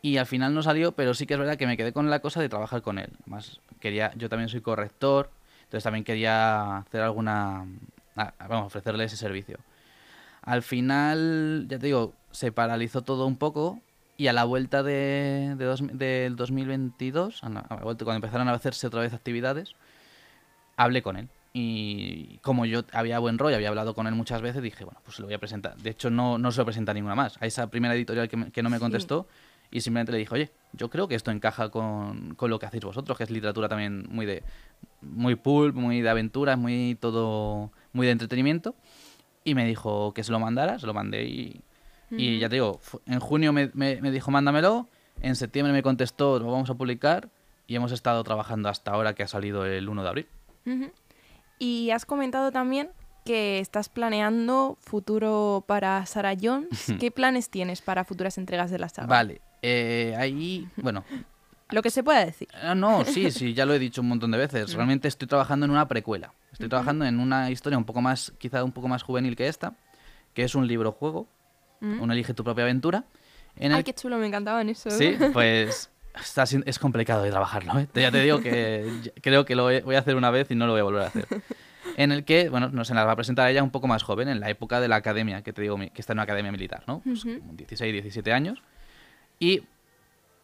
y 0.00 0.18
al 0.18 0.26
final 0.26 0.54
no 0.54 0.62
salió, 0.62 0.92
pero 0.92 1.12
sí 1.12 1.26
que 1.26 1.34
es 1.34 1.40
verdad 1.40 1.56
que 1.56 1.66
me 1.66 1.76
quedé 1.76 1.92
con 1.92 2.08
la 2.08 2.20
cosa 2.20 2.40
de 2.40 2.48
trabajar 2.48 2.82
con 2.82 3.00
él. 3.00 3.10
Más 3.26 3.60
quería, 3.80 4.12
yo 4.14 4.28
también 4.28 4.48
soy 4.48 4.60
corrector, 4.60 5.32
entonces 5.68 5.84
también 5.84 6.02
quería 6.02 6.78
hacer 6.78 7.02
alguna, 7.02 7.66
ah, 8.16 8.32
vamos, 8.48 8.68
ofrecerle 8.68 9.04
ese 9.04 9.18
servicio. 9.18 9.58
Al 10.40 10.62
final, 10.62 11.66
ya 11.68 11.78
te 11.78 11.86
digo, 11.86 12.14
se 12.30 12.52
paralizó 12.52 13.02
todo 13.02 13.26
un 13.26 13.36
poco 13.36 13.82
y 14.16 14.28
a 14.28 14.32
la 14.32 14.44
vuelta 14.44 14.82
de, 14.82 15.54
del 15.92 16.36
2022, 16.36 17.44
a 17.44 17.50
la 17.50 17.62
vuelta, 17.82 18.06
cuando 18.06 18.16
empezaron 18.16 18.48
a 18.48 18.52
hacerse 18.52 18.86
otra 18.86 19.02
vez 19.02 19.12
actividades, 19.12 19.74
hablé 20.76 21.02
con 21.02 21.18
él. 21.18 21.28
Y 21.52 22.38
como 22.38 22.64
yo 22.64 22.84
había 22.94 23.18
buen 23.18 23.36
rollo, 23.36 23.56
había 23.56 23.68
hablado 23.68 23.94
con 23.94 24.06
él 24.06 24.14
muchas 24.14 24.40
veces, 24.40 24.62
dije, 24.62 24.84
bueno, 24.84 25.00
pues 25.04 25.16
se 25.16 25.22
lo 25.22 25.28
voy 25.28 25.34
a 25.34 25.38
presentar. 25.38 25.76
De 25.76 25.90
hecho, 25.90 26.08
no, 26.08 26.38
no 26.38 26.50
se 26.50 26.60
lo 26.60 26.64
presenta 26.64 26.94
ninguna 26.94 27.14
más. 27.14 27.36
A 27.42 27.46
esa 27.46 27.66
primera 27.66 27.94
editorial 27.94 28.26
que, 28.30 28.50
que 28.50 28.62
no 28.62 28.70
me 28.70 28.78
contestó, 28.78 29.26
y 29.70 29.80
simplemente 29.80 30.12
le 30.12 30.18
dije, 30.18 30.34
oye, 30.34 30.50
yo 30.72 30.88
creo 30.90 31.08
que 31.08 31.14
esto 31.14 31.30
encaja 31.30 31.70
con, 31.70 32.34
con, 32.34 32.50
lo 32.50 32.58
que 32.58 32.66
hacéis 32.66 32.84
vosotros, 32.84 33.16
que 33.18 33.24
es 33.24 33.30
literatura 33.30 33.68
también 33.68 34.06
muy 34.10 34.26
de 34.26 34.42
muy 35.00 35.34
pulp, 35.34 35.74
muy 35.74 36.00
de 36.00 36.08
aventuras, 36.08 36.58
muy 36.58 36.96
todo 37.00 37.70
muy 37.92 38.06
de 38.06 38.12
entretenimiento. 38.12 38.74
Y 39.44 39.54
me 39.54 39.66
dijo 39.66 40.12
que 40.14 40.24
se 40.24 40.32
lo 40.32 40.40
mandara, 40.40 40.78
se 40.78 40.86
lo 40.86 40.94
mandé 40.94 41.24
y, 41.24 41.62
y 42.10 42.38
ya 42.38 42.48
te 42.48 42.56
digo, 42.56 42.80
en 43.06 43.20
junio 43.20 43.52
me, 43.52 43.70
me, 43.74 44.10
dijo 44.10 44.30
mándamelo, 44.30 44.88
en 45.20 45.36
septiembre 45.36 45.72
me 45.72 45.82
contestó, 45.82 46.38
lo 46.38 46.50
vamos 46.50 46.70
a 46.70 46.74
publicar 46.74 47.30
y 47.66 47.76
hemos 47.76 47.92
estado 47.92 48.22
trabajando 48.24 48.68
hasta 48.68 48.90
ahora 48.90 49.14
que 49.14 49.22
ha 49.22 49.28
salido 49.28 49.64
el 49.64 49.88
1 49.88 50.02
de 50.02 50.08
abril. 50.08 50.28
Y 51.58 51.90
has 51.90 52.04
comentado 52.04 52.52
también 52.52 52.90
que 53.24 53.58
estás 53.58 53.88
planeando 53.88 54.76
futuro 54.80 55.64
para 55.66 56.04
Sarah 56.06 56.34
Jones. 56.40 56.94
¿Qué 57.00 57.10
planes 57.10 57.50
tienes 57.50 57.82
para 57.82 58.04
futuras 58.04 58.38
entregas 58.38 58.70
de 58.70 58.78
la 58.78 58.88
saga? 58.88 59.08
Vale, 59.08 59.40
eh, 59.62 60.14
ahí, 60.18 60.68
bueno... 60.76 61.04
Lo 61.70 61.82
que 61.82 61.90
se 61.90 62.02
pueda 62.02 62.24
decir. 62.24 62.48
Ah, 62.62 62.74
no, 62.74 63.04
sí, 63.04 63.30
sí, 63.30 63.52
ya 63.52 63.66
lo 63.66 63.74
he 63.74 63.78
dicho 63.78 64.00
un 64.00 64.08
montón 64.08 64.30
de 64.30 64.38
veces. 64.38 64.72
Realmente 64.72 65.06
estoy 65.06 65.28
trabajando 65.28 65.66
en 65.66 65.70
una 65.70 65.86
precuela. 65.86 66.32
Estoy 66.50 66.70
trabajando 66.70 67.04
en 67.04 67.20
una 67.20 67.50
historia 67.50 67.76
un 67.76 67.84
poco 67.84 68.00
más, 68.00 68.32
quizá 68.38 68.64
un 68.64 68.72
poco 68.72 68.88
más 68.88 69.02
juvenil 69.02 69.36
que 69.36 69.48
esta, 69.48 69.74
que 70.32 70.44
es 70.44 70.54
un 70.54 70.66
libro 70.66 70.92
juego, 70.92 71.28
un 71.80 72.10
elige 72.10 72.32
tu 72.32 72.42
propia 72.42 72.64
aventura. 72.64 73.04
En 73.56 73.72
Ay, 73.72 73.84
qué 73.84 73.92
chulo, 73.92 74.16
me 74.16 74.26
encantaban 74.26 74.68
eso. 74.68 74.90
Sí, 74.90 75.16
pues 75.32 75.90
está, 76.18 76.44
es 76.44 76.78
complicado 76.78 77.22
de 77.22 77.30
trabajarlo. 77.30 77.78
¿eh? 77.78 77.88
Ya 77.94 78.10
te 78.10 78.22
digo 78.22 78.40
que 78.40 79.12
creo 79.20 79.44
que 79.44 79.54
lo 79.54 79.64
voy 79.64 79.94
a 79.94 79.98
hacer 79.98 80.16
una 80.16 80.30
vez 80.30 80.50
y 80.50 80.54
no 80.54 80.66
lo 80.66 80.72
voy 80.72 80.80
a 80.80 80.84
volver 80.84 81.02
a 81.02 81.06
hacer. 81.06 81.26
En 81.96 82.12
el 82.12 82.24
que, 82.24 82.48
bueno, 82.48 82.68
nos 82.68 82.90
la 82.90 83.04
va 83.04 83.12
a 83.12 83.16
presentar 83.16 83.50
ella 83.50 83.62
un 83.62 83.70
poco 83.70 83.88
más 83.88 84.04
joven, 84.04 84.28
en 84.28 84.38
la 84.38 84.50
época 84.50 84.80
de 84.80 84.86
la 84.86 84.96
academia, 84.96 85.42
que 85.42 85.52
te 85.52 85.62
digo 85.62 85.76
que 85.76 85.90
está 85.96 86.12
en 86.12 86.18
una 86.18 86.24
academia 86.24 86.52
militar, 86.52 86.84
¿no? 86.86 87.00
Pues 87.00 87.24
16, 87.24 87.92
17 87.92 88.32
años. 88.32 88.62
Y, 89.38 89.62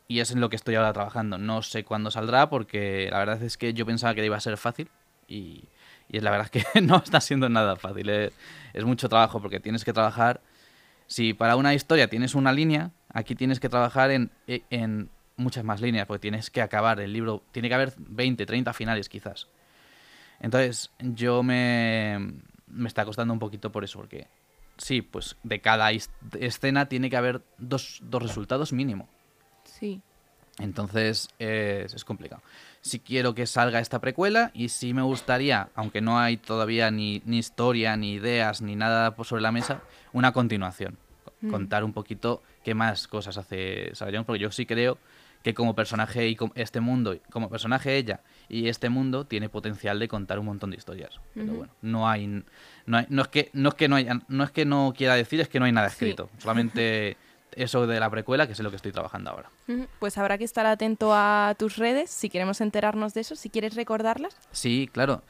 y 0.09 0.21
es 0.21 0.31
en 0.31 0.41
lo 0.41 0.49
que 0.49 0.57
estoy 0.57 0.75
ahora 0.75 0.93
trabajando. 0.93 1.39
No 1.39 1.63
sé 1.63 1.85
cuándo 1.85 2.11
saldrá 2.11 2.49
porque 2.49 3.09
la 3.11 3.19
verdad 3.19 3.43
es 3.43 3.57
que 3.57 3.75
yo 3.75 3.87
pensaba 3.87 4.15
que 4.15 4.25
iba 4.25 4.37
a 4.37 4.41
ser 4.41 4.57
fácil 4.57 4.89
y, 5.29 5.65
y 6.09 6.21
la 6.21 6.31
verdad 6.31 6.51
es 6.53 6.65
que 6.65 6.81
no 6.83 6.97
está 6.97 7.21
siendo 7.21 7.49
nada 7.49 7.77
fácil. 7.77 8.09
Es, 8.09 8.33
es 8.73 8.85
mucho 8.85 9.09
trabajo 9.09 9.41
porque 9.41 9.61
tienes 9.61 9.85
que 9.85 9.93
trabajar... 9.93 10.41
Si 11.07 11.35
para 11.35 11.57
una 11.57 11.75
historia 11.75 12.09
tienes 12.09 12.35
una 12.35 12.51
línea, 12.51 12.91
aquí 13.11 13.35
tienes 13.35 13.61
que 13.61 13.69
trabajar 13.69 14.11
en, 14.11 14.31
en 14.47 15.11
muchas 15.37 15.63
más 15.63 15.83
líneas, 15.83 16.07
porque 16.07 16.21
tienes 16.21 16.51
que 16.51 16.63
acabar 16.63 16.99
el 16.99 17.13
libro, 17.13 17.43
tiene 17.53 17.69
que 17.69 17.75
haber 17.75 17.93
20, 17.99 18.47
30 18.47 18.73
finales 18.73 19.11
quizás. 19.11 19.49
Entonces, 20.41 20.91
yo 20.99 21.43
me, 21.43 22.33
me 22.67 22.89
está 22.89 23.05
costando 23.05 23.35
un 23.35 23.39
poquito 23.39 23.71
por 23.71 23.85
eso, 23.85 23.99
porque 23.99 24.29
sí, 24.77 25.03
pues 25.03 25.37
de 25.43 25.61
cada 25.61 25.91
escena 25.93 26.87
tiene 26.89 27.11
que 27.11 27.17
haber 27.17 27.43
dos, 27.59 28.01
dos 28.03 28.23
resultados 28.23 28.73
mínimo. 28.73 29.09
Sí. 29.65 30.01
Entonces 30.59 31.29
eh, 31.39 31.87
es 31.93 32.05
complicado. 32.05 32.43
Si 32.81 33.01
quiero 33.01 33.35
que 33.35 33.47
salga 33.47 33.81
esta 33.81 34.01
precuela 34.01 34.51
y 34.55 34.69
sí 34.69 34.95
me 34.95 35.03
gustaría, 35.03 35.71
aunque 35.75 36.01
no 36.01 36.19
hay 36.19 36.37
todavía 36.37 36.91
ni, 36.91 37.23
ni 37.25 37.39
historia, 37.39 37.97
ni 37.97 38.13
ideas, 38.13 38.63
ni 38.63 38.77
nada 38.77 39.15
sobre 39.25 39.43
la 39.43 39.53
mesa, 39.53 39.83
una 40.13 40.33
continuación. 40.33 40.99
Mm. 41.41 41.51
Contar 41.51 41.83
un 41.83 41.93
poquito 41.93 42.43
qué 42.63 42.75
más 42.75 43.09
cosas 43.09 43.37
hace 43.37 43.91
Sarah 43.95 44.13
Jones, 44.13 44.27
porque 44.27 44.43
yo 44.43 44.51
sí 44.53 44.67
creo 44.67 44.99
que 45.45 45.55
como 45.55 45.77
personaje 45.77 46.27
y 46.29 46.37
este 46.57 46.81
mundo, 46.81 47.17
como 47.31 47.49
personaje 47.49 47.97
ella 47.97 48.23
y 48.49 48.69
este 48.69 48.89
mundo 48.89 49.27
tiene 49.27 49.49
potencial 49.49 49.99
de 50.01 50.09
contar 50.09 50.41
un 50.41 50.47
montón 50.47 50.71
de 50.71 50.77
historias. 50.77 51.21
Pero 51.35 51.53
bueno, 51.53 51.73
no 51.83 52.09
hay, 52.09 52.27
no 52.87 52.97
hay- 52.97 53.07
no 53.11 53.23
es 53.23 53.29
que 53.29 53.51
no 53.53 53.69
es 53.69 53.75
que 53.77 53.87
no 53.87 53.95
haya, 53.97 54.21
no 54.27 54.43
es 54.43 54.51
que 54.51 54.65
no 54.65 54.93
quiera 54.97 55.15
decir, 55.15 55.41
es 55.41 55.49
que 55.49 55.61
no 55.61 55.67
hay 55.67 55.73
nada 55.73 55.89
Sí. 55.91 55.95
escrito. 56.07 56.29
Solamente 56.39 57.17
eso 57.53 57.87
de 57.87 58.01
la 58.01 58.11
precuela, 58.11 58.47
que 58.49 58.55
es 58.55 58.61
lo 58.61 58.71
que 58.71 58.77
estoy 58.77 58.91
trabajando 58.91 59.31
ahora. 59.31 59.51
Pues 60.01 60.19
habrá 60.19 60.39
que 60.39 60.45
estar 60.45 60.67
atento 60.67 61.11
a 61.15 61.55
tus 61.59 61.77
redes 61.77 62.11
si 62.11 62.29
queremos 62.31 62.61
enterarnos 62.61 63.15
de 63.15 63.21
eso, 63.21 63.37
si 63.37 63.51
quieres 63.51 63.77
recordarlas. 63.77 64.35
Sí, 64.51 64.89
claro. 64.93 65.23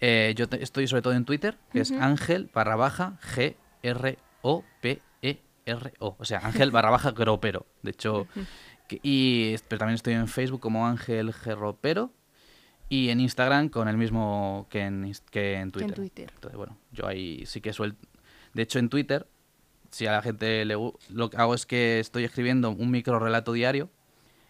Eh, 0.00 0.34
yo 0.36 0.48
te- 0.48 0.62
estoy 0.62 0.86
sobre 0.86 1.02
todo 1.02 1.14
en 1.14 1.24
Twitter, 1.24 1.56
que 1.72 1.80
es. 1.80 1.92
Ángel 1.92 2.50
barra 2.52 2.76
baja 2.76 3.18
G 3.34 3.56
R 3.82 4.18
O 4.42 4.64
P 4.80 5.00
E 5.22 5.40
R 5.64 5.92
O. 5.98 6.14
O 6.18 6.24
sea, 6.24 6.40
Ángel 6.40 6.70
barra 6.72 6.90
baja 6.90 7.12
Gropero. 7.12 7.66
De 7.82 7.92
hecho, 7.92 8.26
que- 9.00 9.00
y 9.08 9.56
pero 9.68 9.80
también 9.80 9.94
estoy 9.96 10.14
en 10.14 10.28
Facebook 10.28 10.60
como 10.60 10.86
Ángel 10.86 11.32
Gerropero 11.32 12.10
y 12.88 13.08
en 13.10 13.20
Instagram 13.20 13.68
con 13.68 13.88
el 13.88 13.96
mismo 13.96 14.66
que 14.70 14.80
en, 14.82 15.12
que 15.30 15.54
en 15.54 15.58
Que 15.58 15.58
en 15.58 15.70
Twitter. 15.72 15.94
Twitter. 15.94 16.30
Entonces, 16.34 16.56
bueno, 16.56 16.76
yo 16.92 17.06
ahí 17.06 17.44
sí 17.46 17.60
que 17.60 17.72
suelto. 17.72 18.06
De 18.54 18.62
hecho, 18.62 18.78
en 18.78 18.88
Twitter, 18.90 19.26
si 19.90 20.06
a 20.06 20.12
la 20.12 20.22
gente 20.22 20.64
le 20.64 20.76
gu- 20.76 20.96
lo 21.10 21.30
que 21.30 21.36
hago 21.38 21.54
es 21.54 21.64
que 21.66 22.00
estoy 22.00 22.24
escribiendo 22.24 22.70
un 22.70 22.90
micro 22.90 23.18
relato 23.18 23.52
diario 23.52 23.88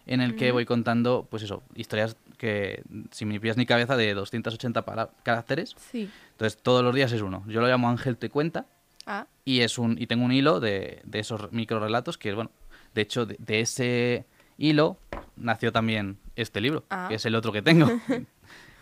en 0.07 0.21
el 0.21 0.35
que 0.35 0.51
voy 0.51 0.65
contando, 0.65 1.29
pues 1.31 1.45
eso, 1.45 1.63
historias 1.77 2.17
que 2.37 2.83
sin 3.13 3.29
ni 3.29 3.39
pies 3.39 3.57
ni 3.57 3.67
cabeza 3.67 3.97
de 3.97 4.15
280 4.15 4.85
para- 4.85 5.11
caracteres. 5.23 5.77
Sí. 5.93 6.11
Entonces, 6.33 6.61
todos 6.61 6.83
los 6.83 6.93
días 6.93 7.13
es 7.13 7.23
uno. 7.23 7.45
Yo 7.47 7.61
lo 7.61 7.69
llamo 7.69 7.89
Ángel 7.89 8.17
te 8.17 8.29
cuenta 8.29 8.67
Ah, 9.07 9.27
y 9.45 9.61
es 9.61 9.79
un 9.79 9.97
y 10.01 10.07
tengo 10.09 10.25
un 10.25 10.33
hilo 10.33 10.59
de, 10.61 11.01
de 11.05 11.19
esos 11.21 11.53
micro 11.53 11.79
relatos 11.81 12.19
que, 12.19 12.33
bueno, 12.35 12.51
de 12.95 13.03
hecho, 13.03 13.27
de, 13.27 13.37
de 13.39 13.61
ese 13.61 14.27
hilo 14.59 14.97
nació 15.37 15.73
también 15.73 16.19
este 16.37 16.61
libro, 16.61 16.85
Ah. 16.91 17.07
que 17.09 17.17
es 17.17 17.25
el 17.27 17.35
otro 17.35 17.53
que 17.53 17.63
tengo. 17.63 17.87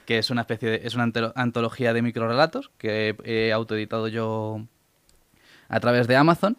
que 0.06 0.18
es 0.18 0.30
una 0.30 0.40
especie 0.40 0.68
de, 0.70 0.80
es 0.84 0.94
una 0.96 1.04
antolo- 1.06 1.32
antología 1.36 1.92
de 1.92 2.02
microrelatos 2.02 2.70
que 2.78 3.14
he, 3.24 3.52
autoeditado 3.52 4.08
yo 4.08 4.64
a 5.68 5.78
través 5.78 6.08
de 6.08 6.16
Amazon 6.16 6.56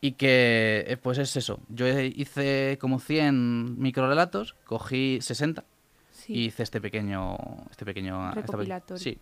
y 0.00 0.12
que 0.12 0.84
eh, 0.88 0.96
pues 0.96 1.18
es 1.18 1.36
eso 1.36 1.60
yo 1.68 1.86
hice 1.88 2.76
como 2.80 2.98
100 2.98 3.78
microrelatos 3.80 4.56
cogí 4.64 5.18
60 5.20 5.64
sí. 6.10 6.32
y 6.34 6.44
hice 6.46 6.64
este 6.64 6.80
pequeño 6.80 7.36
este 7.70 7.84
pequeño 7.84 8.30
esta 8.32 8.96
sí 8.96 9.18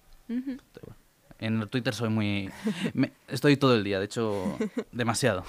en 1.39 1.69
Twitter 1.69 1.95
soy 1.95 2.09
muy 2.09 2.51
me- 2.95 3.13
estoy 3.29 3.57
todo 3.59 3.75
el 3.75 3.85
día 3.85 3.99
de 3.99 4.07
hecho 4.07 4.57
demasiado 4.93 5.45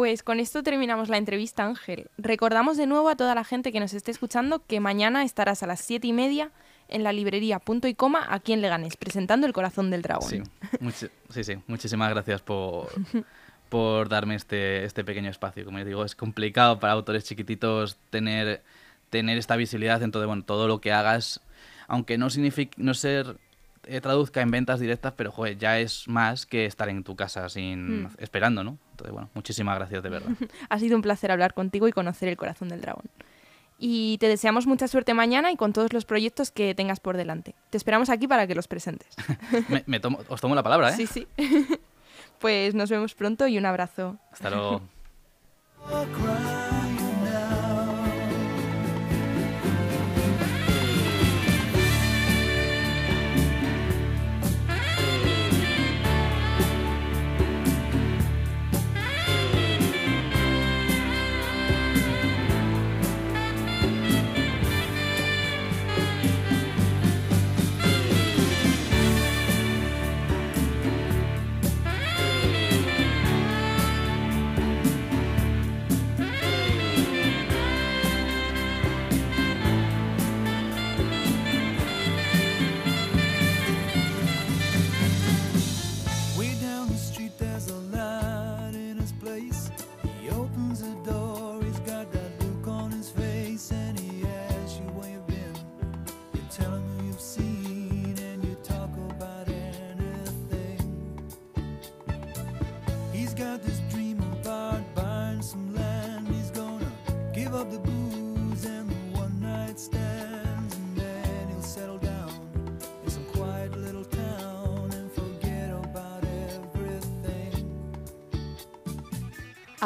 Pues 0.00 0.22
con 0.22 0.40
esto 0.40 0.62
terminamos 0.62 1.10
la 1.10 1.18
entrevista, 1.18 1.66
Ángel. 1.66 2.08
Recordamos 2.16 2.78
de 2.78 2.86
nuevo 2.86 3.10
a 3.10 3.16
toda 3.16 3.34
la 3.34 3.44
gente 3.44 3.70
que 3.70 3.80
nos 3.80 3.92
esté 3.92 4.10
escuchando 4.10 4.64
que 4.66 4.80
mañana 4.80 5.24
estarás 5.24 5.62
a 5.62 5.66
las 5.66 5.80
siete 5.80 6.06
y 6.06 6.14
media 6.14 6.52
en 6.88 7.02
la 7.04 7.12
librería 7.12 7.58
Punto 7.58 7.86
y 7.86 7.92
Coma 7.92 8.26
aquí 8.30 8.54
en 8.54 8.62
Leganés, 8.62 8.96
presentando 8.96 9.46
El 9.46 9.52
Corazón 9.52 9.90
del 9.90 10.00
Dragón. 10.00 10.30
sí, 10.94 11.08
sí 11.28 11.44
sí 11.44 11.58
muchísimas 11.66 12.08
gracias 12.08 12.40
por 12.40 12.88
por 13.68 14.08
darme 14.08 14.36
este 14.36 14.86
este 14.86 15.04
pequeño 15.04 15.28
espacio 15.28 15.66
como 15.66 15.76
les 15.76 15.86
digo 15.86 16.02
es 16.02 16.14
complicado 16.14 16.80
para 16.80 16.94
autores 16.94 17.24
chiquititos 17.24 17.98
tener 18.08 18.62
tener 19.10 19.36
esta 19.36 19.56
visibilidad 19.56 20.02
entonces 20.02 20.26
bueno 20.26 20.44
todo 20.44 20.66
lo 20.66 20.80
que 20.80 20.92
hagas 20.92 21.42
aunque 21.88 22.16
no 22.16 22.30
signifique 22.30 22.72
no 22.78 22.94
ser 22.94 23.36
eh, 23.86 24.00
traduzca 24.00 24.40
en 24.40 24.50
ventas 24.50 24.80
directas 24.80 25.12
pero 25.16 25.30
joder, 25.30 25.58
ya 25.58 25.78
es 25.78 26.08
más 26.08 26.46
que 26.46 26.64
estar 26.64 26.88
en 26.88 27.04
tu 27.04 27.16
casa 27.16 27.50
sin 27.50 28.04
Mm. 28.04 28.08
esperando 28.18 28.64
no 28.64 28.78
entonces 29.00 29.12
bueno 29.12 29.28
muchísimas 29.34 29.76
gracias 29.76 30.02
de 30.02 30.08
verdad 30.10 30.28
Ha 30.68 30.78
sido 30.78 30.96
un 30.96 31.02
placer 31.02 31.30
hablar 31.32 31.54
contigo 31.54 31.88
y 31.88 31.92
conocer 31.92 32.28
El 32.28 32.36
Corazón 32.36 32.68
del 32.68 32.80
Dragón. 32.80 33.04
Y 33.82 34.18
te 34.18 34.28
deseamos 34.28 34.66
mucha 34.66 34.88
suerte 34.88 35.14
mañana 35.14 35.50
y 35.50 35.56
con 35.56 35.72
todos 35.72 35.94
los 35.94 36.04
proyectos 36.04 36.50
que 36.50 36.74
tengas 36.74 37.00
por 37.00 37.16
delante. 37.16 37.54
Te 37.70 37.78
esperamos 37.78 38.10
aquí 38.10 38.28
para 38.28 38.46
que 38.46 38.54
los 38.54 38.68
presentes. 38.68 39.08
Me- 39.70 39.84
me 39.86 40.00
tomo- 40.02 40.20
os 40.28 40.38
tomo 40.40 40.54
la 40.54 40.62
palabra 40.62 40.90
eh 40.90 40.96
Sí, 40.96 41.06
sí. 41.06 41.26
pues 42.38 42.74
nos 42.74 42.90
vemos 42.90 43.14
pronto 43.14 43.46
y 43.48 43.56
un 43.56 43.64
abrazo. 43.64 44.18
hasta 44.32 44.50
luego 44.50 44.82